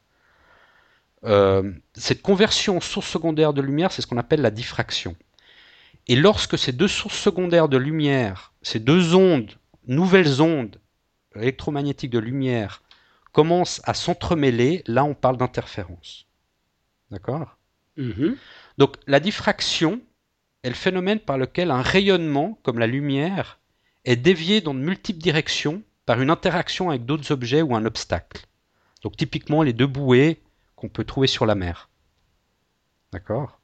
euh, 1.24 1.72
cette 1.94 2.22
conversion 2.22 2.78
en 2.78 2.80
source 2.80 3.08
secondaire 3.08 3.52
de 3.52 3.60
lumière, 3.60 3.92
c'est 3.92 4.02
ce 4.02 4.06
qu'on 4.06 4.18
appelle 4.18 4.40
la 4.40 4.50
diffraction. 4.50 5.14
Et 6.08 6.16
lorsque 6.16 6.58
ces 6.58 6.72
deux 6.72 6.88
sources 6.88 7.18
secondaires 7.18 7.68
de 7.68 7.76
lumière, 7.76 8.52
ces 8.62 8.80
deux 8.80 9.14
ondes, 9.14 9.52
nouvelles 9.86 10.42
ondes 10.42 10.80
électromagnétiques 11.36 12.10
de 12.10 12.18
lumière, 12.18 12.82
commencent 13.32 13.80
à 13.84 13.94
s'entremêler, 13.94 14.82
là 14.86 15.04
on 15.04 15.14
parle 15.14 15.36
d'interférence. 15.36 16.26
D'accord? 17.10 17.56
Mm-hmm. 17.96 18.34
Donc 18.78 18.96
la 19.06 19.20
diffraction, 19.20 20.00
est 20.62 20.68
le 20.68 20.74
phénomène 20.74 21.20
par 21.20 21.38
lequel 21.38 21.70
un 21.70 21.82
rayonnement, 21.82 22.58
comme 22.62 22.78
la 22.78 22.86
lumière, 22.86 23.58
est 24.04 24.16
dévié 24.16 24.60
dans 24.60 24.74
de 24.74 24.80
multiples 24.80 25.20
directions 25.20 25.82
par 26.06 26.20
une 26.20 26.30
interaction 26.30 26.90
avec 26.90 27.04
d'autres 27.04 27.30
objets 27.32 27.62
ou 27.62 27.74
un 27.74 27.84
obstacle. 27.84 28.46
Donc 29.02 29.16
typiquement 29.16 29.62
les 29.62 29.72
deux 29.72 29.86
bouées 29.86 30.40
qu'on 30.76 30.88
peut 30.88 31.04
trouver 31.04 31.26
sur 31.26 31.46
la 31.46 31.54
mer. 31.54 31.88
D'accord? 33.12 33.60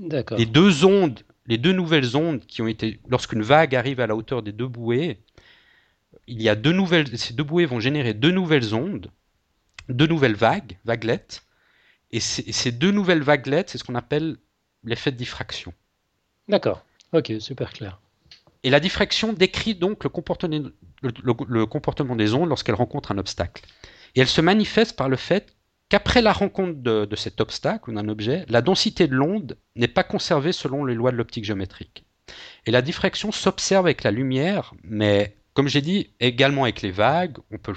D'accord. 0.00 0.38
Les 0.38 0.46
deux 0.46 0.84
ondes, 0.84 1.20
les 1.46 1.58
deux 1.58 1.72
nouvelles 1.72 2.16
ondes 2.16 2.40
qui 2.46 2.62
ont 2.62 2.66
été, 2.66 3.00
lorsqu'une 3.08 3.42
vague 3.42 3.74
arrive 3.74 4.00
à 4.00 4.06
la 4.06 4.16
hauteur 4.16 4.42
des 4.42 4.52
deux 4.52 4.68
bouées, 4.68 5.22
il 6.26 6.42
y 6.42 6.48
a 6.48 6.54
deux 6.54 6.72
nouvelles, 6.72 7.16
ces 7.18 7.34
deux 7.34 7.44
bouées 7.44 7.66
vont 7.66 7.80
générer 7.80 8.14
deux 8.14 8.30
nouvelles 8.30 8.74
ondes, 8.74 9.10
deux 9.88 10.06
nouvelles 10.06 10.34
vagues, 10.34 10.78
vaguelettes, 10.84 11.44
et 12.10 12.20
ces 12.20 12.72
deux 12.72 12.92
nouvelles 12.92 13.22
vaguelettes, 13.22 13.70
c'est 13.70 13.78
ce 13.78 13.84
qu'on 13.84 13.94
appelle 13.94 14.36
l'effet 14.84 15.10
de 15.10 15.16
diffraction. 15.16 15.74
D'accord. 16.48 16.84
Ok, 17.12 17.32
super 17.40 17.72
clair. 17.72 18.00
Et 18.62 18.70
la 18.70 18.80
diffraction 18.80 19.32
décrit 19.32 19.74
donc 19.74 20.04
le 20.04 20.08
comportement, 20.08 22.16
des 22.16 22.34
ondes 22.34 22.48
lorsqu'elles 22.48 22.74
rencontrent 22.74 23.12
un 23.12 23.18
obstacle. 23.18 23.64
Et 24.14 24.20
elle 24.20 24.28
se 24.28 24.40
manifeste 24.40 24.96
par 24.96 25.08
le 25.08 25.16
fait 25.16 25.54
qu'après 25.88 26.22
la 26.22 26.32
rencontre 26.32 26.80
de, 26.80 27.16
cet 27.16 27.40
obstacle 27.40 27.90
ou 27.90 27.94
d'un 27.94 28.08
objet, 28.08 28.44
la 28.48 28.62
densité 28.62 29.06
de 29.06 29.14
l'onde 29.14 29.56
n'est 29.76 29.88
pas 29.88 30.02
conservée 30.02 30.52
selon 30.52 30.84
les 30.84 30.94
lois 30.94 31.12
de 31.12 31.16
l'optique 31.16 31.44
géométrique. 31.44 32.04
Et 32.66 32.72
la 32.72 32.82
diffraction 32.82 33.30
s'observe 33.30 33.86
avec 33.86 34.02
la 34.02 34.10
lumière, 34.10 34.74
mais 34.82 35.36
comme 35.54 35.68
j'ai 35.68 35.82
dit, 35.82 36.10
également 36.18 36.64
avec 36.64 36.82
les 36.82 36.90
vagues, 36.90 37.36
on 37.52 37.58
peut, 37.58 37.74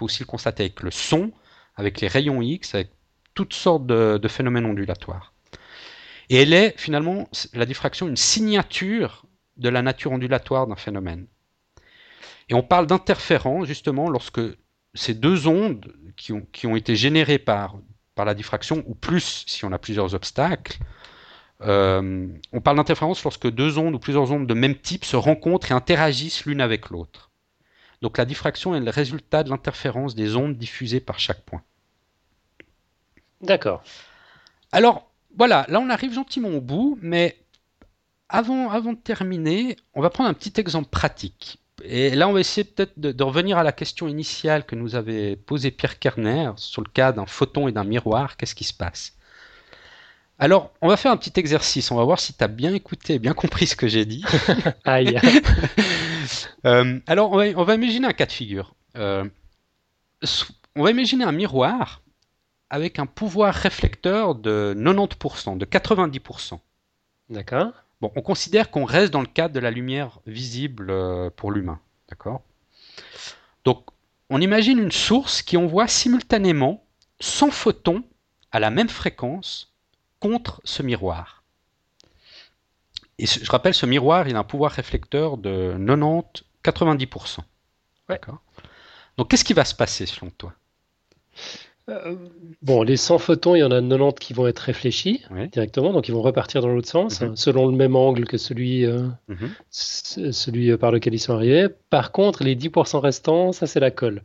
aussi 0.00 0.22
le 0.22 0.26
constater 0.26 0.64
avec 0.64 0.82
le 0.82 0.92
son, 0.92 1.32
avec 1.74 2.00
les 2.00 2.08
rayons 2.08 2.42
X, 2.42 2.76
avec 2.76 2.90
toutes 3.34 3.54
sortes 3.54 3.86
de 3.86 4.28
phénomènes 4.28 4.66
ondulatoires. 4.66 5.31
Et 6.32 6.36
elle 6.36 6.54
est 6.54 6.72
finalement, 6.78 7.28
la 7.52 7.66
diffraction, 7.66 8.08
une 8.08 8.16
signature 8.16 9.26
de 9.58 9.68
la 9.68 9.82
nature 9.82 10.12
ondulatoire 10.12 10.66
d'un 10.66 10.76
phénomène. 10.76 11.26
Et 12.48 12.54
on 12.54 12.62
parle 12.62 12.86
d'interférence 12.86 13.66
justement 13.66 14.08
lorsque 14.08 14.40
ces 14.94 15.12
deux 15.12 15.46
ondes 15.46 15.94
qui 16.16 16.32
ont, 16.32 16.46
qui 16.50 16.66
ont 16.66 16.74
été 16.74 16.96
générées 16.96 17.38
par, 17.38 17.76
par 18.14 18.24
la 18.24 18.32
diffraction, 18.32 18.82
ou 18.86 18.94
plus 18.94 19.44
si 19.46 19.66
on 19.66 19.72
a 19.72 19.78
plusieurs 19.78 20.14
obstacles, 20.14 20.78
euh, 21.60 22.26
on 22.54 22.62
parle 22.62 22.78
d'interférence 22.78 23.22
lorsque 23.24 23.50
deux 23.50 23.76
ondes 23.76 23.94
ou 23.94 23.98
plusieurs 23.98 24.32
ondes 24.32 24.46
de 24.46 24.54
même 24.54 24.76
type 24.76 25.04
se 25.04 25.16
rencontrent 25.16 25.70
et 25.70 25.74
interagissent 25.74 26.46
l'une 26.46 26.62
avec 26.62 26.88
l'autre. 26.88 27.30
Donc 28.00 28.16
la 28.16 28.24
diffraction 28.24 28.74
est 28.74 28.80
le 28.80 28.90
résultat 28.90 29.42
de 29.42 29.50
l'interférence 29.50 30.14
des 30.14 30.34
ondes 30.34 30.56
diffusées 30.56 31.00
par 31.00 31.18
chaque 31.18 31.42
point. 31.42 31.62
D'accord. 33.42 33.82
Alors, 34.72 35.11
voilà, 35.36 35.66
là 35.68 35.80
on 35.80 35.90
arrive 35.90 36.12
gentiment 36.12 36.48
au 36.50 36.60
bout, 36.60 36.98
mais 37.02 37.36
avant, 38.28 38.70
avant 38.70 38.92
de 38.92 38.98
terminer, 38.98 39.76
on 39.94 40.00
va 40.00 40.10
prendre 40.10 40.30
un 40.30 40.34
petit 40.34 40.58
exemple 40.58 40.88
pratique. 40.88 41.58
Et 41.84 42.10
là, 42.10 42.28
on 42.28 42.32
va 42.32 42.40
essayer 42.40 42.64
peut-être 42.64 42.98
de, 42.98 43.22
revenir 43.22 43.58
à 43.58 43.62
la 43.62 43.72
question 43.72 44.08
initiale 44.08 44.64
que 44.64 44.74
nous 44.76 44.94
avait 44.94 45.36
posée 45.36 45.70
Pierre 45.70 45.98
Kerner 45.98 46.52
sur 46.56 46.82
le 46.82 46.88
cas 46.88 47.12
d'un 47.12 47.26
photon 47.26 47.68
et 47.68 47.72
d'un 47.72 47.84
miroir. 47.84 48.36
Qu'est-ce 48.36 48.54
qui 48.54 48.64
se 48.64 48.72
passe? 48.72 49.16
Alors, 50.38 50.72
on 50.80 50.88
va 50.88 50.96
faire 50.96 51.12
un 51.12 51.16
petit 51.16 51.38
exercice. 51.38 51.90
On 51.90 51.96
va 51.96 52.04
voir 52.04 52.20
si 52.20 52.34
tu 52.34 52.42
as 52.42 52.48
bien 52.48 52.72
écouté, 52.72 53.18
bien 53.18 53.34
compris 53.34 53.66
ce 53.66 53.76
que 53.76 53.88
j'ai 53.88 54.04
dit. 54.04 54.24
Aïe. 54.84 55.18
Euh, 56.64 57.00
alors, 57.08 57.32
on 57.32 57.64
va, 57.64 57.74
imaginer 57.74 58.06
un 58.06 58.12
cas 58.12 58.26
de 58.26 58.30
figure. 58.30 58.76
Euh, 58.96 59.24
on 60.76 60.84
va 60.84 60.92
imaginer 60.92 61.24
un 61.24 61.32
miroir 61.32 62.01
avec 62.72 62.98
un 62.98 63.04
pouvoir 63.04 63.54
réflecteur 63.54 64.34
de 64.34 64.74
90%, 64.76 65.58
de 65.58 65.66
90%. 65.66 66.58
D'accord. 67.28 67.70
Bon, 68.00 68.10
on 68.16 68.22
considère 68.22 68.70
qu'on 68.70 68.86
reste 68.86 69.12
dans 69.12 69.20
le 69.20 69.26
cadre 69.26 69.54
de 69.54 69.60
la 69.60 69.70
lumière 69.70 70.20
visible 70.26 70.90
euh, 70.90 71.28
pour 71.28 71.52
l'humain. 71.52 71.78
D'accord? 72.08 72.40
Donc, 73.66 73.84
on 74.30 74.40
imagine 74.40 74.78
une 74.78 74.90
source 74.90 75.42
qui 75.42 75.58
envoie 75.58 75.86
simultanément 75.86 76.82
100 77.20 77.50
photons 77.50 78.04
à 78.52 78.58
la 78.58 78.70
même 78.70 78.88
fréquence 78.88 79.74
contre 80.18 80.62
ce 80.64 80.82
miroir. 80.82 81.44
Et 83.18 83.26
je 83.26 83.50
rappelle, 83.50 83.74
ce 83.74 83.84
miroir, 83.84 84.28
il 84.28 84.34
a 84.34 84.38
un 84.38 84.44
pouvoir 84.44 84.72
réflecteur 84.72 85.36
de 85.36 85.76
90-90%. 86.64 87.40
D'accord? 88.08 88.40
Donc, 89.18 89.28
qu'est-ce 89.28 89.44
qui 89.44 89.52
va 89.52 89.66
se 89.66 89.74
passer 89.74 90.06
selon 90.06 90.30
toi? 90.30 90.54
Euh, 91.88 92.14
bon, 92.62 92.82
les 92.82 92.96
100 92.96 93.18
photons, 93.18 93.54
il 93.56 93.60
y 93.60 93.62
en 93.62 93.72
a 93.72 93.80
90 93.80 94.14
qui 94.20 94.34
vont 94.34 94.46
être 94.46 94.60
réfléchis 94.60 95.24
directement, 95.52 95.92
donc 95.92 96.08
ils 96.08 96.12
vont 96.14 96.22
repartir 96.22 96.62
dans 96.62 96.68
l'autre 96.68 96.88
sens, 96.88 97.20
mhm. 97.20 97.36
selon 97.36 97.66
le 97.66 97.76
même 97.76 97.96
angle 97.96 98.24
que 98.26 98.36
celui, 98.36 98.86
euh, 98.86 99.08
mhm. 99.28 99.50
celui 99.70 100.70
euh, 100.70 100.78
par 100.78 100.92
lequel 100.92 101.14
ils 101.14 101.18
sont 101.18 101.34
arrivés. 101.34 101.68
Par 101.90 102.12
contre, 102.12 102.44
les 102.44 102.54
10% 102.54 102.98
restants, 102.98 103.52
ça 103.52 103.66
c'est 103.66 103.80
la 103.80 103.90
colle. 103.90 104.22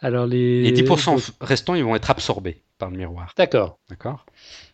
Alors 0.00 0.26
les... 0.26 0.62
les 0.62 0.82
10% 0.82 1.32
restants, 1.40 1.74
ils 1.74 1.84
vont 1.84 1.96
être 1.96 2.10
absorbés 2.10 2.62
par 2.78 2.90
le 2.90 2.96
miroir. 2.96 3.32
D'accord. 3.36 3.78
D'accord? 3.88 4.24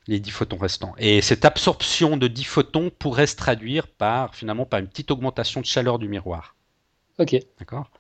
Les 0.07 0.21
10 0.21 0.31
photons 0.31 0.57
restants. 0.57 0.95
Et 0.99 1.21
cette 1.21 1.45
absorption 1.45 2.17
de 2.17 2.29
10 2.29 2.45
photons 2.45 2.91
pourrait 2.97 3.27
se 3.27 3.37
traduire 3.37 3.87
par, 3.87 4.35
finalement, 4.35 4.65
par 4.65 4.81
une 4.81 4.89
petite 4.89 5.11
augmentation 5.11 5.61
de 5.61 5.67
chaleur 5.67 5.99
du 5.99 6.09
miroir. 6.09 6.57
Ok. 7.19 7.37
D'accord? 7.59 7.91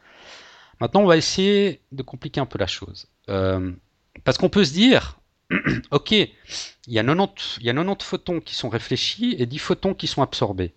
Maintenant, 0.80 1.02
on 1.02 1.06
va 1.06 1.16
essayer 1.16 1.82
de 1.92 2.02
compliquer 2.02 2.40
un 2.40 2.46
peu 2.46 2.58
la 2.58 2.66
chose. 2.66 3.06
Euh, 3.28 3.72
parce 4.24 4.38
qu'on 4.38 4.48
peut 4.48 4.64
se 4.64 4.72
dire, 4.72 5.20
ok, 5.90 6.12
il 6.12 6.28
y, 6.88 6.98
a 6.98 7.04
90, 7.04 7.58
il 7.60 7.66
y 7.66 7.70
a 7.70 7.74
90 7.74 8.04
photons 8.04 8.40
qui 8.40 8.54
sont 8.54 8.68
réfléchis 8.68 9.36
et 9.38 9.46
10 9.46 9.58
photons 9.58 9.94
qui 9.94 10.06
sont 10.06 10.22
absorbés. 10.22 10.74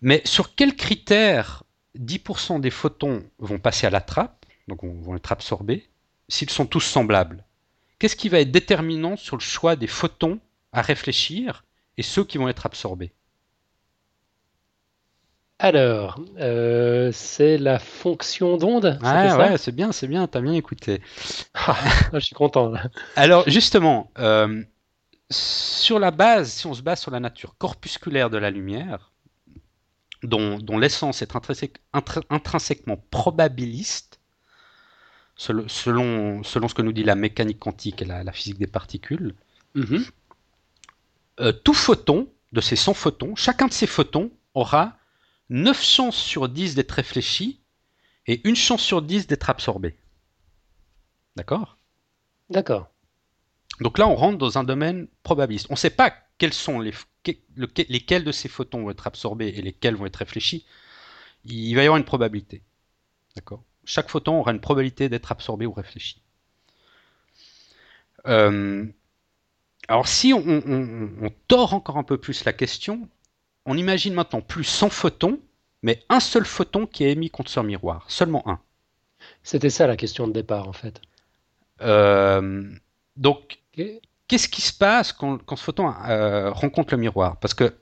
Mais 0.00 0.22
sur 0.24 0.54
quels 0.54 0.76
critères 0.76 1.64
10% 1.98 2.60
des 2.60 2.70
photons 2.70 3.24
vont 3.38 3.58
passer 3.58 3.86
à 3.86 3.90
la 3.90 4.00
trappe, 4.00 4.46
donc 4.68 4.84
vont 4.84 5.16
être 5.16 5.32
absorbés, 5.32 5.88
s'ils 6.28 6.50
sont 6.50 6.66
tous 6.66 6.80
semblables? 6.80 7.44
Qu'est-ce 7.98 8.16
qui 8.16 8.28
va 8.28 8.40
être 8.40 8.50
déterminant 8.50 9.16
sur 9.16 9.36
le 9.36 9.42
choix 9.42 9.76
des 9.76 9.86
photons 9.86 10.38
à 10.72 10.82
réfléchir 10.82 11.64
et 11.96 12.02
ceux 12.02 12.24
qui 12.24 12.36
vont 12.38 12.48
être 12.48 12.66
absorbés? 12.66 13.12
Alors, 15.58 16.20
euh, 16.38 17.10
c'est 17.12 17.56
la 17.56 17.78
fonction 17.78 18.58
d'onde 18.58 18.98
Ah 19.02 19.38
ouais, 19.38 19.56
c'est 19.56 19.74
bien, 19.74 19.90
c'est 19.90 20.06
bien, 20.06 20.26
t'as 20.26 20.42
bien 20.42 20.52
écouté. 20.52 21.00
Ah, 21.54 21.76
je 22.12 22.18
suis 22.18 22.34
content. 22.34 22.74
Alors 23.16 23.48
justement, 23.48 24.10
euh, 24.18 24.62
sur 25.30 25.98
la 25.98 26.10
base, 26.10 26.52
si 26.52 26.66
on 26.66 26.74
se 26.74 26.82
base 26.82 27.00
sur 27.00 27.10
la 27.10 27.20
nature 27.20 27.56
corpusculaire 27.56 28.28
de 28.28 28.36
la 28.36 28.50
lumière, 28.50 29.12
dont, 30.22 30.58
l'essence 30.78 31.22
est 31.22 31.34
intrinsèquement 32.30 33.02
probabiliste, 33.10 34.20
selon, 35.36 35.68
selon, 35.68 36.68
ce 36.68 36.74
que 36.74 36.82
nous 36.82 36.92
dit 36.92 37.04
la 37.04 37.14
mécanique 37.14 37.60
quantique 37.60 38.02
et 38.02 38.04
la, 38.04 38.30
physique 38.32 38.58
des 38.58 38.66
particules, 38.66 39.34
mhm. 39.74 40.04
euh, 41.40 41.52
tout 41.52 41.74
photon, 41.74 42.28
de 42.52 42.60
ces 42.60 42.76
100 42.76 42.94
photons, 42.94 43.34
chacun 43.36 43.68
de 43.68 43.72
ces 43.72 43.86
photons 43.86 44.30
aura 44.54 44.96
9 45.50 45.82
chances 45.82 46.16
sur 46.16 46.48
10 46.48 46.74
d'être 46.74 46.92
réfléchi 46.92 47.60
et 48.26 48.46
une 48.48 48.56
chance 48.56 48.82
sur 48.82 49.02
10 49.02 49.26
d'être 49.26 49.50
absorbé. 49.50 49.96
D'accord? 51.36 51.76
D'accord. 52.50 52.90
Donc 53.80 53.98
là, 53.98 54.08
on 54.08 54.14
rentre 54.14 54.38
dans 54.38 54.58
un 54.58 54.64
domaine 54.64 55.06
probabiliste. 55.22 55.66
On 55.70 55.74
ne 55.74 55.78
sait 55.78 55.90
pas 55.90 56.14
quels 56.38 56.54
sont 56.54 56.80
les, 56.80 56.92
lesquels 57.88 58.24
de 58.24 58.32
ces 58.32 58.48
photons 58.48 58.82
vont 58.82 58.90
être 58.90 59.06
absorbés 59.06 59.48
et 59.48 59.62
lesquels 59.62 59.96
vont 59.96 60.06
être 60.06 60.16
réfléchis. 60.16 60.66
Il 61.44 61.74
va 61.74 61.82
y 61.82 61.86
avoir 61.86 61.98
une 61.98 62.04
probabilité. 62.04 62.62
D'accord? 63.34 63.62
Chaque 63.84 64.08
photon 64.08 64.40
aura 64.40 64.52
une 64.52 64.60
probabilité 64.60 65.08
d'être 65.08 65.30
absorbé 65.30 65.66
ou 65.66 65.72
réfléchi. 65.72 66.22
Euh, 68.26 68.86
alors 69.88 70.08
si 70.08 70.32
on, 70.32 70.42
on, 70.44 71.30
tord 71.46 71.74
encore 71.74 71.96
un 71.96 72.02
peu 72.02 72.18
plus 72.18 72.44
la 72.44 72.52
question, 72.52 73.08
on 73.66 73.76
imagine 73.76 74.14
maintenant 74.14 74.40
plus 74.40 74.64
100 74.64 74.90
photons, 74.90 75.40
mais 75.82 76.02
un 76.08 76.20
seul 76.20 76.44
photon 76.44 76.86
qui 76.86 77.04
est 77.04 77.12
émis 77.12 77.30
contre 77.30 77.50
ce 77.50 77.60
miroir, 77.60 78.04
seulement 78.08 78.48
un. 78.48 78.60
C'était 79.42 79.70
ça 79.70 79.86
la 79.86 79.96
question 79.96 80.26
de 80.26 80.32
départ 80.32 80.68
en 80.68 80.72
fait. 80.72 81.00
Euh, 81.82 82.62
donc, 83.16 83.58
qu'est-ce 84.28 84.48
qui 84.48 84.62
se 84.62 84.72
passe 84.72 85.12
quand, 85.12 85.38
ce 85.48 85.62
photon 85.62 85.92
euh, 86.08 86.50
rencontre 86.50 86.94
le 86.94 87.00
miroir? 87.00 87.36
Parce 87.38 87.54
que, 87.54 87.74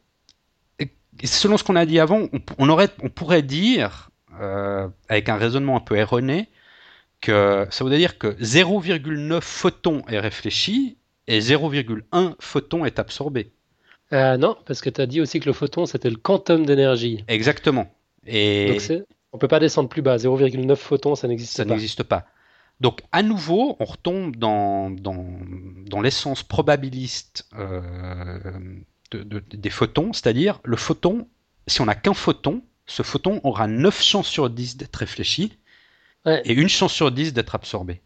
selon 1.22 1.57
ce 1.57 1.64
qu'on 1.64 1.76
a 1.76 1.87
dit 1.87 2.01
avant, 2.01 2.28
on, 2.59 2.68
aurait, 2.68 2.91
on 3.03 3.09
pourrait 3.09 3.43
dire, 3.43 4.11
euh, 4.41 4.89
avec 5.09 5.28
un 5.28 5.37
raisonnement 5.37 5.76
un 5.76 5.80
peu 5.80 5.97
erroné, 5.97 6.49
que 7.20 7.66
ça 7.70 7.85
voudrait 7.85 7.99
dire 7.99 8.18
que 8.18 8.28
0,9 8.43 9.41
photon 9.41 10.03
est 10.09 10.18
réfléchi 10.18 10.99
et 11.26 11.39
0,1 11.41 12.35
photon 12.39 12.85
est 12.85 12.99
absorbé. 12.99 13.53
Euh, 14.14 14.36
non, 14.36 14.56
parce 14.64 14.80
que 14.80 14.90
tu 14.90 15.00
as 15.00 15.06
dit 15.06 15.20
aussi 15.20 15.40
que 15.40 15.46
le 15.46 15.52
photon, 15.52 15.86
c'était 15.86 16.10
le 16.10 16.16
quantum 16.16 16.64
d'énergie. 16.64 17.24
Exactement. 17.28 17.92
Et... 18.26 18.78
Donc 18.88 19.06
on 19.32 19.38
peut 19.38 19.48
pas 19.48 19.58
descendre 19.58 19.88
plus 19.88 20.02
bas. 20.02 20.16
0,9 20.16 20.76
photons, 20.76 21.16
ça 21.16 21.26
n'existe 21.26 21.56
pas. 21.56 21.64
Ça 21.64 21.68
n'existe 21.68 22.02
pas. 22.04 22.26
Donc, 22.80 23.00
à 23.12 23.22
nouveau, 23.22 23.76
on 23.80 23.84
retombe 23.84 24.36
dans, 24.36 24.90
dans, 24.90 26.00
l'essence 26.00 26.42
probabiliste 26.42 27.46
euh, 27.56 28.38
des 29.12 29.70
photons, 29.70 30.12
c'est-à-dire 30.12 30.60
le 30.64 30.76
photon, 30.76 31.28
si 31.66 31.80
on 31.80 31.86
n'a 31.86 31.94
qu'un 31.94 32.14
photon, 32.14 32.62
ce 32.86 33.02
photon 33.02 33.40
aura 33.44 33.68
9 33.68 34.02
chances 34.02 34.28
sur 34.28 34.50
10 34.50 34.76
d'être 34.76 34.96
réfléchi 34.96 35.58
et 36.26 36.52
une 36.52 36.68
chance 36.68 36.92
sur 36.92 37.12
10 37.12 37.32
d'être 37.32 37.54
absorbé. 37.54 38.00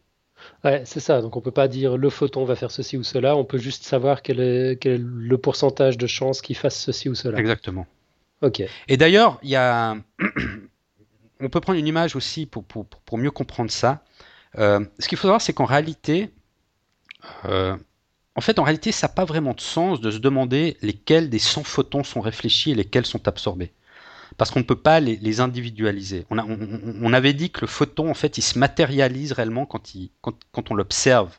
Ouais, 0.63 0.83
c'est 0.85 0.99
ça. 0.99 1.21
Donc 1.21 1.35
on 1.37 1.41
peut 1.41 1.51
pas 1.51 1.67
dire 1.67 1.97
le 1.97 2.09
photon 2.09 2.43
va 2.43 2.55
faire 2.55 2.71
ceci 2.71 2.97
ou 2.97 3.03
cela. 3.03 3.35
On 3.35 3.45
peut 3.45 3.57
juste 3.57 3.83
savoir 3.83 4.21
quel 4.21 4.39
est, 4.39 4.85
le 4.85 5.37
pourcentage 5.37 5.97
de 5.97 6.07
chances 6.07 6.41
qu'il 6.41 6.57
fasse 6.57 6.77
ceci 6.77 7.09
ou 7.09 7.15
cela. 7.15 7.37
Exactement. 7.39 7.87
Ok. 8.41 8.63
Et 8.87 8.97
d'ailleurs, 8.97 9.39
il 9.43 9.49
y 9.49 9.55
a, 9.55 9.95
on 11.39 11.49
peut 11.49 11.61
prendre 11.61 11.79
une 11.79 11.87
image 11.87 12.15
aussi 12.15 12.45
pour, 12.45 12.63
pour, 12.63 12.85
pour 12.85 13.17
mieux 13.17 13.31
comprendre 13.31 13.71
ça. 13.71 14.03
Euh, 14.57 14.83
ce 14.97 15.07
qu'il 15.07 15.17
faut 15.17 15.27
savoir, 15.27 15.41
c'est 15.41 15.53
qu'en 15.53 15.65
réalité, 15.65 16.31
euh, 17.45 17.75
en 18.35 18.41
fait, 18.41 18.59
en 18.59 18.63
réalité, 18.63 18.91
ça 18.91 19.07
n'a 19.07 19.13
pas 19.13 19.25
vraiment 19.25 19.53
de 19.53 19.61
sens 19.61 20.01
de 20.01 20.11
se 20.11 20.17
demander 20.17 20.77
lesquels 20.81 21.29
des 21.29 21.39
100 21.39 21.63
photons 21.63 22.03
sont 22.03 22.21
réfléchis 22.21 22.71
et 22.71 22.75
lesquels 22.75 23.05
sont 23.05 23.27
absorbés 23.27 23.73
parce 24.37 24.51
qu'on 24.51 24.59
ne 24.59 24.65
peut 24.65 24.75
pas 24.75 24.99
les, 24.99 25.39
individualiser. 25.41 26.25
On, 26.29 27.13
avait 27.13 27.33
dit 27.33 27.49
que 27.51 27.61
le 27.61 27.67
photon, 27.67 28.09
en 28.09 28.13
fait, 28.13 28.37
il 28.37 28.41
se 28.41 28.57
matérialise 28.59 29.31
réellement 29.31 29.65
quand, 29.65 30.71
on 30.71 30.75
l'observe. 30.75 31.37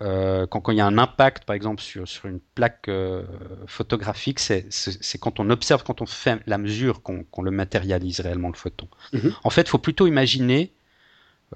Euh, 0.00 0.46
quand, 0.46 0.70
il 0.70 0.76
y 0.76 0.80
a 0.80 0.86
un 0.86 0.98
impact, 0.98 1.44
par 1.44 1.56
exemple, 1.56 1.80
sur, 1.82 2.26
une 2.26 2.40
plaque 2.40 2.88
euh, 2.88 3.24
photographique, 3.66 4.38
c'est 4.40 5.18
quand 5.20 5.40
on 5.40 5.50
observe, 5.50 5.84
quand 5.84 6.00
on 6.00 6.06
fait 6.06 6.40
la 6.46 6.58
mesure, 6.58 7.02
qu'on 7.02 7.42
le 7.42 7.50
matérialise 7.50 8.20
réellement, 8.20 8.48
le 8.48 8.54
photon. 8.54 8.88
Mhm. 9.12 9.34
En 9.44 9.50
fait, 9.50 9.62
il 9.62 9.68
faut 9.68 9.78
plutôt 9.78 10.06
imaginer 10.06 10.72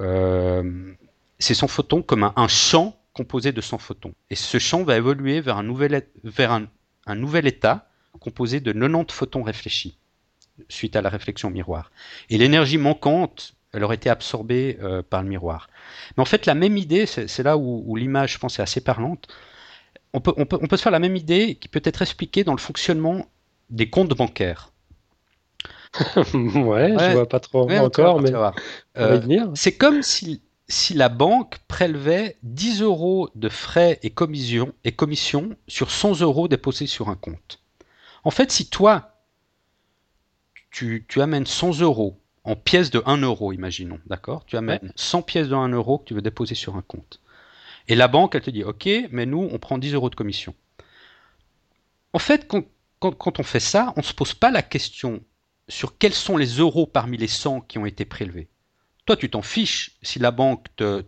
euh, 0.00 0.92
ces 1.38 1.54
100 1.54 1.68
photons 1.68 2.02
comme 2.02 2.32
un, 2.34 2.48
champ 2.48 2.96
composé 3.12 3.52
de 3.52 3.60
100 3.60 3.78
photons. 3.78 4.14
Et 4.30 4.36
ce 4.36 4.58
champ 4.58 4.84
va 4.84 4.96
évoluer 4.96 5.40
vers 5.40 5.58
un 5.58 5.62
nouvel, 5.62 6.06
vers 6.22 6.52
un 6.52 7.14
nouvel 7.14 7.46
état 7.46 7.88
composé 8.20 8.60
de 8.60 8.72
90 8.72 9.12
photons 9.12 9.42
réfléchis 9.42 9.99
suite 10.68 10.96
à 10.96 11.02
la 11.02 11.08
réflexion 11.08 11.50
miroir. 11.50 11.90
Et 12.28 12.38
l'énergie 12.38 12.78
manquante, 12.78 13.54
elle 13.72 13.84
aurait 13.84 13.96
été 13.96 14.10
absorbée 14.10 14.78
euh, 14.82 15.02
par 15.02 15.22
le 15.22 15.28
miroir. 15.28 15.68
Mais 16.16 16.22
en 16.22 16.26
fait, 16.26 16.46
la 16.46 16.54
même 16.54 16.76
idée, 16.76 17.06
c'est 17.06 17.42
là 17.42 17.56
où, 17.56 17.96
l'image, 17.96 18.34
je 18.34 18.38
pense, 18.38 18.58
est 18.58 18.62
assez 18.62 18.80
parlante. 18.80 19.28
On 20.12 20.20
peut, 20.20 20.34
on, 20.36 20.44
peut, 20.44 20.58
on 20.60 20.66
peut 20.66 20.76
se 20.76 20.82
faire 20.82 20.92
la 20.92 20.98
même 20.98 21.16
idée 21.16 21.54
qui 21.54 21.68
peut 21.68 21.82
être 21.84 22.02
expliquée 22.02 22.42
dans 22.42 22.54
le 22.54 22.58
fonctionnement 22.58 23.26
des 23.68 23.88
comptes 23.88 24.16
bancaires. 24.16 24.72
ouais, 26.34 26.94
je 26.98 27.12
vois 27.12 27.28
pas 27.28 27.40
trop 27.40 27.68
encore, 27.68 28.20
mais 28.20 28.32
euh, 28.96 29.46
c'est 29.54 29.76
comme 29.76 30.02
si, 30.02 30.40
si 30.68 30.94
la 30.94 31.08
banque 31.08 31.58
prélevait 31.66 32.36
10 32.44 32.82
euros 32.82 33.28
de 33.34 33.48
frais 33.48 33.98
et 34.02 34.10
commissions, 34.10 34.72
et 34.84 34.92
commissions 34.92 35.56
sur 35.66 35.90
100 35.90 36.20
euros 36.20 36.46
déposés 36.46 36.86
sur 36.86 37.08
un 37.08 37.16
compte. 37.16 37.60
En 38.22 38.30
fait, 38.30 38.52
si 38.52 38.68
toi, 38.68 39.19
tu, 40.70 41.04
amènes 41.16 41.46
100 41.46 41.80
euros 41.80 42.20
en 42.44 42.56
pièces 42.56 42.90
de 42.90 43.02
1 43.04 43.18
euro, 43.18 43.52
imaginons, 43.52 44.00
d'accord? 44.06 44.44
Tu 44.46 44.56
amènes 44.56 44.92
100 44.96 45.22
pièces 45.22 45.48
de 45.48 45.54
1 45.54 45.68
euro 45.68 45.98
que 45.98 46.04
tu 46.04 46.14
veux 46.14 46.22
déposer 46.22 46.54
sur 46.54 46.76
un 46.76 46.82
compte. 46.82 47.20
Et 47.88 47.94
la 47.94 48.08
banque, 48.08 48.34
elle 48.34 48.42
te 48.42 48.50
dit, 48.50 48.64
OK, 48.64 48.88
mais 49.10 49.26
nous, 49.26 49.48
on 49.50 49.58
prend 49.58 49.78
10 49.78 49.94
euros 49.94 50.10
de 50.10 50.14
commission. 50.14 50.54
En 52.12 52.18
fait, 52.18 52.48
quand, 52.48 53.40
on 53.40 53.42
fait 53.42 53.60
ça, 53.60 53.92
on 53.96 54.00
ne 54.00 54.04
se 54.04 54.14
pose 54.14 54.34
pas 54.34 54.50
la 54.50 54.62
question 54.62 55.22
sur 55.68 55.98
quels 55.98 56.14
sont 56.14 56.36
les 56.36 56.58
euros 56.58 56.86
parmi 56.86 57.16
les 57.16 57.28
100 57.28 57.62
qui 57.62 57.78
ont 57.78 57.86
été 57.86 58.04
prélevés. 58.04 58.48
Toi, 59.06 59.16
tu 59.16 59.30
t'en 59.30 59.42
fiches 59.42 59.92
si 60.02 60.18
la 60.18 60.30
banque 60.30 60.66
te, 60.76 61.04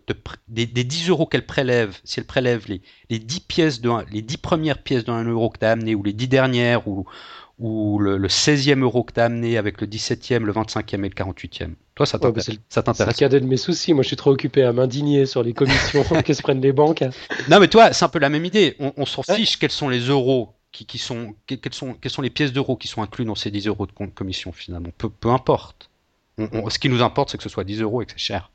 des, 0.47 0.65
10 0.65 1.09
euros 1.09 1.25
qu'elle 1.25 1.45
prélève, 1.45 1.97
si 2.03 2.19
elle 2.19 2.25
prélève 2.25 2.65
les, 2.67 2.81
les 3.09 3.19
10 3.19 3.39
pièces 3.41 3.81
de 3.81 3.89
les 4.11 4.21
10 4.21 4.37
premières 4.37 4.81
pièces 4.81 5.05
de 5.05 5.11
1 5.11 5.25
euro 5.25 5.49
que 5.49 5.59
tu 5.59 5.65
as 5.65 5.71
amené, 5.71 5.95
ou 5.95 6.03
les 6.03 6.13
10 6.13 6.27
dernières, 6.27 6.87
ou, 6.87 7.05
ou 7.59 7.99
le, 7.99 8.17
16e 8.27 8.81
euro 8.81 9.03
que 9.03 9.13
tu 9.13 9.19
as 9.19 9.25
amené 9.25 9.57
avec 9.57 9.79
le 9.79 9.87
17e, 9.87 10.39
le 10.39 10.51
25e 10.51 10.95
et 10.95 10.97
le 10.97 11.09
48e. 11.09 11.73
Toi, 11.95 12.05
ça 12.05 12.17
t'intéresse 12.17 13.15
C'est 13.15 13.31
le 13.31 13.39
de 13.39 13.45
mes 13.45 13.57
soucis. 13.57 13.93
Moi, 13.93 14.03
je 14.03 14.07
suis 14.07 14.15
trop 14.15 14.31
occupé 14.31 14.63
à 14.63 14.73
m'indigner 14.73 15.25
sur 15.25 15.43
les 15.43 15.53
commissions 15.53 16.03
que 16.25 16.33
se 16.33 16.41
prennent 16.41 16.61
les 16.61 16.73
banques. 16.73 17.03
Non, 17.49 17.59
mais 17.59 17.67
toi, 17.67 17.93
c'est 17.93 18.05
un 18.05 18.09
peu 18.09 18.19
la 18.19 18.29
même 18.29 18.45
idée. 18.45 18.75
On, 18.79 19.05
s'en 19.05 19.21
fiche 19.23 19.57
quels 19.57 19.71
sont 19.71 19.89
les 19.89 19.99
euros 19.99 20.53
qui, 20.71 20.97
sont, 20.97 21.35
quelles 21.45 21.73
sont, 21.73 21.93
quelles 21.93 22.11
sont 22.11 22.23
les 22.23 22.31
pièces 22.31 22.51
d'euros 22.51 22.75
qui 22.75 22.87
sont 22.87 23.03
inclus 23.03 23.25
dans 23.25 23.35
ces 23.35 23.51
10 23.51 23.67
euros 23.67 23.85
de 23.85 23.91
commission 23.91 24.51
finalement. 24.51 24.89
Peu, 24.97 25.09
peu 25.09 25.29
importe. 25.29 25.89
ce 26.37 26.79
qui 26.79 26.89
nous 26.89 27.03
importe, 27.03 27.29
c'est 27.29 27.37
que 27.37 27.43
ce 27.43 27.49
soit 27.49 27.63
10 27.63 27.81
euros 27.81 28.01
et 28.01 28.05
que 28.05 28.11
c'est 28.13 28.17
cher. 28.17 28.49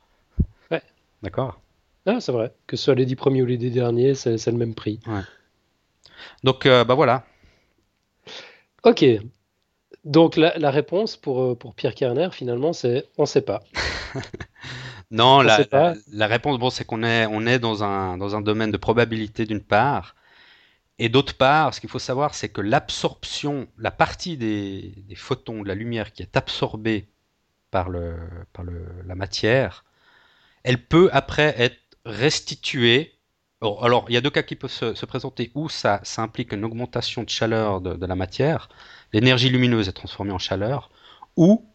Ouais. 0.72 0.82
D'accord? 1.22 1.60
Ah, 2.06 2.20
c'est 2.20 2.32
vrai. 2.32 2.52
Que 2.66 2.76
ce 2.76 2.84
soit 2.84 2.96
les 2.96 3.06
10 3.06 3.14
premiers 3.14 3.42
ou 3.42 3.46
les 3.46 3.58
10 3.58 3.70
derniers, 3.70 4.14
c'est 4.14 4.44
le 4.46 4.56
même 4.56 4.74
prix. 4.74 4.98
Ouais. 5.06 5.20
Donc, 6.42 6.66
euh, 6.66 6.84
bah 6.84 6.94
voilà. 6.94 7.24
Ok. 8.84 9.04
Donc 10.04 10.36
la, 10.36 10.70
réponse 10.70 11.16
pour, 11.16 11.42
euh, 11.42 11.54
pour 11.54 11.74
Pierre 11.74 11.94
Kerner, 11.94 12.28
finalement, 12.32 12.72
c'est 12.72 13.06
on 13.18 13.22
ne 13.22 13.26
sait 13.26 13.42
pas. 13.42 13.62
Non, 15.10 15.40
la, 15.40 15.60
la, 15.72 15.94
la, 16.12 16.26
réponse, 16.26 16.58
bon, 16.58 16.68
c'est 16.68 16.84
qu'on 16.84 17.02
est, 17.02 17.24
on 17.24 17.46
est 17.46 17.58
dans 17.58 17.82
un, 17.82 18.18
dans 18.18 18.36
un 18.36 18.42
domaine 18.42 18.70
de 18.70 18.76
probabilité 18.76 19.46
d'une 19.46 19.62
part, 19.62 20.14
et 20.98 21.08
d'autre 21.08 21.34
part, 21.36 21.74
ce 21.74 21.80
qu'il 21.80 21.88
faut 21.88 21.98
savoir, 21.98 22.34
c'est 22.34 22.48
que 22.48 22.60
l'absorption, 22.60 23.68
la 23.78 23.90
partie 23.90 24.36
des, 24.36 24.92
des, 25.08 25.14
photons 25.14 25.62
de 25.62 25.68
la 25.68 25.74
lumière 25.74 26.12
qui 26.12 26.22
est 26.22 26.36
absorbée 26.36 27.08
par, 27.70 27.88
le, 27.88 28.16
par 28.52 28.64
le, 28.64 28.84
la 29.06 29.14
matière, 29.14 29.84
elle 30.64 30.84
peut 30.84 31.08
après 31.12 31.54
être 31.58 31.78
restituée. 32.04 33.17
Alors, 33.60 34.04
il 34.08 34.14
y 34.14 34.16
a 34.16 34.20
deux 34.20 34.30
cas 34.30 34.42
qui 34.42 34.54
peuvent 34.54 34.70
se, 34.70 34.94
se 34.94 35.06
présenter. 35.06 35.50
Où 35.54 35.68
ça, 35.68 36.00
implique 36.18 36.52
une 36.52 36.64
augmentation 36.64 37.24
de 37.24 37.28
chaleur 37.28 37.80
de, 37.80 38.06
la 38.06 38.14
matière, 38.14 38.68
l'énergie 39.12 39.48
lumineuse 39.48 39.88
est 39.88 39.92
transformée 39.92 40.32
en 40.32 40.38
chaleur, 40.38 40.90
ou 41.36 41.66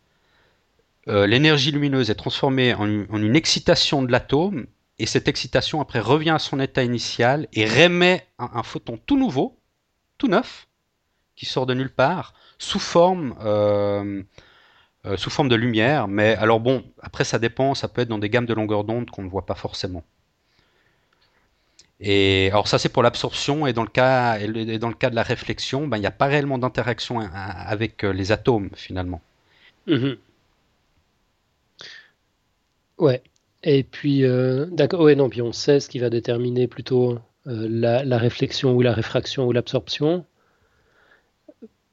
euh, 1.09 1.27
l'énergie 1.27 1.71
lumineuse 1.71 2.09
est 2.09 2.15
transformée 2.15 2.73
en 2.73 2.87
une, 2.87 3.35
excitation 3.35 4.01
de 4.01 4.11
l'atome. 4.11 4.67
Et 4.99 5.05
cette 5.05 5.27
excitation 5.27 5.81
après 5.81 5.99
revient 5.99 6.29
à 6.29 6.39
son 6.39 6.59
état 6.59 6.83
initial 6.83 7.47
et 7.51 7.65
remet 7.65 8.27
un, 8.39 8.49
un, 8.53 8.63
photon 8.63 8.99
tout 9.05 9.17
nouveau, 9.17 9.59
tout 10.17 10.27
neuf, 10.27 10.67
qui 11.35 11.45
sort 11.45 11.65
de 11.65 11.73
nulle 11.73 11.93
part, 11.93 12.33
sous 12.59 12.79
forme, 12.79 13.35
euh, 13.41 14.23
euh, 15.05 15.17
sous 15.17 15.29
forme 15.29 15.49
de 15.49 15.55
lumière. 15.55 16.07
Mais 16.07 16.35
alors 16.35 16.59
bon, 16.59 16.85
après 17.01 17.23
ça 17.25 17.39
dépend, 17.39 17.75
ça 17.75 17.87
peut 17.87 18.01
être 18.01 18.09
dans 18.09 18.19
des 18.19 18.29
gammes 18.29 18.45
de 18.45 18.53
longueur 18.53 18.83
d'onde 18.83 19.09
qu'on 19.09 19.23
ne 19.23 19.29
voit 19.29 19.45
pas 19.45 19.55
forcément. 19.55 20.03
Et 22.05 22.49
alors 22.51 22.67
ça 22.67 22.77
c'est 22.77 22.89
pour 22.89 23.01
l'absorption 23.01 23.65
et 23.65 23.73
dans 23.73 23.83
le 23.83 23.89
cas 23.89 24.37
et 24.37 24.77
dans 24.77 24.89
le 24.89 24.93
cas 24.93 25.09
de 25.09 25.15
la 25.15 25.23
réflexion, 25.23 25.87
ben, 25.87 25.97
il 25.97 26.01
n'y 26.01 26.05
a 26.05 26.11
pas 26.11 26.27
réellement 26.27 26.57
d'interaction 26.57 27.19
hein, 27.21 27.31
avec 27.33 28.03
les 28.03 28.31
atomes 28.31 28.69
finalement. 28.75 29.21
Mmh. 29.87 30.13
Ouais. 32.97 33.21
Et 33.63 33.83
puis, 33.83 34.25
euh, 34.25 34.65
d'accord, 34.67 35.01
ouais, 35.01 35.15
non, 35.15 35.29
puis 35.29 35.41
on 35.41 35.53
sait 35.53 35.79
ce 35.79 35.89
qui 35.89 35.99
va 35.99 36.09
déterminer 36.09 36.67
plutôt 36.67 37.19
euh, 37.47 37.67
la, 37.69 38.03
la, 38.03 38.17
réflexion 38.17 38.73
ou 38.73 38.81
la 38.81 38.93
réfraction 38.93 39.45
ou 39.47 39.51
l'absorption. 39.51 40.25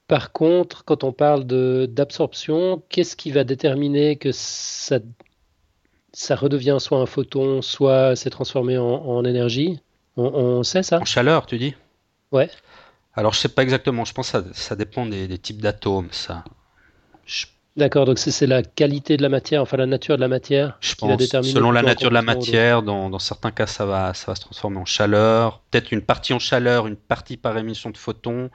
Par 0.07 0.33
contre, 0.33 0.83
quand 0.83 1.03
on 1.03 1.13
parle 1.13 1.45
d'absorption, 1.45 2.83
qu'est-ce 2.89 3.15
qui 3.15 3.31
va 3.31 3.45
déterminer 3.45 4.17
que 4.17 4.31
ça, 4.33 4.99
ça 6.11 6.35
redevient 6.35 6.77
soit 6.79 6.99
un 6.99 7.05
photon, 7.05 7.61
soit 7.61 8.15
c'est 8.17 8.29
transformé 8.29 8.77
en, 8.77 8.85
en 8.85 9.23
énergie? 9.23 9.79
On, 10.17 10.23
on, 10.23 10.63
sait 10.63 10.83
ça 10.83 10.99
En 10.99 11.05
chaleur, 11.05 11.45
tu 11.45 11.57
dis? 11.57 11.75
Ouais. 12.31 12.49
Alors, 13.13 13.33
je 13.33 13.39
sais 13.39 13.49
pas 13.49 13.63
exactement. 13.63 14.05
Je 14.05 14.13
pense 14.13 14.31
que 14.31 14.39
ça, 14.39 14.53
ça 14.53 14.75
dépend 14.75 15.05
des, 15.05 15.27
des 15.27 15.37
types 15.37 15.61
d'atomes, 15.61 16.09
ça. 16.11 16.43
Je 17.25 17.45
D'accord, 17.77 18.05
donc 18.05 18.19
c'est 18.19 18.47
la 18.47 18.63
qualité 18.63 19.15
de 19.15 19.21
la 19.21 19.29
matière, 19.29 19.61
enfin 19.61 19.77
la 19.77 19.85
nature 19.85 20.17
de 20.17 20.21
la 20.21 20.27
matière 20.27 20.77
Je 20.81 20.89
qui 20.89 20.97
pense, 20.97 21.09
va 21.09 21.15
déterminer. 21.15 21.53
Selon 21.53 21.71
la 21.71 21.81
nature 21.81 22.09
de 22.09 22.13
la 22.13 22.21
matière, 22.21 22.83
dans, 22.83 23.09
dans, 23.09 23.19
certains 23.19 23.51
cas, 23.51 23.65
ça 23.65 23.85
va, 23.85 24.13
ça 24.13 24.29
va 24.29 24.35
se 24.35 24.41
transformer 24.41 24.77
en 24.77 24.85
chaleur. 24.85 25.61
Peut-être 25.71 25.93
une 25.93 26.01
partie 26.01 26.33
en 26.33 26.39
chaleur, 26.39 26.85
une 26.87 26.97
partie 26.97 27.37
par 27.37 27.57
émission 27.57 27.89
de 27.89 27.97
photons. 27.97 28.49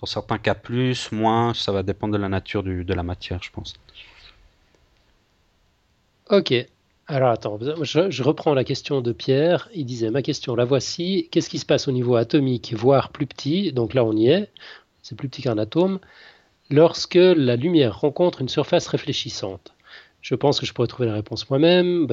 Dans 0.00 0.06
certains 0.06 0.38
cas, 0.38 0.54
plus, 0.54 1.12
moins. 1.12 1.52
Ça 1.52 1.70
va 1.70 1.82
dépendre 1.82 2.14
de 2.14 2.18
la 2.18 2.30
nature 2.30 2.62
du, 2.62 2.82
de 2.84 2.94
la 2.94 3.02
matière, 3.02 3.40
je 3.42 3.50
pense. 3.50 3.74
Ok. 6.30 6.54
Alors 7.08 7.30
attends, 7.30 7.58
je, 7.82 8.10
je, 8.10 8.22
reprends 8.22 8.54
la 8.54 8.64
question 8.64 9.00
de 9.00 9.12
Pierre. 9.12 9.68
Il 9.74 9.84
disait 9.86 10.10
ma 10.10 10.22
question, 10.22 10.54
la 10.54 10.64
voici. 10.64 11.28
Qu'est-ce 11.30 11.50
qui 11.50 11.58
se 11.58 11.66
passe 11.66 11.88
au 11.88 11.92
niveau 11.92 12.16
atomique, 12.16 12.72
voire 12.74 13.10
plus 13.10 13.26
petit? 13.26 13.72
Donc 13.72 13.94
là, 13.94 14.04
on 14.04 14.16
y 14.16 14.28
est. 14.28 14.50
C'est 15.02 15.16
plus 15.16 15.28
petit 15.28 15.42
qu'un 15.42 15.58
atome 15.58 15.98
lorsque 16.70 17.14
la 17.14 17.56
lumière 17.56 18.00
rencontre 18.00 18.40
une 18.40 18.48
surface 18.48 18.86
réfléchissante 18.86 19.74
Je 20.20 20.34
pense 20.34 20.58
que 20.58 20.66
je 20.66 20.72
pourrais 20.72 20.88
trouver 20.88 21.08
la 21.08 21.14
réponse 21.14 21.48
moi-même. 21.50 22.06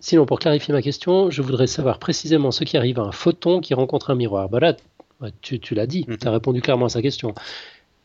Sinon, 0.00 0.26
pour 0.26 0.38
clarifier 0.38 0.72
ma 0.72 0.82
question, 0.82 1.28
je 1.30 1.42
voudrais 1.42 1.66
savoir 1.66 1.98
précisément 1.98 2.52
ce 2.52 2.62
qui 2.64 2.76
arrive 2.76 3.00
à 3.00 3.02
un 3.02 3.12
photon 3.12 3.60
qui 3.60 3.74
rencontre 3.74 4.10
un 4.10 4.14
miroir. 4.14 4.48
Bah 4.48 4.60
là, 4.60 4.76
tu, 5.42 5.58
tu 5.58 5.74
l'as 5.74 5.86
dit, 5.86 6.04
mm 6.06 6.12
-hmm. 6.12 6.18
tu 6.18 6.28
as 6.28 6.30
répondu 6.30 6.60
clairement 6.60 6.86
à 6.86 6.90
sa 6.90 7.02
question. 7.02 7.34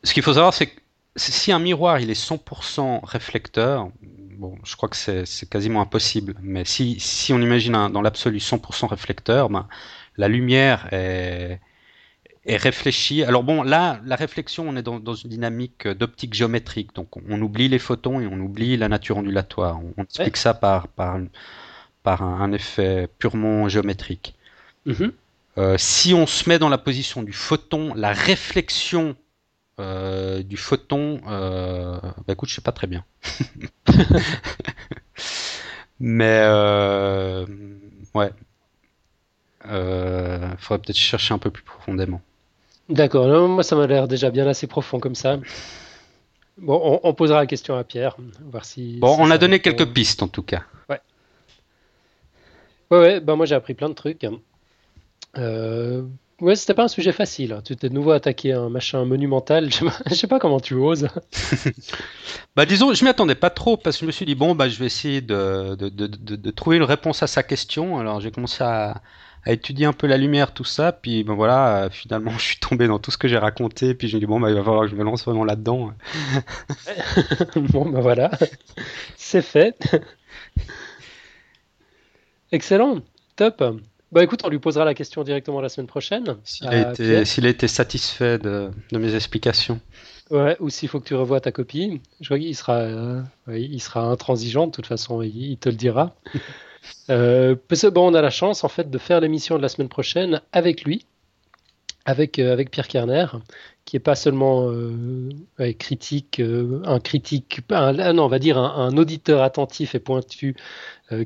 Ce 0.03 0.13
qu'il 0.13 0.23
faut 0.23 0.33
savoir, 0.33 0.53
c'est 0.53 0.67
que 0.67 0.79
si 1.15 1.51
un 1.51 1.59
miroir 1.59 1.99
il 1.99 2.09
est 2.09 2.19
100% 2.19 3.01
réflecteur, 3.03 3.89
bon, 4.37 4.57
je 4.63 4.75
crois 4.75 4.89
que 4.89 4.95
c'est 4.95 5.49
quasiment 5.49 5.81
impossible, 5.81 6.35
mais 6.41 6.65
si, 6.65 6.99
si 6.99 7.33
on 7.33 7.39
imagine 7.39 7.75
un, 7.75 7.89
dans 7.89 8.01
l'absolu 8.01 8.37
100% 8.39 8.87
réflecteur, 8.87 9.49
ben, 9.49 9.67
la 10.17 10.27
lumière 10.27 10.87
est, 10.91 11.59
est 12.45 12.57
réfléchi. 12.57 13.23
Alors 13.23 13.43
bon, 13.43 13.63
là, 13.63 13.99
la 14.05 14.15
réflexion, 14.15 14.67
on 14.67 14.75
est 14.75 14.81
dans, 14.81 14.99
dans 14.99 15.15
une 15.15 15.29
dynamique 15.29 15.87
d'optique 15.87 16.33
géométrique, 16.33 16.93
donc 16.95 17.15
on, 17.17 17.21
on, 17.29 17.41
oublie 17.41 17.67
les 17.67 17.79
photons 17.79 18.19
et 18.19 18.27
on 18.27 18.39
oublie 18.39 18.77
la 18.77 18.89
nature 18.89 19.17
ondulatoire. 19.17 19.79
On, 19.79 19.93
on 19.97 20.03
explique 20.03 20.35
ouais. 20.35 20.39
ça 20.39 20.53
par, 20.53 20.87
par, 20.87 21.17
par 22.03 22.21
un, 22.21 22.41
un, 22.41 22.51
effet 22.51 23.07
purement 23.19 23.69
géométrique. 23.69 24.35
Mm 24.85 24.93
-hmm. 24.93 25.11
euh, 25.57 25.77
si 25.77 26.13
on 26.13 26.27
se 26.27 26.49
met 26.49 26.59
dans 26.59 26.69
la 26.69 26.77
position 26.77 27.23
du 27.23 27.33
photon, 27.33 27.93
la 27.95 28.11
réflexion 28.13 29.15
euh, 29.79 30.43
du 30.43 30.57
photon, 30.57 31.21
euh, 31.27 31.99
bah 32.01 32.33
écoute, 32.33 32.49
je 32.49 32.55
sais 32.55 32.61
pas 32.61 32.71
très 32.71 32.87
bien. 32.87 33.03
Mais 35.99 36.41
euh, 36.43 37.45
ouais, 38.13 38.31
euh, 39.67 40.55
faudrait 40.57 40.81
peut-être 40.81 40.97
chercher 40.97 41.33
un 41.33 41.37
peu 41.37 41.49
plus 41.49 41.63
profondément. 41.63 42.21
D'accord, 42.89 43.47
moi 43.47 43.63
ça 43.63 43.75
m'a 43.75 43.87
l'air 43.87 44.07
déjà 44.07 44.29
bien 44.29 44.47
assez 44.47 44.67
profond 44.67 44.99
comme 44.99 45.15
ça. 45.15 45.39
Bon, 46.57 46.79
on, 46.83 46.99
on, 47.07 47.13
posera 47.13 47.39
la 47.39 47.47
question 47.47 47.75
à 47.75 47.83
Pierre, 47.83 48.15
voir 48.41 48.65
si. 48.65 48.97
Bon, 48.99 49.15
si 49.15 49.21
on 49.21 49.31
a 49.31 49.37
donné 49.37 49.55
répond... 49.55 49.75
quelques 49.75 49.93
pistes 49.93 50.21
en 50.21 50.27
tout 50.27 50.43
cas. 50.43 50.63
Ouais. 50.89 50.99
Ouais, 52.91 52.99
ouais, 52.99 53.19
bah 53.21 53.35
moi 53.35 53.45
j'ai 53.45 53.55
appris 53.55 53.73
plein 53.73 53.89
de 53.89 53.95
trucs. 53.95 54.27
Euh, 55.37 56.03
ouais, 56.43 56.55
c'était 56.55 56.73
pas 56.73 56.83
un 56.83 56.87
sujet 56.87 57.11
facile. 57.11 57.53
Hein. 57.53 57.61
Tu 57.65 57.75
t'es 57.75 57.89
de 57.89 57.93
nouveau 57.93 58.11
attaqué 58.11 58.53
à 58.53 58.59
un 58.59 58.69
machin 58.69 59.05
monumental. 59.05 59.69
Je 60.09 60.13
sais 60.13 60.27
pas 60.27 60.39
comment 60.39 60.59
tu 60.59 60.75
oses. 60.75 61.07
bah 62.55 62.65
disons, 62.65 62.93
je 62.93 63.03
m'y 63.03 63.09
attendais 63.09 63.35
pas 63.35 63.49
trop 63.49 63.77
parce 63.77 63.97
que 63.97 64.01
je 64.01 64.07
me 64.07 64.11
suis 64.11 64.25
dit 64.25 64.35
bon 64.35 64.53
bah 64.55 64.69
je 64.69 64.77
vais 64.77 64.85
essayer 64.85 65.21
de, 65.21 65.75
de, 65.75 65.89
de, 65.89 66.07
de 66.07 66.51
trouver 66.51 66.77
une 66.77 66.83
réponse 66.83 67.23
à 67.23 67.27
sa 67.27 67.43
question. 67.43 67.99
Alors 67.99 68.19
j'ai 68.19 68.31
commencé 68.31 68.63
à 68.63 69.01
à 69.45 69.51
étudier 69.51 69.85
un 69.85 69.93
peu 69.93 70.07
la 70.07 70.17
lumière, 70.17 70.53
tout 70.53 70.63
ça. 70.63 70.91
Puis 70.91 71.23
ben 71.23 71.33
voilà, 71.33 71.83
euh, 71.83 71.89
finalement, 71.89 72.31
je 72.37 72.43
suis 72.43 72.57
tombé 72.57 72.87
dans 72.87 72.99
tout 72.99 73.11
ce 73.11 73.17
que 73.17 73.27
j'ai 73.27 73.37
raconté. 73.37 73.93
Puis 73.93 74.07
je 74.07 74.15
me 74.15 74.19
dis 74.19 74.25
bon, 74.25 74.39
bah, 74.39 74.49
il 74.49 74.55
va 74.55 74.63
falloir 74.63 74.83
que 74.83 74.91
je 74.91 74.95
me 74.95 75.03
lance 75.03 75.25
vraiment 75.25 75.45
là-dedans. 75.45 75.91
bon, 77.55 77.89
ben 77.89 78.01
voilà, 78.01 78.31
c'est 79.17 79.41
fait. 79.41 79.95
Excellent, 82.51 82.99
top. 83.35 83.63
Bah 84.13 84.23
écoute, 84.23 84.41
on 84.43 84.49
lui 84.49 84.59
posera 84.59 84.85
la 84.85 84.93
question 84.93 85.23
directement 85.23 85.59
la 85.59 85.69
semaine 85.69 85.87
prochaine. 85.87 86.37
S'il 86.43 86.67
a, 86.67 86.91
été, 86.91 87.17
a, 87.17 87.49
été 87.49 87.67
satisfait 87.67 88.37
de, 88.37 88.69
de 88.91 88.97
mes 88.99 89.15
explications. 89.15 89.79
Ouais, 90.29 90.55
ou 90.59 90.69
s'il 90.69 90.87
faut 90.87 90.99
que 90.99 91.07
tu 91.07 91.15
revoies 91.15 91.41
ta 91.41 91.51
copie. 91.51 91.99
Je 92.21 92.25
crois 92.25 92.37
qu'il 92.37 92.55
sera, 92.55 92.77
euh, 92.77 93.23
il 93.47 93.81
sera 93.81 94.01
intransigeant 94.01 94.67
de 94.67 94.71
toute 94.71 94.85
façon, 94.85 95.23
il, 95.23 95.35
il 95.35 95.57
te 95.57 95.69
le 95.69 95.75
dira. 95.75 96.15
Euh, 97.09 97.55
parce 97.69 97.83
que 97.83 97.87
bon, 97.87 98.11
on 98.11 98.13
a 98.13 98.21
la 98.21 98.29
chance 98.29 98.65
en 98.65 98.67
fait 98.67 98.91
de 98.91 98.97
faire 98.97 99.21
l'émission 99.21 99.55
de 99.55 99.61
la 99.61 99.69
semaine 99.69 99.87
prochaine 99.87 100.41
avec 100.51 100.83
lui, 100.83 101.05
avec, 102.03 102.39
euh, 102.39 102.51
avec 102.51 102.71
Pierre 102.71 102.89
Kerner, 102.89 103.27
qui 103.85 103.95
est 103.95 104.01
pas 104.01 104.15
seulement 104.15 104.65
ouais, 105.59 105.75
critique, 105.75 106.41
un 106.41 106.99
critique, 106.99 107.61
un, 107.69 107.97
ah 107.97 108.11
non, 108.11 108.25
on 108.25 108.27
va 108.27 108.37
dire 108.37 108.57
un, 108.57 108.75
un 108.75 108.97
auditeur 108.97 109.43
attentif 109.43 109.95
et 109.95 109.99
pointu, 109.99 110.57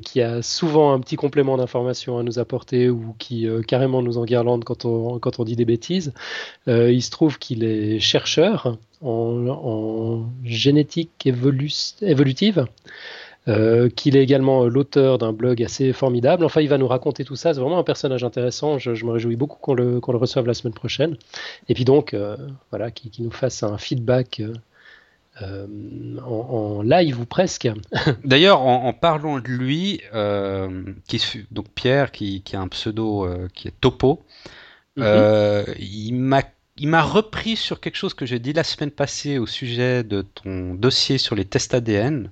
qui 0.02 0.20
a 0.20 0.42
souvent 0.42 0.92
un 0.92 1.00
petit 1.00 1.16
complément 1.16 1.56
d'information 1.56 2.18
à 2.18 2.22
nous 2.22 2.38
apporter 2.38 2.90
ou 2.90 3.14
qui 3.18 3.46
carrément 3.66 4.02
nous 4.02 4.18
enguirlande 4.18 4.64
quand 4.64 4.84
on, 4.84 5.18
quand 5.18 5.40
on 5.40 5.44
dit 5.44 5.56
des 5.56 5.64
bêtises. 5.64 6.12
il 6.66 7.02
se 7.02 7.10
trouve 7.10 7.38
qu'il 7.38 7.64
est 7.64 8.00
chercheur 8.00 8.78
en, 9.02 10.24
génétique 10.44 11.26
évolu 11.26 11.70
évolutive. 12.02 12.66
Euh, 13.48 13.88
qu'il 13.88 14.14
est 14.14 14.22
également 14.22 14.66
l'auteur 14.66 15.16
d'un 15.16 15.32
blog 15.32 15.62
assez 15.62 15.94
formidable. 15.94 16.44
Enfin, 16.44 16.60
il 16.60 16.68
va 16.68 16.76
nous 16.76 16.86
raconter 16.86 17.24
tout 17.24 17.36
ça. 17.36 17.54
C'est 17.54 17.60
vraiment 17.60 17.78
un 17.78 17.84
personnage 17.84 18.22
intéressant. 18.22 18.78
Je, 18.78 18.90
me 19.06 19.10
réjouis 19.10 19.36
beaucoup 19.36 19.58
qu'on 19.58 19.72
le, 19.72 20.00
qu 20.00 20.12
le, 20.12 20.18
reçoive 20.18 20.46
la 20.46 20.52
semaine 20.52 20.74
prochaine. 20.74 21.16
Et 21.70 21.74
puis 21.74 21.86
donc, 21.86 22.12
euh, 22.12 22.36
voilà, 22.70 22.90
qu'il 22.90 23.10
qui 23.10 23.22
nous 23.22 23.30
fasse 23.30 23.62
un 23.62 23.78
feedback. 23.78 24.40
Euh, 24.40 24.52
en, 25.42 26.30
en, 26.30 26.82
live 26.82 27.20
ou 27.20 27.24
presque. 27.24 27.68
D'ailleurs, 28.24 28.60
en, 28.62 28.86
en, 28.86 28.92
parlant 28.92 29.38
de 29.40 29.48
lui, 29.48 30.00
euh, 30.14 30.84
qui, 31.08 31.22
donc 31.50 31.66
Pierre, 31.74 32.12
qui, 32.12 32.42
qui, 32.42 32.56
a 32.56 32.60
un 32.60 32.68
pseudo 32.68 33.24
euh, 33.24 33.48
qui 33.54 33.68
est 33.68 33.74
Topo, 33.80 34.22
mm 34.96 35.02
-hmm. 35.02 35.74
il 35.78 36.14
m'a 36.14 36.42
il 36.80 36.88
m'a 36.88 37.02
repris 37.02 37.56
sur 37.56 37.80
quelque 37.80 37.96
chose 37.96 38.14
que 38.14 38.26
j'ai 38.26 38.38
dit 38.38 38.52
la 38.52 38.64
semaine 38.64 38.90
passée 38.90 39.38
au 39.38 39.46
sujet 39.46 40.04
de 40.04 40.22
ton 40.22 40.74
dossier 40.74 41.18
sur 41.18 41.34
les 41.34 41.44
tests 41.44 41.74
ADN 41.74 42.30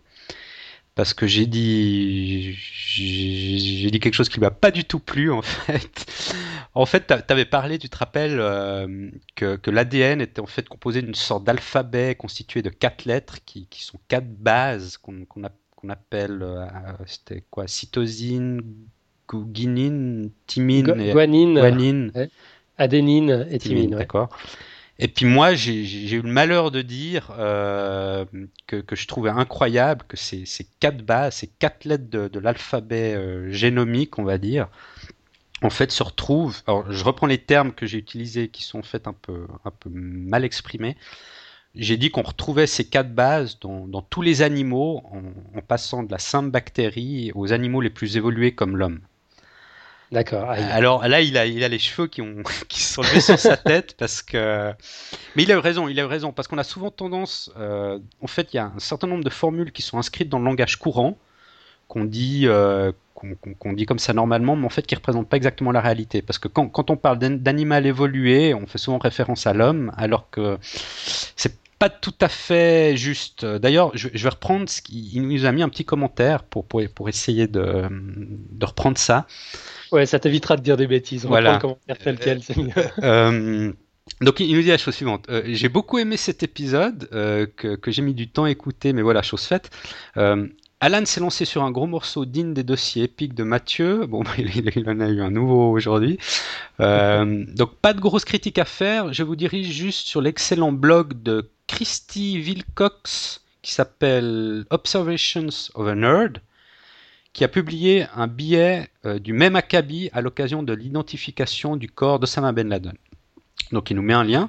parce 0.97 1.15
que 1.15 1.27
j'ai 1.27 1.47
dit 1.47 2.55
j'ai 2.55 3.91
dit 3.91 4.01
quelque 4.01 4.15
chose 4.15 4.31
qui 4.31 4.41
m'a 4.41 4.51
pas 4.51 4.73
du 4.73 4.85
tout 4.85 4.99
plu 4.99 5.31
en 5.31 5.43
fait. 5.43 6.07
En 6.75 6.85
fait, 6.85 7.07
tu 7.07 7.33
avais 7.33 7.45
parlé, 7.45 7.79
tu 7.79 7.89
te 7.89 7.97
rappelles 7.97 8.39
euh, 8.39 9.11
que, 9.35 9.57
que 9.57 9.71
l'ADN 9.71 10.21
était 10.21 10.41
en 10.41 10.47
fait 10.47 10.69
composé 10.69 11.01
d'une 11.01 11.15
sorte 11.15 11.45
d'alphabet 11.45 12.15
constitué 12.17 12.61
de 12.63 12.71
quatre 12.71 13.05
lettres 13.05 13.39
qui, 13.47 13.67
qui 13.69 13.83
sont 13.83 13.99
quatre 14.09 14.29
bases 14.29 14.99
qu'on 14.99 15.25
qu 15.25 15.41
qu'on 15.77 15.89
appelle, 15.91 16.45
c'était 17.07 17.45
quoi, 17.51 17.69
cytosine, 17.69 18.63
guanine, 19.29 20.31
thymine, 20.47 21.13
guanine, 21.13 22.13
adénine 22.79 23.47
et 23.51 23.59
thymine. 23.59 23.97
D'accord. 23.97 24.31
Et 24.99 25.09
puis 25.09 25.27
moi, 25.27 25.55
j'ai 25.55 26.11
eu 26.15 26.23
le 26.23 26.33
malheur 26.33 26.71
de 26.71 26.81
dire 26.81 27.31
euh, 27.39 28.25
que, 28.67 28.83
je 28.93 29.07
trouvais 29.07 29.31
incroyable 29.31 30.05
que 30.09 30.17
ces, 30.17 30.47
quatre 30.81 31.03
bases, 31.05 31.37
ces 31.37 31.49
quatre 31.49 31.85
lettres 31.85 32.09
de, 32.09 32.39
l'alphabet 32.39 33.15
euh, 33.15 33.51
génomique, 33.51 34.19
on 34.19 34.25
va 34.25 34.39
dire, 34.39 34.69
en 35.63 35.71
fait 35.71 35.91
se 35.91 36.03
retrouvent. 36.03 36.63
Alors, 36.67 36.91
je 36.91 37.05
reprends 37.05 37.27
les 37.27 37.39
termes 37.39 37.73
que 37.73 37.85
j'ai 37.85 37.99
utilisés, 37.99 38.49
qui 38.49 38.63
sont 38.63 38.79
en 38.79 38.83
fait 38.83 39.07
un 39.07 39.13
peu, 39.13 39.47
mal 39.91 40.45
exprimés. 40.45 40.97
J'ai 41.75 41.99
dit 41.99 42.11
qu'on 42.11 42.23
retrouvait 42.23 42.67
ces 42.67 42.89
quatre 42.89 43.15
bases 43.15 43.59
dans, 43.61 44.01
tous 44.01 44.23
les 44.23 44.41
animaux, 44.41 45.03
en, 45.13 45.61
passant 45.61 46.05
de 46.05 46.11
la 46.11 46.19
simple 46.19 46.51
bactérie 46.51 47.33
aux 47.35 47.53
animaux 47.53 47.83
les 47.83 47.91
plus 47.91 48.17
évolués 48.17 48.55
comme 48.55 48.79
l'homme. 48.79 49.01
D'accord. 50.13 50.51
Alors 50.51 51.07
là, 51.09 51.21
il 51.21 51.37
a, 51.37 51.47
il 51.47 51.65
a 51.65 51.69
les 51.69 51.79
cheveux 51.79 52.07
qui, 52.07 52.23
ont, 52.23 52.43
qui 52.69 52.81
se 52.81 52.95
sont 52.95 53.03
levés 53.03 53.21
sur 53.21 53.39
sa 53.39 53.57
tête 53.57 53.97
parce 53.99 54.23
que. 54.23 54.73
Mais 55.35 55.43
il 55.43 55.53
a 55.53 55.57
eu 55.57 55.59
raison, 55.59 55.89
il 55.89 55.99
a 55.99 56.05
eu 56.05 56.07
raison 56.07 56.33
parce 56.33 56.49
qu'on 56.49 56.59
a 56.59 56.65
souvent 56.65 56.91
tendance. 56.91 57.51
Euh, 57.59 57.99
en 58.23 58.27
fait, 58.27 58.53
il 58.53 58.57
y 58.57 58.61
a 58.61 58.67
un 58.67 58.79
certain 58.79 59.07
nombre 59.07 59.25
de 59.25 59.31
formules 59.31 59.73
qui 59.73 59.83
sont 59.83 59.99
inscrites 59.99 60.29
dans 60.29 60.39
le 60.39 60.45
langage 60.45 60.77
courant 60.77 61.19
qu'on 61.89 62.05
dit. 62.05 62.43
Euh, 62.47 62.93
qu'on 63.59 63.73
dit 63.73 63.87
comme 63.87 63.99
ça 63.99 64.13
normalement, 64.13 64.57
mais 64.57 64.67
en 64.67 64.69
fait 64.69 64.87
qui 64.87 64.95
ne 64.95 64.99
représentent 64.99 65.31
pas 65.31 65.39
exactement 65.39 65.73
la 65.73 65.81
réalité. 65.81 66.21
Parce 66.21 66.39
que 66.39 66.49
quand, 66.49 66.69
quand 66.69 66.91
on 66.91 66.99
parle 66.99 67.19
d'animal 67.19 67.87
évolué, 67.87 68.53
on 68.53 68.67
fait 68.67 68.77
souvent 68.77 68.99
référence 68.99 69.47
à 69.47 69.55
l'homme, 69.55 69.91
alors 69.97 70.29
que 70.29 70.59
c'est 70.61 71.57
pas 71.79 71.91
tout 71.91 72.15
à 72.21 72.29
fait 72.29 72.97
juste. 72.97 73.45
D'ailleurs, 73.45 73.91
je, 73.95 74.09
je, 74.13 74.23
vais 74.23 74.31
reprendre 74.31 74.69
ce 74.69 74.81
qu'il 74.83 75.27
nous 75.27 75.45
a 75.45 75.53
mis 75.53 75.63
un 75.63 75.69
petit 75.69 75.85
commentaire 75.85 76.43
pour, 76.43 76.65
pour, 76.65 76.83
pour 76.95 77.09
essayer 77.09 77.47
de, 77.47 77.89
de 77.91 78.67
reprendre 78.67 78.99
ça. 78.99 79.27
Ouais, 79.93 80.07
ça 80.07 80.19
t'évitera 80.19 80.57
de 80.57 80.63
dire 80.63 80.77
des 80.77 80.87
bêtises. 80.87 81.27
On 81.27 81.29
voilà. 81.29 81.59
commentaire 81.59 81.99
tel 81.99 82.19
quel, 82.19 82.43
c'est 82.43 82.57
mieux. 82.57 82.73
Euh, 83.03 83.73
donc 84.21 84.41
il 84.41 84.55
nous 84.55 84.63
dit 84.63 84.69
la 84.69 84.79
chose 84.79 84.95
suivante. 84.95 85.27
Euh, 85.29 85.43
j'ai 85.47 85.69
beaucoup 85.69 85.99
aimé 85.99 86.17
cet 86.17 86.43
épisode 86.43 87.09
euh, 87.13 87.47
que, 87.57 87.77
que 87.77 87.91
j'ai 87.91 88.03
mis 88.03 88.15
du 88.15 88.29
temps 88.29 88.45
à 88.45 88.51
écouter, 88.51 88.93
mais 88.93 89.03
voilà, 89.03 89.23
chose 89.23 89.43
faite. 89.43 89.71
Euh, 90.17 90.47
Alan 90.81 91.05
s'est 91.07 91.21
lancé 91.21 91.45
sur 91.45 91.63
un 91.63 91.71
gros 91.71 91.87
morceau 91.87 92.27
digne 92.27 92.53
des 92.53 92.63
dossiers 92.63 93.05
épiques 93.05 93.35
de 93.35 93.45
Mathieu. 93.45 94.07
Bon, 94.07 94.23
il, 94.39 94.71
il 94.77 94.89
en 94.89 95.01
a 95.01 95.09
eu 95.09 95.21
un 95.23 95.31
nouveau 95.31 95.71
aujourd'hui. 95.71 96.19
Euh, 96.81 97.45
donc 97.55 97.77
pas 97.77 97.95
de 97.95 98.01
grosses 98.01 98.25
critiques 98.25 98.59
à 98.59 98.65
faire. 98.65 99.13
Je 99.13 99.23
vous 99.23 99.37
dirige 99.37 99.71
juste 99.73 100.07
sur 100.07 100.21
l'excellent 100.21 100.73
blog 100.73 101.23
de 101.23 101.51
Christy 101.67 102.41
Wilcox 102.41 103.43
qui 103.63 103.73
s'appelle 103.73 104.65
Observations 104.71 105.71
of 105.75 105.89
a 105.89 105.95
Nerd 105.95 106.41
qui 107.33 107.45
a 107.45 107.49
publié 107.49 108.07
un 108.15 108.29
billet 108.29 108.89
euh, 109.05 109.19
du 109.19 109.35
même 109.35 109.57
acabit 109.57 110.09
à 110.15 110.23
l'occasion 110.23 110.63
de 110.63 110.73
l'identification 110.73 111.77
du 111.77 111.89
corps 111.89 112.19
d'Osama 112.19 112.53
Ben 112.53 112.69
Laden. 112.69 112.97
Donc 113.73 113.91
il 113.91 113.97
nous 113.97 114.03
met 114.03 114.15
un 114.15 114.25
lien. 114.25 114.49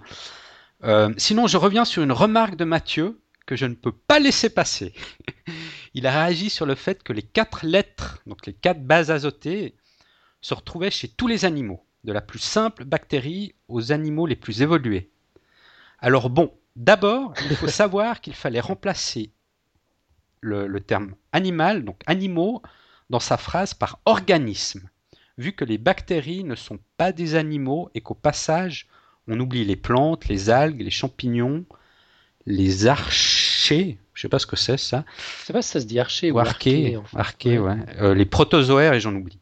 Euh, 0.83 1.13
sinon, 1.17 1.47
je 1.47 1.57
reviens 1.57 1.83
sur 1.83 2.03
une 2.03 2.11
remarque 2.11 2.55
de 2.55 2.63
Mathieu 2.63 3.19
que 3.45 3.55
je 3.55 3.65
ne 3.65 3.73
peux 3.73 3.91
pas 3.91 4.19
laisser 4.19 4.49
passer. 4.49 4.93
il 5.93 6.07
a 6.07 6.11
réagi 6.11 6.49
sur 6.49 6.65
le 6.65 6.75
fait 6.75 7.03
que 7.03 7.11
les 7.11 7.23
quatre 7.23 7.65
lettres, 7.65 8.21
donc 8.25 8.45
les 8.45 8.53
quatre 8.53 8.81
bases 8.81 9.11
azotées, 9.11 9.75
se 10.41 10.53
retrouvaient 10.53 10.91
chez 10.91 11.07
tous 11.07 11.27
les 11.27 11.43
animaux, 11.43 11.83
de 12.03 12.13
la 12.13 12.21
plus 12.21 12.39
simple 12.39 12.85
bactérie 12.85 13.53
aux 13.67 13.91
animaux 13.91 14.27
les 14.27 14.35
plus 14.35 14.61
évolués. 14.61 15.09
Alors 15.99 16.29
bon, 16.29 16.53
d'abord, 16.77 17.33
il 17.49 17.55
faut 17.57 17.67
savoir 17.67 18.21
qu'il 18.21 18.35
fallait 18.35 18.61
remplacer 18.61 19.31
le, 20.39 20.67
le, 20.67 20.79
terme 20.79 21.15
animal, 21.33 21.83
donc 21.83 22.01
animaux, 22.05 22.61
dans 23.09 23.19
sa 23.19 23.37
phrase 23.37 23.73
par 23.73 23.99
organisme, 24.05 24.89
vu 25.37 25.51
que 25.53 25.65
les 25.65 25.77
bactéries 25.77 26.43
ne 26.43 26.55
sont 26.55 26.79
pas 26.95 27.11
des 27.11 27.35
animaux 27.35 27.89
et 27.95 28.01
qu'au 28.01 28.13
passage, 28.13 28.87
on 29.27 29.39
oublie 29.39 29.65
les 29.65 29.75
plantes, 29.75 30.27
les 30.27 30.49
algues, 30.49 30.81
les 30.81 30.91
champignons, 30.91 31.65
les 32.45 32.87
archées, 32.87 33.97
je 34.13 34.21
sais 34.21 34.29
pas 34.29 34.39
ce 34.39 34.47
que 34.47 34.55
c'est 34.55 34.77
ça. 34.77 35.03
Je 35.41 35.45
sais 35.45 35.53
pas 35.53 35.61
si 35.61 35.69
ça 35.69 35.81
se 35.81 35.85
dit 35.85 35.99
archer 35.99 36.31
ou, 36.31 36.39
arché, 36.39 36.97
arché, 37.13 37.59
ouais. 37.59 37.75
Euh, 37.99 38.13
les 38.13 38.25
protozoaires 38.25 38.93
et 38.93 38.99
j'en 38.99 39.13
oublie. 39.13 39.39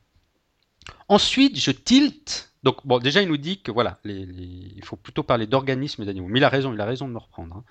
Ensuite, 1.07 1.59
je 1.59 1.71
tilte. 1.71 2.51
Donc 2.65 2.77
bon, 2.83 2.97
déjà 2.97 3.21
il 3.21 3.27
nous 3.27 3.37
dit 3.37 3.61
que 3.61 3.71
voilà, 3.71 3.99
il 4.05 4.83
faut 4.83 4.95
plutôt 4.95 5.21
parler 5.21 5.45
d'organismes 5.45 6.01
et 6.01 6.05
d'animaux. 6.05 6.27
Mais 6.27 6.39
il 6.39 6.43
a 6.43 6.49
raison, 6.49 6.73
il 6.73 6.81
a 6.81 6.85
raison 6.85 7.07
de 7.07 7.13
me 7.13 7.19
reprendre. 7.19 7.57
Hein. 7.57 7.63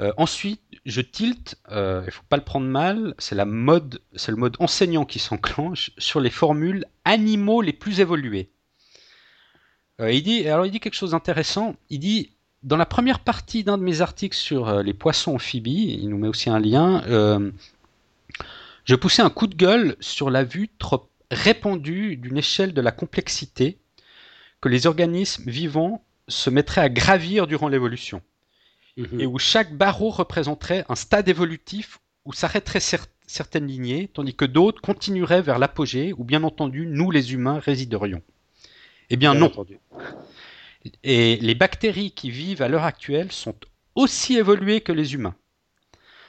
Euh, 0.00 0.12
ensuite, 0.16 0.60
je 0.84 1.00
tilte, 1.00 1.56
euh, 1.70 2.02
il 2.04 2.10
faut 2.10 2.24
pas 2.28 2.36
le 2.36 2.42
prendre 2.42 2.66
mal, 2.66 3.14
c'est 3.18 3.36
la 3.36 3.44
mode, 3.44 4.00
c'est 4.16 4.32
le 4.32 4.36
mode 4.36 4.56
enseignant 4.58 5.04
qui 5.04 5.20
s'enclenche 5.20 5.92
sur 5.98 6.18
les 6.18 6.30
formules 6.30 6.84
animaux 7.04 7.62
les 7.62 7.72
plus 7.72 8.00
évolués. 8.00 8.50
Euh, 10.00 10.12
il 10.12 10.24
dit, 10.24 10.46
il 10.46 10.70
dit 10.72 10.80
quelque 10.80 10.94
chose 10.94 11.12
d'intéressant. 11.12 11.76
Il 11.88 12.00
dit 12.00 12.32
dans 12.64 12.76
la 12.76 12.86
première 12.86 13.20
partie 13.20 13.62
d'un 13.62 13.78
de 13.78 13.84
mes 13.84 14.00
articles 14.00 14.36
sur 14.36 14.68
euh, 14.68 14.82
les 14.82 14.94
poissons 14.94 15.36
amphibies, 15.36 15.96
il 16.00 16.08
nous 16.08 16.18
met 16.18 16.28
aussi 16.28 16.50
un 16.50 16.58
lien. 16.58 17.04
Je 18.84 18.94
poussais 18.96 19.22
un 19.22 19.30
coup 19.30 19.46
de 19.46 19.54
gueule 19.54 19.96
sur 20.00 20.28
la 20.28 20.42
vue 20.42 20.70
trop 20.80 21.08
répandue 21.30 22.16
d'une 22.16 22.38
échelle 22.38 22.74
de 22.74 22.80
la 22.80 22.90
complexité 22.90 23.78
que 24.60 24.68
les 24.68 24.86
organismes 24.86 25.50
vivants 25.50 26.04
se 26.26 26.50
mettraient 26.50 26.80
à 26.80 26.88
gravir 26.88 27.46
durant 27.46 27.68
l'évolution 27.68 28.22
et 29.18 29.26
où 29.26 29.38
chaque 29.38 29.74
barreau 29.74 30.10
représenterait 30.10 30.84
un 30.88 30.96
stade 30.96 31.28
évolutif 31.28 32.00
où 32.24 32.32
s'arrêteraient 32.32 32.80
cer 32.80 33.06
certaines 33.26 33.66
lignées, 33.66 34.08
tandis 34.12 34.34
que 34.34 34.44
d'autres 34.44 34.80
continueraient 34.80 35.42
vers 35.42 35.58
l'apogée, 35.58 36.12
où 36.16 36.24
bien 36.24 36.42
entendu 36.42 36.86
nous 36.86 37.10
les 37.10 37.32
humains 37.32 37.58
résiderions. 37.58 38.22
Eh 39.10 39.16
bien, 39.16 39.32
bien 39.32 39.40
non. 39.40 39.46
Entendu. 39.46 39.78
Et 41.04 41.36
les 41.36 41.54
bactéries 41.54 42.12
qui 42.12 42.30
vivent 42.30 42.62
à 42.62 42.68
l'heure 42.68 42.84
actuelle 42.84 43.30
sont 43.30 43.54
aussi 43.94 44.36
évoluées 44.36 44.80
que 44.80 44.92
les 44.92 45.14
humains. 45.14 45.34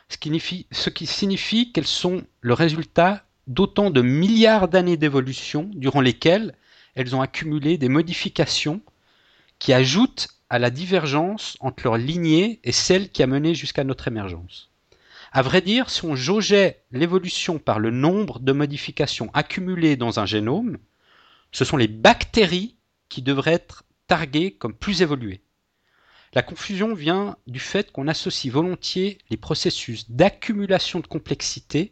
Ce 0.10 0.18
qui 0.18 0.28
signifie, 0.28 0.68
ce 0.72 0.90
qui 0.90 1.06
signifie 1.06 1.72
qu'elles 1.72 1.88
sont 1.88 2.24
le 2.42 2.54
résultat 2.54 3.26
d'autant 3.48 3.90
de 3.90 4.02
milliards 4.02 4.68
d'années 4.68 4.98
d'évolution 4.98 5.70
durant 5.74 6.02
lesquelles 6.02 6.54
elles 6.96 7.16
ont 7.16 7.22
accumulé 7.22 7.78
des 7.78 7.90
modifications 7.90 8.82
qui 9.60 9.74
ajoutent 9.74 10.30
à 10.50 10.60
la 10.60 10.70
divergence 10.70 11.58
entre 11.60 11.84
leur 11.84 11.98
lignée 11.98 12.60
et 12.64 12.72
celle 12.72 13.10
qui 13.10 13.22
a 13.24 13.28
mené 13.28 13.54
jusqu'à 13.54 13.84
notre 13.84 14.08
émergence. 14.08 14.72
À 15.32 15.44
vrai 15.44 15.62
dire, 15.62 15.90
si 15.90 16.06
on 16.06 16.16
jaugeait 16.16 16.82
l'évolution 16.92 17.60
par 17.60 17.80
le 17.80 17.92
nombre 17.92 18.40
de 18.40 18.52
modifications 18.52 19.30
accumulées 19.34 19.96
dans 19.96 20.20
un 20.20 20.26
génome, 20.26 20.78
ce 21.52 21.66
sont 21.66 21.78
les 21.78 21.88
bactéries 21.88 22.78
qui 23.10 23.22
devraient 23.22 23.54
être 23.54 23.84
targuées 24.08 24.52
comme 24.52 24.74
plus 24.74 25.02
évoluées. 25.04 25.42
La 26.34 26.42
confusion 26.42 26.94
vient 26.94 27.38
du 27.48 27.60
fait 27.60 27.92
qu'on 27.92 28.08
associe 28.08 28.54
volontiers 28.54 29.18
les 29.30 29.38
processus 29.38 30.10
d'accumulation 30.12 31.00
de 31.00 31.08
complexité 31.08 31.92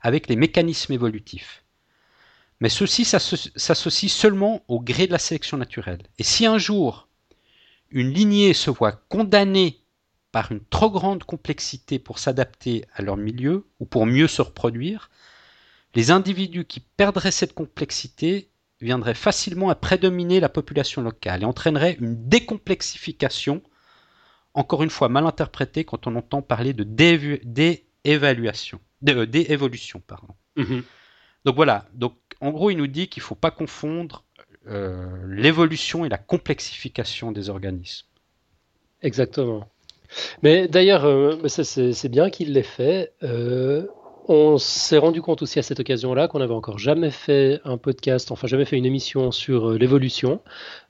avec 0.00 0.28
les 0.28 0.36
mécanismes 0.36 0.92
évolutifs. 0.92 1.64
Mais 2.60 2.68
ceux-ci 2.68 3.04
s'associent 3.04 4.08
seulement 4.08 4.62
au 4.68 4.80
gré 4.80 5.06
de 5.06 5.12
la 5.12 5.18
sélection 5.18 5.56
naturelle. 5.56 6.02
Et 6.18 6.22
si 6.22 6.46
un 6.46 6.58
jour 6.58 7.06
une 7.90 8.12
lignée 8.12 8.54
se 8.54 8.70
voit 8.70 8.92
condamnée 9.08 9.80
par 10.32 10.52
une 10.52 10.64
trop 10.64 10.90
grande 10.90 11.24
complexité 11.24 11.98
pour 11.98 12.18
s'adapter 12.18 12.84
à 12.94 13.02
leur 13.02 13.16
milieu 13.16 13.66
ou 13.80 13.86
pour 13.86 14.06
mieux 14.06 14.26
se 14.26 14.42
reproduire, 14.42 15.10
les 15.94 16.10
individus 16.10 16.64
qui 16.64 16.80
perdraient 16.80 17.30
cette 17.30 17.54
complexité 17.54 18.50
viendraient 18.80 19.14
facilement 19.14 19.70
à 19.70 19.74
prédominer 19.74 20.40
la 20.40 20.50
population 20.50 21.00
locale 21.00 21.42
et 21.42 21.46
entraîneraient 21.46 21.96
une 22.00 22.28
décomplexification, 22.28 23.62
encore 24.52 24.82
une 24.82 24.90
fois 24.90 25.08
mal 25.08 25.26
interprétée 25.26 25.84
quand 25.84 26.06
on 26.06 26.16
entend 26.16 26.42
parler 26.42 26.74
de 26.74 26.84
déévaluation, 26.84 28.80
euh, 29.08 29.26
d'évolution. 29.26 30.02
Pardon. 30.06 30.34
Mmh. 30.56 30.80
Donc 31.46 31.56
voilà, 31.56 31.86
donc 31.94 32.14
en 32.40 32.50
gros 32.50 32.70
il 32.70 32.76
nous 32.76 32.86
dit 32.86 33.08
qu'il 33.08 33.22
ne 33.22 33.26
faut 33.26 33.34
pas 33.34 33.50
confondre 33.50 34.24
euh, 34.68 35.06
l'évolution 35.28 36.04
et 36.04 36.08
la 36.08 36.18
complexification 36.18 37.32
des 37.32 37.50
organismes. 37.50 38.06
Exactement. 39.02 39.68
Mais 40.42 40.68
d'ailleurs, 40.68 41.04
euh, 41.04 41.36
c'est 41.48 42.08
bien 42.08 42.30
qu'il 42.30 42.52
l'ait 42.52 42.62
fait. 42.62 43.12
Euh, 43.22 43.86
on 44.28 44.58
s'est 44.58 44.98
rendu 44.98 45.22
compte 45.22 45.42
aussi 45.42 45.58
à 45.60 45.62
cette 45.62 45.78
occasion-là 45.78 46.26
qu'on 46.26 46.40
n'avait 46.40 46.54
encore 46.54 46.78
jamais 46.78 47.10
fait 47.12 47.60
un 47.64 47.78
podcast, 47.78 48.32
enfin 48.32 48.48
jamais 48.48 48.64
fait 48.64 48.76
une 48.76 48.86
émission 48.86 49.30
sur 49.30 49.70
euh, 49.70 49.78
l'évolution. 49.78 50.40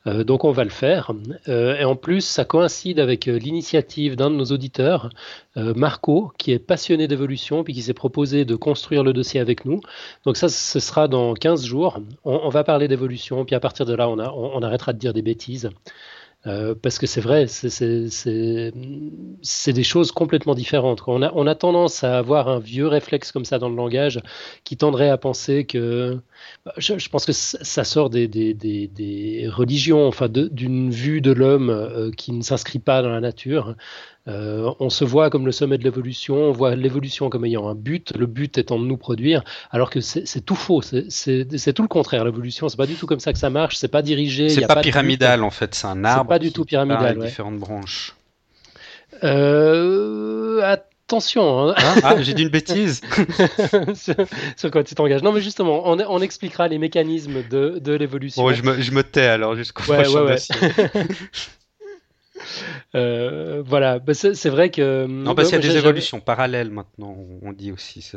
Euh, 0.07 0.25
donc 0.25 0.45
on 0.45 0.53
va 0.53 0.65
le 0.65 0.71
faire. 0.71 1.13
Euh, 1.49 1.77
et 1.77 1.85
en 1.85 1.97
plus, 1.97 2.23
ça 2.23 2.47
coïncide 2.47 2.99
avec 2.99 3.27
l'initiative 3.27 4.17
d'un 4.17 4.31
de 4.31 4.37
nos 4.37 4.47
auditeurs, 4.47 5.11
Marco, 5.57 6.33
qui 6.37 6.53
est 6.53 6.59
passionné 6.59 7.09
d'évolution, 7.09 7.65
puis 7.65 7.73
qui 7.73 7.83
s'est 7.83 7.95
proposé 7.95 8.45
de 8.45 8.55
construire 8.57 9.03
le 9.03 9.15
dossier 9.15 9.41
avec 9.41 9.65
nous. 9.65 9.81
Donc 10.25 10.37
ça, 10.37 10.49
ce 10.49 10.81
sera 10.81 11.09
dans 11.09 11.33
15 11.33 11.65
jours. 11.65 11.99
On, 12.25 12.51
va 12.51 12.63
parler 12.63 12.89
d'évolution, 12.89 13.45
puis 13.47 13.55
à 13.55 13.61
partir 13.61 13.87
de 13.87 13.95
là, 13.95 14.09
on, 14.09 14.63
arrêtera 14.63 14.93
de 14.93 14.99
dire 14.99 15.15
des 15.15 15.23
bêtises. 15.23 15.71
Parce 16.83 16.99
que 16.99 17.07
c'est 17.07 17.21
vrai, 17.21 17.47
c'est 17.49 17.73
des 19.73 19.83
choses 19.83 20.13
complètement 20.13 20.55
différentes. 20.55 21.03
On 21.07 21.23
a, 21.47 21.55
tendance 21.55 22.05
à 22.05 22.19
avoir 22.19 22.49
un 22.49 22.61
vieux 22.61 22.87
réflexe 22.87 23.33
comme 23.33 23.45
ça 23.45 23.59
dans 23.59 23.69
le 23.69 23.75
langage 23.75 24.21
qui 24.63 24.77
tendrait 24.77 25.09
à 25.09 25.17
penser 25.17 25.65
que 25.65 26.21
bah, 26.65 26.73
je, 26.77 27.09
pense 27.09 27.27
que 27.27 27.33
ça 27.33 27.85
sort 27.85 28.11
des, 28.11 28.29
des, 28.29 28.55
des, 28.55 29.49
religions, 29.49 30.07
enfin 30.07 30.29
d'une 30.29 30.91
vue 30.91 31.21
de 31.21 31.33
l'homme 31.33 31.71
euh, 31.71 32.11
qui 32.13 32.33
ne 32.33 32.43
s'inscrit 32.43 32.79
pas 32.79 33.03
dans 33.03 33.11
la 33.11 33.21
nature. 33.21 33.75
Euh, 34.29 34.73
on 34.81 34.91
se 34.91 35.05
voit 35.05 35.31
comme 35.31 35.47
le 35.47 35.53
sommet 35.53 35.79
de 35.79 35.85
l'évolution, 35.85 36.37
on 36.37 36.53
voit 36.53 36.75
l'évolution 36.75 37.31
comme 37.31 37.45
ayant 37.45 37.69
un 37.69 37.75
but, 37.75 38.13
le 38.17 38.27
but 38.27 38.59
étant 38.59 38.79
de 38.79 38.85
nous 38.85 38.97
produire, 38.97 39.45
alors 39.71 39.91
que 39.91 40.01
c'est 40.01 40.45
tout 40.45 40.57
faux, 40.57 40.83
c'est 40.83 41.73
tout 41.73 41.83
le 41.83 41.89
contraire. 41.89 42.25
L'évolution, 42.25 42.69
c'est 42.69 42.77
pas 42.77 42.87
du 42.87 42.97
tout 42.97 43.07
comme 43.07 43.21
ça 43.21 43.33
que 43.33 43.39
ça 43.39 43.51
marche, 43.51 43.77
c'est 43.77 43.89
pas 43.89 44.03
dirigé. 44.03 44.49
C'est 44.49 44.67
pas, 44.67 44.77
pas, 44.77 44.81
pyramidal 44.81 45.45
en 45.45 45.51
fait, 45.51 45.75
c'est 45.75 45.87
un 45.87 46.05
arbre. 46.05 46.29
pas 46.29 46.39
du 46.39 46.53
tout 46.53 46.65
pyramidal. 46.65 47.19
Ouais. 47.19 47.27
différentes 47.27 47.59
branches. 47.59 48.15
Euh, 49.23 50.61
Attention. 51.07 51.69
Hein. 51.69 51.75
Hein 51.79 51.95
ah, 52.03 52.21
j'ai 52.21 52.35
dit 52.35 52.43
une 52.43 52.49
bêtise. 52.49 53.01
sur, 54.57 54.71
quoi 54.73 54.83
tu 54.83 54.97
t'engages 54.97 55.23
Non, 55.23 55.31
mais 55.31 55.41
justement, 55.41 55.83
on, 55.87 56.21
expliquera 56.21 56.67
les 56.67 56.79
mécanismes 56.79 57.45
de, 57.49 57.79
de 57.79 57.93
l'évolution. 57.93 58.43
Bon, 58.43 58.53
je 58.53 58.65
me, 58.65 58.81
je 58.81 58.91
me, 58.91 59.05
tais 59.05 59.21
alors 59.21 59.55
jusqu'au 59.55 59.85
ouais, 59.85 60.03
prochain 60.03 60.25
ouais, 60.25 60.33
ouais. 60.33 61.07
euh, 62.95 63.63
voilà, 63.65 63.99
bah, 63.99 64.15
c'est 64.15 64.49
vrai 64.49 64.71
que. 64.71 65.07
Non, 65.07 65.35
parce 65.35 65.49
qu'il 65.49 65.57
y 65.57 65.65
a 65.65 65.69
des 65.69 65.77
évolutions 65.77 66.21
parallèles 66.21 66.71
maintenant, 66.71 67.17
on 67.43 67.53
dit 67.53 67.73
aussi. 67.73 68.13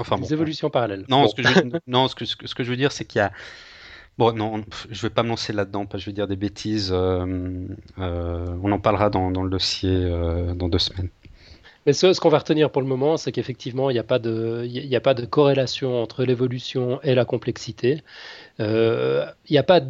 Enfin, 0.00 0.18
des 0.18 0.32
évolutions 0.32 0.70
parallèles. 0.70 1.04
Non, 1.08 1.26
ce 1.28 1.34
que 1.34 1.42
je, 1.42 1.60
non 1.86 2.08
ce, 2.08 2.14
que, 2.14 2.24
ce 2.24 2.36
que 2.36 2.62
je 2.62 2.70
veux 2.70 2.76
dire, 2.76 2.92
c'est 2.92 3.04
qu'il 3.04 3.18
y 3.18 3.22
a 3.22 3.32
Bon, 4.18 4.32
non, 4.32 4.64
je 4.90 5.02
vais 5.02 5.10
pas 5.10 5.22
me 5.22 5.28
lancer 5.28 5.52
là-dedans, 5.52 5.86
parce 5.86 6.02
que 6.02 6.06
je 6.06 6.10
vais 6.10 6.14
dire 6.14 6.26
des 6.26 6.34
bêtises. 6.34 6.90
Euh, 6.92 7.24
euh, 8.00 8.46
on 8.64 8.72
en 8.72 8.80
parlera 8.80 9.10
dans, 9.10 9.30
le 9.30 9.48
dossier 9.48 9.92
euh, 9.92 10.54
dans 10.54 10.68
deux 10.68 10.80
semaines. 10.80 11.08
Mais 11.86 11.92
ce, 11.92 12.18
qu'on 12.18 12.28
va 12.28 12.38
retenir 12.38 12.70
pour 12.70 12.82
le 12.82 12.88
moment, 12.88 13.16
c'est 13.16 13.30
qu'effectivement, 13.30 13.90
il 13.90 13.92
n'y 13.92 14.00
a, 14.00 14.04
pas 14.04 14.18
de, 14.18 14.68
a 14.92 15.00
pas 15.00 15.14
de 15.14 15.24
corrélation 15.24 16.02
entre 16.02 16.24
l'évolution 16.24 17.00
et 17.02 17.14
la 17.14 17.24
complexité. 17.24 18.02
Il 18.58 18.64
n'y 19.48 19.58
a 19.58 19.62
pas 19.62 19.80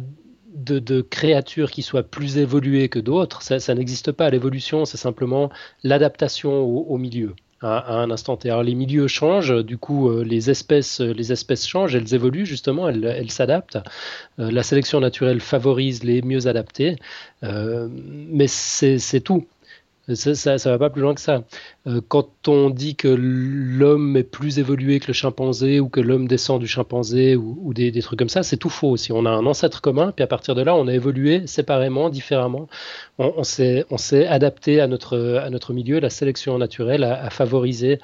de, 0.53 1.01
créatures 1.01 1.71
qui 1.71 1.81
soient 1.81 2.03
plus 2.03 2.37
évoluées 2.37 2.89
que 2.89 2.99
d'autres. 2.99 3.41
Ça, 3.41 3.75
n'existe 3.75 4.11
pas. 4.11 4.29
L'évolution, 4.29 4.85
c'est 4.85 4.97
simplement 4.97 5.49
l'adaptation 5.83 6.63
au 6.63 6.97
milieu 6.97 7.35
à, 7.61 7.93
un 7.93 8.11
instant 8.11 8.37
T. 8.37 8.49
Alors 8.49 8.63
les 8.63 8.75
milieux 8.75 9.07
changent, 9.07 9.63
du 9.63 9.77
coup 9.77 10.09
euh, 10.09 10.23
les 10.23 10.49
espèces, 10.49 11.01
les 11.01 11.31
espèces 11.31 11.67
changent, 11.67 11.95
elles 11.95 12.13
évoluent 12.13 12.45
justement, 12.45 12.89
elles, 12.89 13.31
s'adaptent. 13.31 13.79
Euh, 14.39 14.51
la 14.51 14.63
sélection 14.63 14.99
naturelle 14.99 15.41
favorise 15.41 16.03
les 16.03 16.21
mieux 16.21 16.47
adaptés, 16.47 16.95
euh, 17.43 17.87
mais 17.91 18.47
c'est 18.47 19.21
tout. 19.21 19.45
Ça, 20.15 20.57
ça, 20.57 20.69
va 20.71 20.79
pas 20.79 20.89
plus 20.89 21.01
loin 21.01 21.13
que 21.13 21.21
ça. 21.21 21.43
Euh, 21.87 22.01
quand 22.07 22.47
on 22.47 22.69
dit 22.69 22.95
que 22.95 23.07
l'homme 23.07 24.17
est 24.17 24.23
plus 24.23 24.59
évolué 24.59 24.99
que 24.99 25.07
le 25.07 25.13
chimpanzé 25.13 25.79
ou 25.79 25.89
que 25.89 25.99
l'homme 25.99 26.27
descend 26.27 26.59
du 26.59 26.67
chimpanzé 26.67 27.35
ou, 27.35 27.73
des, 27.73 27.91
trucs 28.01 28.17
comme 28.17 28.29
ça, 28.29 28.43
c'est 28.43 28.57
tout 28.57 28.69
faux 28.69 28.89
aussi. 28.89 29.11
On 29.11 29.25
a 29.25 29.29
un 29.29 29.45
ancêtre 29.45 29.81
commun, 29.81 30.11
puis 30.15 30.23
à 30.23 30.27
partir 30.27 30.55
de 30.55 30.61
là, 30.61 30.75
on 30.75 30.87
a 30.87 30.93
évolué 30.93 31.45
séparément, 31.47 32.09
différemment. 32.09 32.67
On, 33.17 33.33
on 33.37 33.43
s'est 33.97 34.27
adapté 34.27 34.81
à 34.81 34.87
notre, 34.87 35.41
à 35.43 35.49
notre 35.49 35.73
milieu. 35.73 35.99
La 35.99 36.09
sélection 36.09 36.57
naturelle 36.57 37.03
a, 37.03 37.29
favorisé 37.29 37.99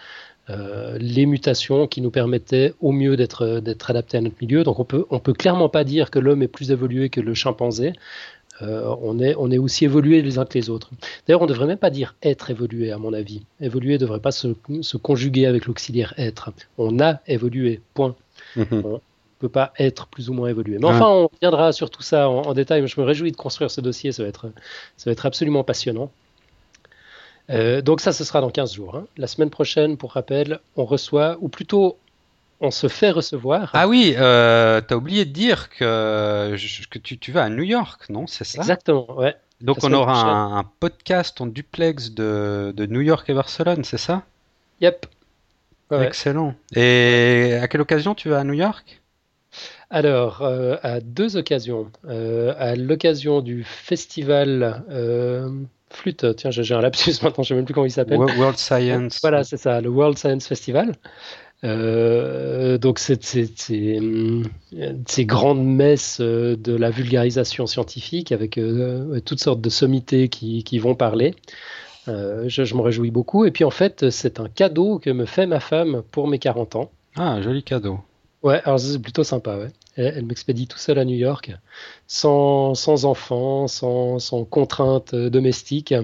euh, 0.52 0.98
les 1.00 1.26
mutations 1.26 1.88
qui 1.88 2.02
nous 2.02 2.12
permettaient 2.12 2.74
au 2.80 2.92
mieux 2.92 3.18
d'être 3.18 3.90
adaptés 3.90 4.18
à 4.18 4.22
notre 4.22 4.36
milieu. 4.42 4.64
Donc 4.64 4.80
on 4.80 4.86
peut, 4.86 5.06
on 5.10 5.20
peut 5.20 5.34
clairement 5.34 5.70
pas 5.70 5.84
dire 5.84 6.12
que 6.12 6.20
l'homme 6.20 6.44
est 6.44 6.48
plus 6.48 6.72
évolué 6.72 7.10
que 7.10 7.20
le 7.20 7.34
chimpanzé. 7.34 7.94
Euh, 8.62 8.96
on, 9.02 9.20
est, 9.20 9.36
on 9.38 9.52
est 9.52 9.58
aussi 9.58 9.86
évolué 9.86 10.22
les 10.22 10.38
uns 10.38 10.46
que 10.46 10.58
les 10.58 10.70
autres. 10.70 10.90
D'ailleurs, 11.28 11.42
on 11.42 11.46
ne 11.46 11.50
devrait 11.50 11.68
même 11.68 11.78
pas 11.78 11.90
dire 11.90 12.16
être 12.24 12.50
évolué, 12.50 12.92
à 12.92 12.98
mon 12.98 13.14
avis. 13.14 13.44
Évoluer 13.60 13.94
ne 13.94 13.98
devrait 13.98 14.20
pas 14.20 14.32
se, 14.32 14.48
conjuguer 14.98 15.46
avec 15.46 15.66
l'auxiliaire 15.66 16.14
être. 16.18 16.52
On 16.78 17.00
a 17.00 17.20
évolué, 17.28 17.82
point. 17.94 18.16
Mhm. 18.56 18.68
On 18.72 18.94
ne 18.94 19.00
peut 19.40 19.50
pas 19.50 19.74
être 19.78 20.08
plus 20.08 20.30
ou 20.30 20.34
moins 20.34 20.48
évolué. 20.48 20.78
Mais 20.80 20.88
enfin, 20.88 21.08
on 21.08 21.28
reviendra 21.28 21.74
sur 21.74 21.90
tout 21.90 22.02
ça 22.02 22.30
en, 22.30 22.54
détail. 22.54 22.88
Je 22.88 23.00
me 23.00 23.06
réjouis 23.06 23.32
de 23.32 23.38
construire 23.38 23.70
ce 23.70 23.82
dossier, 23.82 24.14
ça 24.14 24.24
va 24.24 24.30
être, 24.30 24.50
ça 24.96 25.10
va 25.10 25.12
être 25.12 25.26
absolument 25.26 25.66
passionnant. 25.66 26.10
Euh, 27.50 27.82
donc 27.82 28.00
ça, 28.02 28.14
ce 28.14 28.24
sera 28.24 28.42
dans 28.42 28.50
15 28.50 28.74
jours. 28.74 28.96
Hein. 28.96 29.06
La 29.18 29.28
semaine 29.28 29.50
prochaine, 29.50 29.98
pour 29.98 30.14
rappel, 30.14 30.60
on 30.78 30.86
reçoit, 30.86 31.38
ou 31.42 31.50
plutôt 31.50 31.98
on 32.62 32.72
se 32.72 32.88
fait 32.88 33.12
recevoir. 33.12 33.70
Ah 33.74 33.88
oui, 33.88 34.16
euh, 34.18 34.82
t'as 34.82 34.96
oublié 34.96 35.26
de 35.26 35.32
dire 35.32 35.70
que, 35.70 36.56
que 36.90 37.00
tu, 37.00 37.32
vas 37.32 37.44
à 37.44 37.50
New 37.50 37.64
York, 37.64 38.10
non 38.10 38.28
C'est 38.28 38.44
ça? 38.44 38.60
Exactement, 38.60 39.18
ouais. 39.18 39.36
Donc 39.62 39.84
on 39.84 39.94
aura 39.94 40.22
un, 40.22 40.64
podcast 40.64 41.40
en 41.40 41.48
duplex 41.48 42.12
de, 42.12 42.74
New 42.90 43.02
York 43.02 43.30
et 43.30 43.34
Barcelone, 43.34 43.84
c'est 43.84 43.98
ça? 43.98 44.24
Yep. 44.82 45.06
Excellent. 45.92 46.56
Et 46.76 47.58
à 47.62 47.68
quelle 47.68 47.82
occasion 47.82 48.16
tu 48.16 48.30
vas 48.30 48.40
à 48.40 48.44
New 48.44 48.54
York? 48.54 49.02
Alors, 49.90 50.42
euh, 50.42 50.76
à 50.84 51.00
deux 51.00 51.38
occasions. 51.38 51.92
Euh, 52.06 52.54
à 52.58 52.76
l'occasion 52.76 53.42
du 53.42 53.64
festival 53.64 54.84
Flûte, 55.96 56.36
tiens, 56.36 56.52
j'ai 56.52 56.74
un 56.74 56.82
lapsus 56.82 57.14
maintenant, 57.24 57.44
je 57.44 57.54
ne 57.54 57.56
sais 57.56 57.56
même 57.56 57.66
plus 57.66 57.74
comment 57.74 57.86
il 57.86 57.92
s'appelle. 57.92 58.18
World 58.20 58.58
Science. 58.58 59.20
Voilà, 59.22 59.44
c'est 59.44 59.58
ça, 59.58 59.82
le 59.82 59.90
World 59.90 60.18
Science 60.18 60.48
Festival. 60.48 60.94
Euh, 61.66 62.78
donc 62.78 63.00
c'est 63.00 63.24
ces 63.24 64.42
grandes 65.20 65.66
messes 65.66 66.20
euh, 66.22 66.56
de 66.56 66.76
la 66.76 66.92
vulgarisation 66.92 67.66
scientifique 67.66 68.32
avec 68.32 68.58
euh, 68.58 69.20
toutes 69.22 69.40
sortes 69.40 69.62
de 69.62 69.70
sommités 69.70 70.30
qui, 70.30 70.78
vont 70.78 70.94
parler. 70.94 71.34
je, 72.08 72.48
je 72.48 72.76
m'en 72.76 72.84
réjouis 72.84 73.12
beaucoup. 73.12 73.46
Et 73.46 73.52
puis 73.52 73.64
en 73.64 73.72
fait, 73.72 74.10
c'est 74.10 74.40
un 74.40 74.48
cadeau 74.48 75.00
que 75.00 75.10
me 75.10 75.26
fait 75.26 75.48
ma 75.48 75.60
femme 75.60 76.04
pour 76.12 76.28
mes 76.28 76.40
40 76.40 76.76
ans. 76.76 76.92
Ah, 77.16 77.42
joli 77.42 77.64
cadeau. 77.64 78.00
Ouais, 78.44 78.62
alors 78.64 78.80
c'est 78.80 79.00
plutôt 79.00 79.24
sympa, 79.24 79.58
ouais. 79.58 79.70
Elle, 79.96 80.26
m'expédie 80.26 80.68
tout 80.68 80.78
seul 80.78 81.00
à 81.00 81.06
New 81.06 81.16
York, 81.16 81.52
sans, 82.06 82.76
sans 82.76 83.06
enfants, 83.06 83.68
sans, 83.68 84.20
sans 84.20 84.44
contraintes 84.44 85.16
domestiques. 85.16 85.96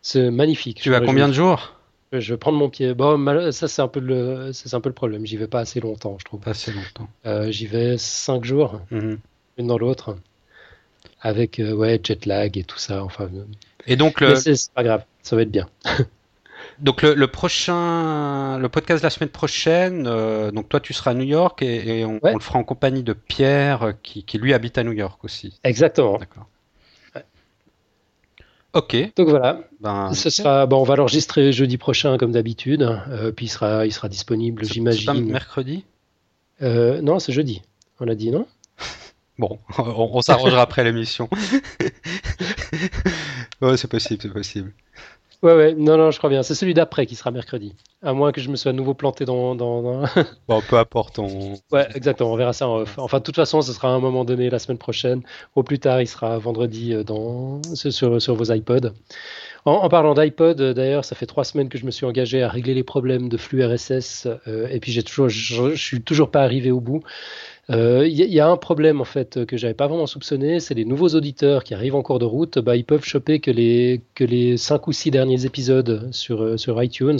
C'est 0.00 0.30
magnifique. 0.30 0.80
Tu 0.80 0.90
vas 0.90 1.00
combien 1.00 1.26
de 1.28 1.32
jours? 1.32 1.75
Je 2.12 2.34
vais 2.34 2.38
prendre 2.38 2.58
mon 2.58 2.70
pied. 2.70 2.94
Bon, 2.94 3.52
ça, 3.52 3.68
c'est 3.68 3.82
un, 3.82 3.88
peu 3.88 4.00
le, 4.00 4.52
c'est 4.52 4.72
un 4.74 4.80
peu 4.80 4.88
le 4.88 4.94
problème. 4.94 5.26
J'y 5.26 5.36
vais 5.36 5.48
pas 5.48 5.60
assez 5.60 5.80
longtemps, 5.80 6.16
je 6.18 6.24
trouve. 6.24 6.40
Pas 6.40 6.50
assez 6.50 6.72
longtemps. 6.72 7.08
Euh, 7.26 7.50
j'y 7.50 7.66
vais 7.66 7.98
5 7.98 8.44
jours, 8.44 8.80
mhm. 8.90 9.18
une 9.58 9.66
dans 9.66 9.78
l'autre, 9.78 10.16
avec 11.20 11.58
euh, 11.58 11.72
ouais, 11.72 12.00
jet 12.02 12.26
lag 12.26 12.56
et 12.56 12.64
tout 12.64 12.78
ça. 12.78 13.02
Enfin, 13.02 13.24
euh. 13.24 13.44
et 13.86 13.96
donc, 13.96 14.20
le... 14.20 14.36
c'est 14.36 14.54
pas 14.72 14.84
grave, 14.84 15.04
ça 15.22 15.36
va 15.36 15.42
être 15.42 15.50
bien. 15.50 15.68
donc, 16.78 17.02
le, 17.02 17.26
prochain, 17.26 18.58
le 18.58 18.68
podcast 18.68 19.02
de 19.02 19.06
la 19.06 19.10
semaine 19.10 19.30
prochaine, 19.30 20.04
donc 20.52 20.68
toi, 20.68 20.80
tu 20.80 20.92
seras 20.92 21.10
à 21.10 21.14
New 21.14 21.24
York 21.24 21.60
et, 21.62 22.04
on, 22.04 22.20
on, 22.22 22.34
le 22.34 22.40
fera 22.40 22.58
en 22.58 22.64
compagnie 22.64 23.02
de 23.02 23.14
Pierre, 23.14 23.94
qui, 24.02 24.22
qui 24.22 24.38
lui 24.38 24.54
habite 24.54 24.78
à 24.78 24.84
New 24.84 24.92
York 24.92 25.24
aussi. 25.24 25.58
Exactement. 25.64 26.18
D'accord. 26.18 26.46
Ok. 28.76 28.94
Donc 29.16 29.30
voilà. 29.30 29.60
Ben, 29.80 30.12
Ce 30.12 30.28
sera, 30.28 30.66
bon, 30.66 30.80
on 30.80 30.84
va 30.84 30.96
l'enregistrer 30.96 31.50
jeudi 31.50 31.78
prochain 31.78 32.18
comme 32.18 32.32
d'habitude. 32.32 32.82
Euh, 32.82 33.32
puis 33.32 33.46
il 33.46 33.48
sera, 33.48 33.86
il 33.86 33.92
sera 33.92 34.10
disponible, 34.10 34.64
j'imagine. 34.64 35.32
mercredi? 35.32 35.84
Euh, 36.60 37.00
Non, 37.00 37.18
c'est 37.18 37.32
jeudi. 37.32 37.62
On 38.00 38.08
a 38.08 38.14
dit 38.14 38.30
non? 38.30 38.46
Bon, 39.38 39.58
on, 39.78 40.22
s'arrangera 40.22 40.62
après 40.62 40.82
l'émission. 40.82 41.28
ouais, 43.60 43.76
c'est 43.76 43.90
possible, 43.90 44.22
c'est 44.22 44.32
possible. 44.32 44.72
Ouais, 45.42 45.54
ouais, 45.54 45.74
non, 45.74 45.96
non, 45.96 46.10
je 46.10 46.18
crois 46.18 46.30
bien. 46.30 46.42
C'est 46.42 46.54
celui 46.54 46.74
d'après 46.74 47.06
qui 47.06 47.14
sera 47.14 47.30
mercredi. 47.30 47.74
À 48.02 48.12
moins 48.12 48.32
que 48.32 48.40
je 48.40 48.48
me 48.50 48.56
sois 48.56 48.70
à 48.70 48.72
nouveau 48.72 48.94
planté 48.94 49.24
dans. 49.24 49.54
dans, 49.54 50.04
bon, 50.48 50.62
peu 50.68 50.76
importe. 50.76 51.18
On... 51.18 51.54
Ouais, 51.70 51.86
exactement, 51.94 52.32
on 52.32 52.36
verra 52.36 52.52
ça 52.52 52.68
en 52.68 52.78
off. 52.78 52.98
Enfin, 52.98 53.18
de 53.18 53.22
toute 53.22 53.36
façon, 53.36 53.62
ce 53.62 53.72
sera 53.72 53.88
à 53.88 53.92
un 53.92 54.00
moment 54.00 54.24
donné 54.24 54.48
la 54.50 54.58
semaine 54.58 54.78
prochaine. 54.78 55.22
Au 55.54 55.62
plus 55.62 55.78
tard, 55.78 56.00
il 56.00 56.06
sera 56.06 56.38
vendredi 56.38 56.94
euh, 56.94 57.04
dans... 57.04 57.60
sur, 57.74 58.20
sur 58.20 58.34
vos 58.34 58.52
iPods. 58.52 58.92
En, 59.66 59.88
parlant 59.88 60.14
d'iPod, 60.14 60.60
euh, 60.60 60.74
d'ailleurs, 60.74 61.04
ça 61.04 61.16
fait 61.16 61.26
trois 61.26 61.42
semaines 61.42 61.68
que 61.68 61.76
je 61.76 61.86
me 61.86 61.90
suis 61.90 62.06
engagé 62.06 62.40
à 62.40 62.48
régler 62.48 62.72
les 62.72 62.84
problèmes 62.84 63.28
de 63.28 63.36
flux 63.36 63.64
RSS. 63.64 64.28
Euh, 64.46 64.68
et 64.70 64.78
puis, 64.78 64.92
j'ai 64.92 65.02
toujours, 65.02 65.28
je, 65.28 65.74
je 65.74 65.82
suis 65.82 66.02
toujours 66.02 66.30
pas 66.30 66.42
arrivé 66.42 66.70
au 66.70 66.80
bout. 66.80 67.02
Il 67.68 67.74
euh, 67.74 68.06
y, 68.06 68.38
a 68.38 68.48
un 68.48 68.56
problème 68.56 69.00
en 69.00 69.04
fait 69.04 69.44
que 69.44 69.56
j'avais 69.56 69.74
pas 69.74 69.88
vraiment 69.88 70.06
soupçonné, 70.06 70.60
c'est 70.60 70.74
les 70.74 70.84
nouveaux 70.84 71.08
auditeurs 71.08 71.64
qui 71.64 71.74
arrivent 71.74 71.96
en 71.96 72.02
cours 72.02 72.20
de 72.20 72.24
route, 72.24 72.60
bah, 72.60 72.76
ils 72.76 72.84
peuvent 72.84 73.02
choper 73.04 73.40
que 73.40 73.50
les 73.50 74.02
que 74.14 74.56
cinq 74.56 74.86
ou 74.86 74.92
six 74.92 75.10
derniers 75.10 75.46
épisodes 75.46 76.08
sur 76.12 76.42
euh, 76.42 76.84
iTunes. 76.84 77.18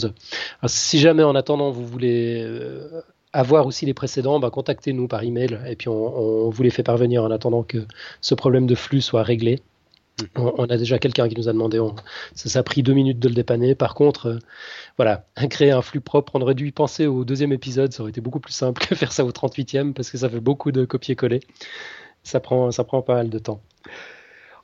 si 0.66 1.00
jamais 1.00 1.24
en 1.24 1.34
attendant 1.34 1.72
vous 1.72 1.84
voulez 1.84 2.42
euh, 2.44 3.02
avoir 3.32 3.66
aussi 3.66 3.86
les 3.86 3.94
précédents, 3.94 4.38
bah, 4.38 4.50
contactez-nous 4.50 5.08
par 5.08 5.24
email 5.24 5.58
et 5.66 5.74
puis 5.74 5.88
on, 5.88 6.48
vous 6.48 6.62
les 6.62 6.70
fait 6.70 6.84
parvenir 6.84 7.24
en 7.24 7.32
attendant 7.32 7.64
que 7.64 7.78
ce 8.20 8.36
problème 8.36 8.68
de 8.68 8.76
flux 8.76 9.00
soit 9.00 9.24
réglé. 9.24 9.60
On, 10.34 10.64
a 10.64 10.78
déjà 10.78 10.98
quelqu'un 10.98 11.28
qui 11.28 11.36
nous 11.36 11.48
a 11.48 11.52
demandé, 11.52 11.78
ça, 12.34 12.58
a 12.58 12.62
pris 12.62 12.82
deux 12.82 12.94
minutes 12.94 13.18
de 13.18 13.28
le 13.28 13.34
dépanner. 13.34 13.74
Par 13.74 13.94
contre, 13.94 14.26
euh, 14.26 14.38
voilà, 14.96 15.26
créer 15.50 15.72
un 15.72 15.82
flux 15.82 16.00
propre, 16.00 16.32
on 16.36 16.40
aurait 16.40 16.54
dû 16.54 16.68
y 16.68 16.72
penser 16.72 17.06
au 17.06 17.24
deuxième 17.24 17.52
épisode, 17.52 17.92
ça 17.92 18.02
aurait 18.02 18.10
été 18.10 18.22
beaucoup 18.22 18.40
plus 18.40 18.54
simple 18.54 18.80
que 18.86 18.94
faire 18.94 19.12
ça 19.12 19.24
au 19.24 19.30
38e 19.30 19.92
parce 19.92 20.10
que 20.10 20.16
ça 20.18 20.30
fait 20.30 20.40
beaucoup 20.40 20.72
de 20.72 20.84
copier-coller. 20.84 21.40
Ça 22.22 22.40
prend, 22.40 22.70
ça 22.70 22.82
prend 22.84 23.02
pas 23.02 23.14
mal 23.14 23.30
de 23.30 23.38
temps. 23.38 23.60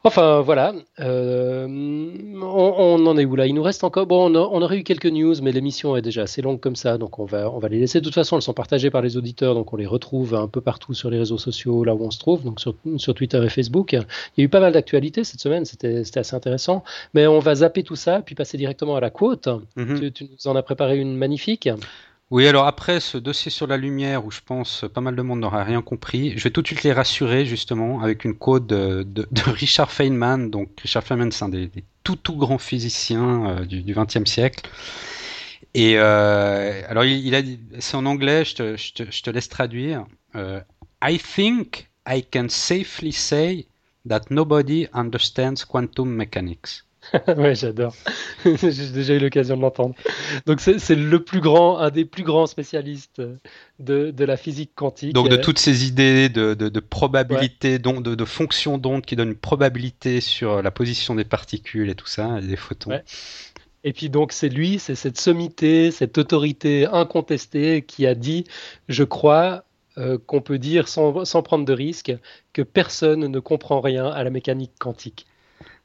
Enfin 0.04 0.40
voilà, 0.40 0.74
euh, 0.98 1.66
on, 1.68 3.06
en 3.06 3.18
est 3.18 3.24
où 3.24 3.36
là? 3.36 3.46
Il 3.46 3.54
nous 3.54 3.62
reste 3.62 3.84
encore. 3.84 4.06
Bon, 4.06 4.34
on, 4.34 4.62
aurait 4.62 4.78
eu 4.78 4.82
quelques 4.82 5.06
news, 5.06 5.34
mais 5.42 5.52
l'émission 5.52 5.96
est 5.96 6.02
déjà 6.02 6.22
assez 6.22 6.42
longue 6.42 6.58
comme 6.58 6.74
ça, 6.74 6.98
donc 6.98 7.20
on 7.20 7.24
va, 7.24 7.48
on 7.48 7.60
va 7.60 7.68
les 7.68 7.78
laisser. 7.78 8.00
De 8.00 8.04
toute 8.04 8.14
façon, 8.14 8.34
elles 8.34 8.42
sont 8.42 8.52
partagées 8.52 8.90
par 8.90 9.00
les 9.00 9.16
auditeurs, 9.16 9.54
donc 9.54 9.72
on 9.72 9.76
les 9.76 9.86
retrouve 9.86 10.34
un 10.34 10.48
peu 10.48 10.60
partout 10.60 10.92
sur 10.92 11.08
les 11.08 11.18
réseaux 11.18 11.38
sociaux, 11.38 11.84
là 11.84 11.94
où 11.94 12.04
on 12.04 12.10
se 12.10 12.18
trouve, 12.18 12.42
donc 12.42 12.58
sur, 12.58 12.74
sur 12.96 13.14
Twitter 13.14 13.40
et 13.44 13.48
Facebook. 13.48 13.92
Il 13.92 14.00
y 14.38 14.40
a 14.40 14.44
eu 14.44 14.48
pas 14.48 14.60
mal 14.60 14.72
d'actualités 14.72 15.22
cette 15.22 15.40
semaine, 15.40 15.64
c'était 15.64 16.02
assez 16.16 16.34
intéressant. 16.34 16.82
Mais 17.14 17.28
on 17.28 17.38
va 17.38 17.54
zapper 17.56 17.84
tout 17.84 17.96
ça, 17.96 18.22
puis 18.22 18.34
passer 18.34 18.58
directement 18.58 18.96
à 18.96 19.00
la 19.00 19.10
quote. 19.10 19.48
Mhm. 19.76 20.00
tu, 20.00 20.12
tu, 20.12 20.24
nous 20.24 20.50
en 20.50 20.56
as 20.56 20.62
préparé 20.62 20.98
une 20.98 21.16
magnifique. 21.16 21.68
Oui, 22.32 22.48
alors 22.48 22.66
après 22.66 23.00
ce 23.00 23.18
dossier 23.18 23.50
sur 23.50 23.66
la 23.66 23.76
lumière 23.76 24.24
où 24.24 24.30
je 24.30 24.40
pense 24.40 24.86
pas 24.94 25.02
mal 25.02 25.14
de 25.14 25.20
monde 25.20 25.40
n'aura 25.40 25.64
rien 25.64 25.82
compris, 25.82 26.32
je 26.34 26.44
vais 26.44 26.50
tout 26.50 26.62
de 26.62 26.66
suite 26.66 26.82
les 26.82 26.94
rassurer 26.94 27.44
justement 27.44 28.00
avec 28.00 28.24
une 28.24 28.34
quote 28.34 28.66
de, 28.66 29.06
Richard 29.50 29.92
Feynman. 29.92 30.48
Donc 30.48 30.70
Richard 30.80 31.04
Feynman, 31.04 31.30
c'est 31.30 31.44
un 31.44 31.50
des, 31.50 31.70
tout 32.04 32.16
tout 32.16 32.36
grands 32.36 32.56
physiciens 32.56 33.50
euh, 33.50 33.64
du 33.66 33.92
XXe 33.92 34.24
siècle. 34.24 34.66
Et 35.74 35.98
euh, 35.98 36.80
alors 36.88 37.04
il, 37.04 37.34
a 37.34 37.42
dit, 37.42 37.60
c'est 37.80 37.98
en 37.98 38.06
anglais, 38.06 38.46
je 38.46 38.54
te, 38.54 39.30
laisse 39.30 39.50
traduire. 39.50 40.06
Euh, 40.34 40.62
I 41.04 41.18
think 41.18 41.90
I 42.08 42.24
can 42.24 42.48
safely 42.48 43.12
say 43.12 43.66
that 44.08 44.22
nobody 44.30 44.88
understands 44.94 45.66
quantum 45.66 46.08
mechanics. 46.08 46.86
ouais, 47.36 47.54
j'adore. 47.54 47.94
J'ai 48.44 48.90
déjà 48.90 49.14
eu 49.14 49.18
l'occasion 49.18 49.56
de 49.56 49.62
l'entendre. 49.62 49.94
Donc 50.46 50.60
c'est 50.60 50.94
le 50.94 51.24
plus 51.24 51.40
grand, 51.40 51.78
un 51.78 51.90
des 51.90 52.04
plus 52.04 52.22
grands 52.22 52.46
spécialistes 52.46 53.20
de, 53.78 54.10
de 54.10 54.24
la 54.24 54.36
physique 54.36 54.72
quantique. 54.74 55.12
Donc 55.12 55.28
de 55.28 55.36
toutes 55.36 55.58
ces 55.58 55.86
idées 55.86 56.28
de, 56.28 56.54
de, 56.54 56.68
de 56.68 56.80
probabilité, 56.80 57.78
de, 57.78 58.14
de 58.14 58.24
fonction 58.24 58.78
d'onde 58.78 59.04
qui 59.04 59.16
donnent 59.16 59.30
une 59.30 59.34
probabilité 59.34 60.20
sur 60.20 60.62
la 60.62 60.70
position 60.70 61.14
des 61.14 61.24
particules 61.24 61.90
et 61.90 61.94
tout 61.94 62.06
ça, 62.06 62.38
et 62.38 62.46
des 62.46 62.56
photons. 62.56 62.90
Et 63.84 63.92
puis 63.92 64.08
donc 64.08 64.32
c'est 64.32 64.48
lui, 64.48 64.78
c'est 64.78 64.94
cette 64.94 65.18
sommité, 65.18 65.90
cette 65.90 66.16
autorité 66.18 66.86
incontestée 66.86 67.82
qui 67.82 68.06
a 68.06 68.14
dit, 68.14 68.44
je 68.88 69.02
crois, 69.02 69.64
euh, 69.98 70.18
qu'on 70.26 70.40
peut 70.40 70.58
dire 70.58 70.88
sans, 70.88 71.24
sans, 71.24 71.42
prendre 71.42 71.64
de 71.64 71.72
risque, 71.72 72.14
que 72.52 72.62
personne 72.62 73.26
ne 73.26 73.40
comprend 73.40 73.80
rien 73.80 74.06
à 74.06 74.22
la 74.24 74.30
mécanique 74.30 74.72
quantique. 74.78 75.26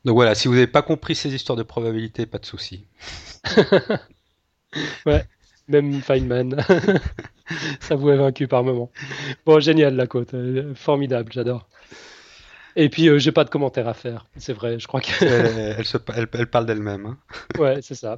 Donc 0.06 0.16
voilà, 0.16 0.36
si 0.36 0.48
vous 0.48 0.54
n'avez 0.54 0.68
pas 0.68 0.82
compris 0.82 1.16
ces 1.16 1.34
histoires 1.34 1.56
de 1.56 1.64
probabilité, 1.64 2.26
pas 2.26 2.38
de 2.38 2.46
souci. 2.46 2.86
ouais, 5.06 5.26
même 5.68 6.02
Feynman. 6.02 6.56
Ça 7.80 7.96
vous 7.96 8.10
a 8.10 8.16
vaincu 8.16 8.48
par 8.48 8.64
moment. 8.64 8.92
Bon, 9.46 9.60
génial 9.60 9.96
la 9.96 10.08
côte, 10.08 10.34
euh, 10.34 10.74
formidable, 10.76 11.32
j'adore. 11.32 11.68
Et 12.76 12.90
puis, 12.90 13.08
euh, 13.08 13.18
j'ai 13.18 13.32
pas 13.32 13.44
de 13.44 13.50
commentaires 13.50 13.88
à 13.88 13.94
faire, 13.94 14.28
c'est 14.38 14.54
vrai, 14.54 14.80
je 14.80 14.88
crois 14.88 15.02
que. 15.02 15.12
elle, 16.16 16.28
elle, 16.34 16.48
parle 16.48 16.66
d'elle-même. 16.66 17.06
Hein. 17.06 17.18
Ouais, 17.58 17.82
c'est 17.82 17.96
ça. 17.96 18.18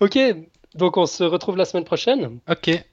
ok, 0.00 0.18
donc 0.74 0.96
on 0.96 1.06
se 1.06 1.24
retrouve 1.24 1.56
la 1.56 1.64
semaine 1.64 1.84
prochaine. 1.84 2.38
Ok. 2.48 2.84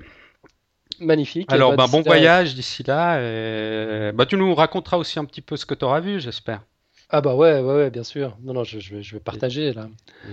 Magnifique. 1.00 1.52
Alors, 1.52 1.76
bah, 1.76 1.86
bon 1.92 2.02
voyage 2.02 2.56
d'ici 2.56 2.84
là. 2.84 3.20
Et... 3.22 4.12
Bah, 4.14 4.26
tu 4.26 4.36
nous 4.36 4.56
raconteras 4.56 4.98
aussi 4.98 5.20
un 5.20 5.26
petit 5.26 5.42
peu 5.42 5.58
ce 5.58 5.66
que 5.66 5.76
tu 5.76 5.86
auras 5.86 6.00
vu, 6.00 6.20
j'espère. 6.20 6.62
Ah 7.10 7.22
bah 7.22 7.36
ouais, 7.36 7.62
ouais, 7.62 7.76
ouais, 7.76 7.90
bien 7.90 8.04
sûr. 8.04 8.38
Non, 8.44 8.54
non, 8.54 8.64
je, 8.66 8.80
je, 8.80 8.96
vais, 8.96 9.04
je 9.04 9.16
vais, 9.16 9.22
partager 9.22 9.72
là. 9.72 9.88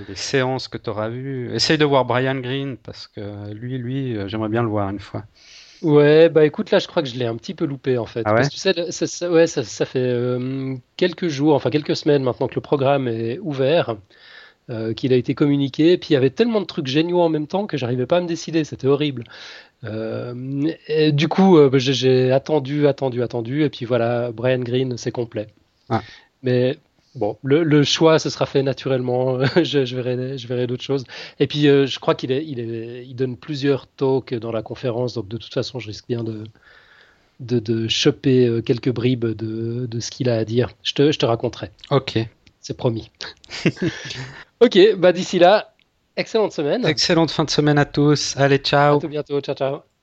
Les 0.08 0.16
séances 0.16 0.66
que 0.66 0.76
tu 0.76 0.90
auras 0.90 1.08
vues. 1.08 1.54
Essaye 1.54 1.78
de 1.78 1.84
voir 1.84 2.04
Brian 2.04 2.34
Green 2.34 2.76
parce 2.76 3.06
que 3.06 3.52
lui, 3.52 3.78
lui, 3.78 4.16
euh, 4.16 4.26
j'aimerais 4.26 4.48
bien 4.48 4.62
le 4.62 4.68
voir 4.68 4.90
une 4.90 4.98
fois. 4.98 5.24
Ouais, 5.82 6.28
bah 6.28 6.44
écoute, 6.46 6.70
là 6.70 6.78
je 6.78 6.88
crois 6.88 7.02
que 7.02 7.08
je 7.08 7.16
l'ai 7.16 7.26
un 7.26 7.36
petit 7.36 7.54
peu 7.54 7.64
loupé 7.64 7.98
en 7.98 8.06
fait. 8.06 8.22
Ah 8.24 8.30
ouais 8.30 8.40
parce 8.40 8.48
que 8.48 8.54
tu 8.54 8.58
sais, 8.58 8.90
ça, 8.90 9.06
ça, 9.06 9.30
ouais, 9.30 9.46
ça, 9.46 9.62
ça 9.62 9.84
fait 9.84 9.98
euh, 10.00 10.76
quelques 10.96 11.28
jours, 11.28 11.54
enfin 11.54 11.68
quelques 11.70 11.94
semaines 11.94 12.22
maintenant 12.22 12.48
que 12.48 12.54
le 12.54 12.62
programme 12.62 13.06
est 13.06 13.38
ouvert, 13.38 13.96
euh, 14.70 14.94
qu'il 14.94 15.12
a 15.12 15.16
été 15.16 15.34
communiqué, 15.34 15.98
puis 15.98 16.10
il 16.10 16.12
y 16.14 16.16
avait 16.16 16.30
tellement 16.30 16.60
de 16.60 16.66
trucs 16.66 16.86
géniaux 16.86 17.20
en 17.20 17.28
même 17.28 17.46
temps 17.46 17.66
que 17.66 17.76
j'arrivais 17.76 18.06
pas 18.06 18.16
à 18.16 18.20
me 18.20 18.26
décider, 18.26 18.64
c'était 18.64 18.86
horrible. 18.86 19.24
et 20.88 21.12
du 21.12 21.28
coup, 21.28 21.58
bah, 21.68 21.78
j'ai 21.78 22.32
attendu, 22.32 22.86
attendu, 22.86 23.22
attendu, 23.22 23.64
et 23.64 23.68
puis 23.68 23.84
voilà, 23.84 24.32
Brian 24.32 24.60
Green, 24.60 24.96
c'est 24.96 25.12
complet. 25.12 25.48
Ah. 25.90 26.00
Mais 26.44 26.78
bon, 27.16 27.36
le, 27.42 27.82
choix, 27.82 28.20
ce 28.20 28.30
sera 28.30 28.46
fait 28.46 28.62
naturellement. 28.62 29.44
je, 29.62 29.94
verrai, 29.96 30.38
je 30.38 30.46
verrai 30.46 30.68
d'autres 30.68 30.84
choses. 30.84 31.04
Et 31.40 31.48
puis, 31.48 31.66
euh, 31.66 31.86
je 31.86 31.98
crois 31.98 32.14
qu'il 32.14 32.30
il, 32.30 32.58
il 32.60 33.16
donne 33.16 33.36
plusieurs 33.36 33.88
talks 33.88 34.34
dans 34.34 34.52
la 34.52 34.62
conférence. 34.62 35.14
Donc, 35.14 35.26
de 35.26 35.38
toute 35.38 35.52
façon, 35.52 35.80
je 35.80 35.88
risque 35.88 36.06
bien 36.06 36.22
de, 36.22 36.44
de, 37.40 37.58
de 37.58 37.88
choper 37.88 38.46
euh, 38.46 38.60
quelques 38.60 38.92
bribes 38.92 39.26
de, 39.26 39.86
de 39.86 40.00
ce 40.00 40.10
qu'il 40.10 40.28
a 40.28 40.36
à 40.36 40.44
dire. 40.44 40.70
Je 40.82 40.92
te, 40.92 41.10
je 41.10 41.18
te 41.18 41.26
raconterai. 41.26 41.70
Ok. 41.90 42.18
C'est 42.60 42.76
promis. 42.76 43.10
ok, 44.60 44.96
bah 44.96 45.12
d'ici 45.12 45.38
là, 45.38 45.74
excellente 46.16 46.52
semaine. 46.52 46.86
Excellente 46.86 47.30
fin 47.30 47.44
de 47.44 47.50
semaine 47.50 47.78
à 47.78 47.84
tous. 47.84 48.34
Allez, 48.36 48.58
ciao. 48.58 48.96
À 48.96 49.00
tout 49.00 49.08
bientôt. 49.08 49.40
Ciao, 49.40 49.54
ciao. 49.54 49.93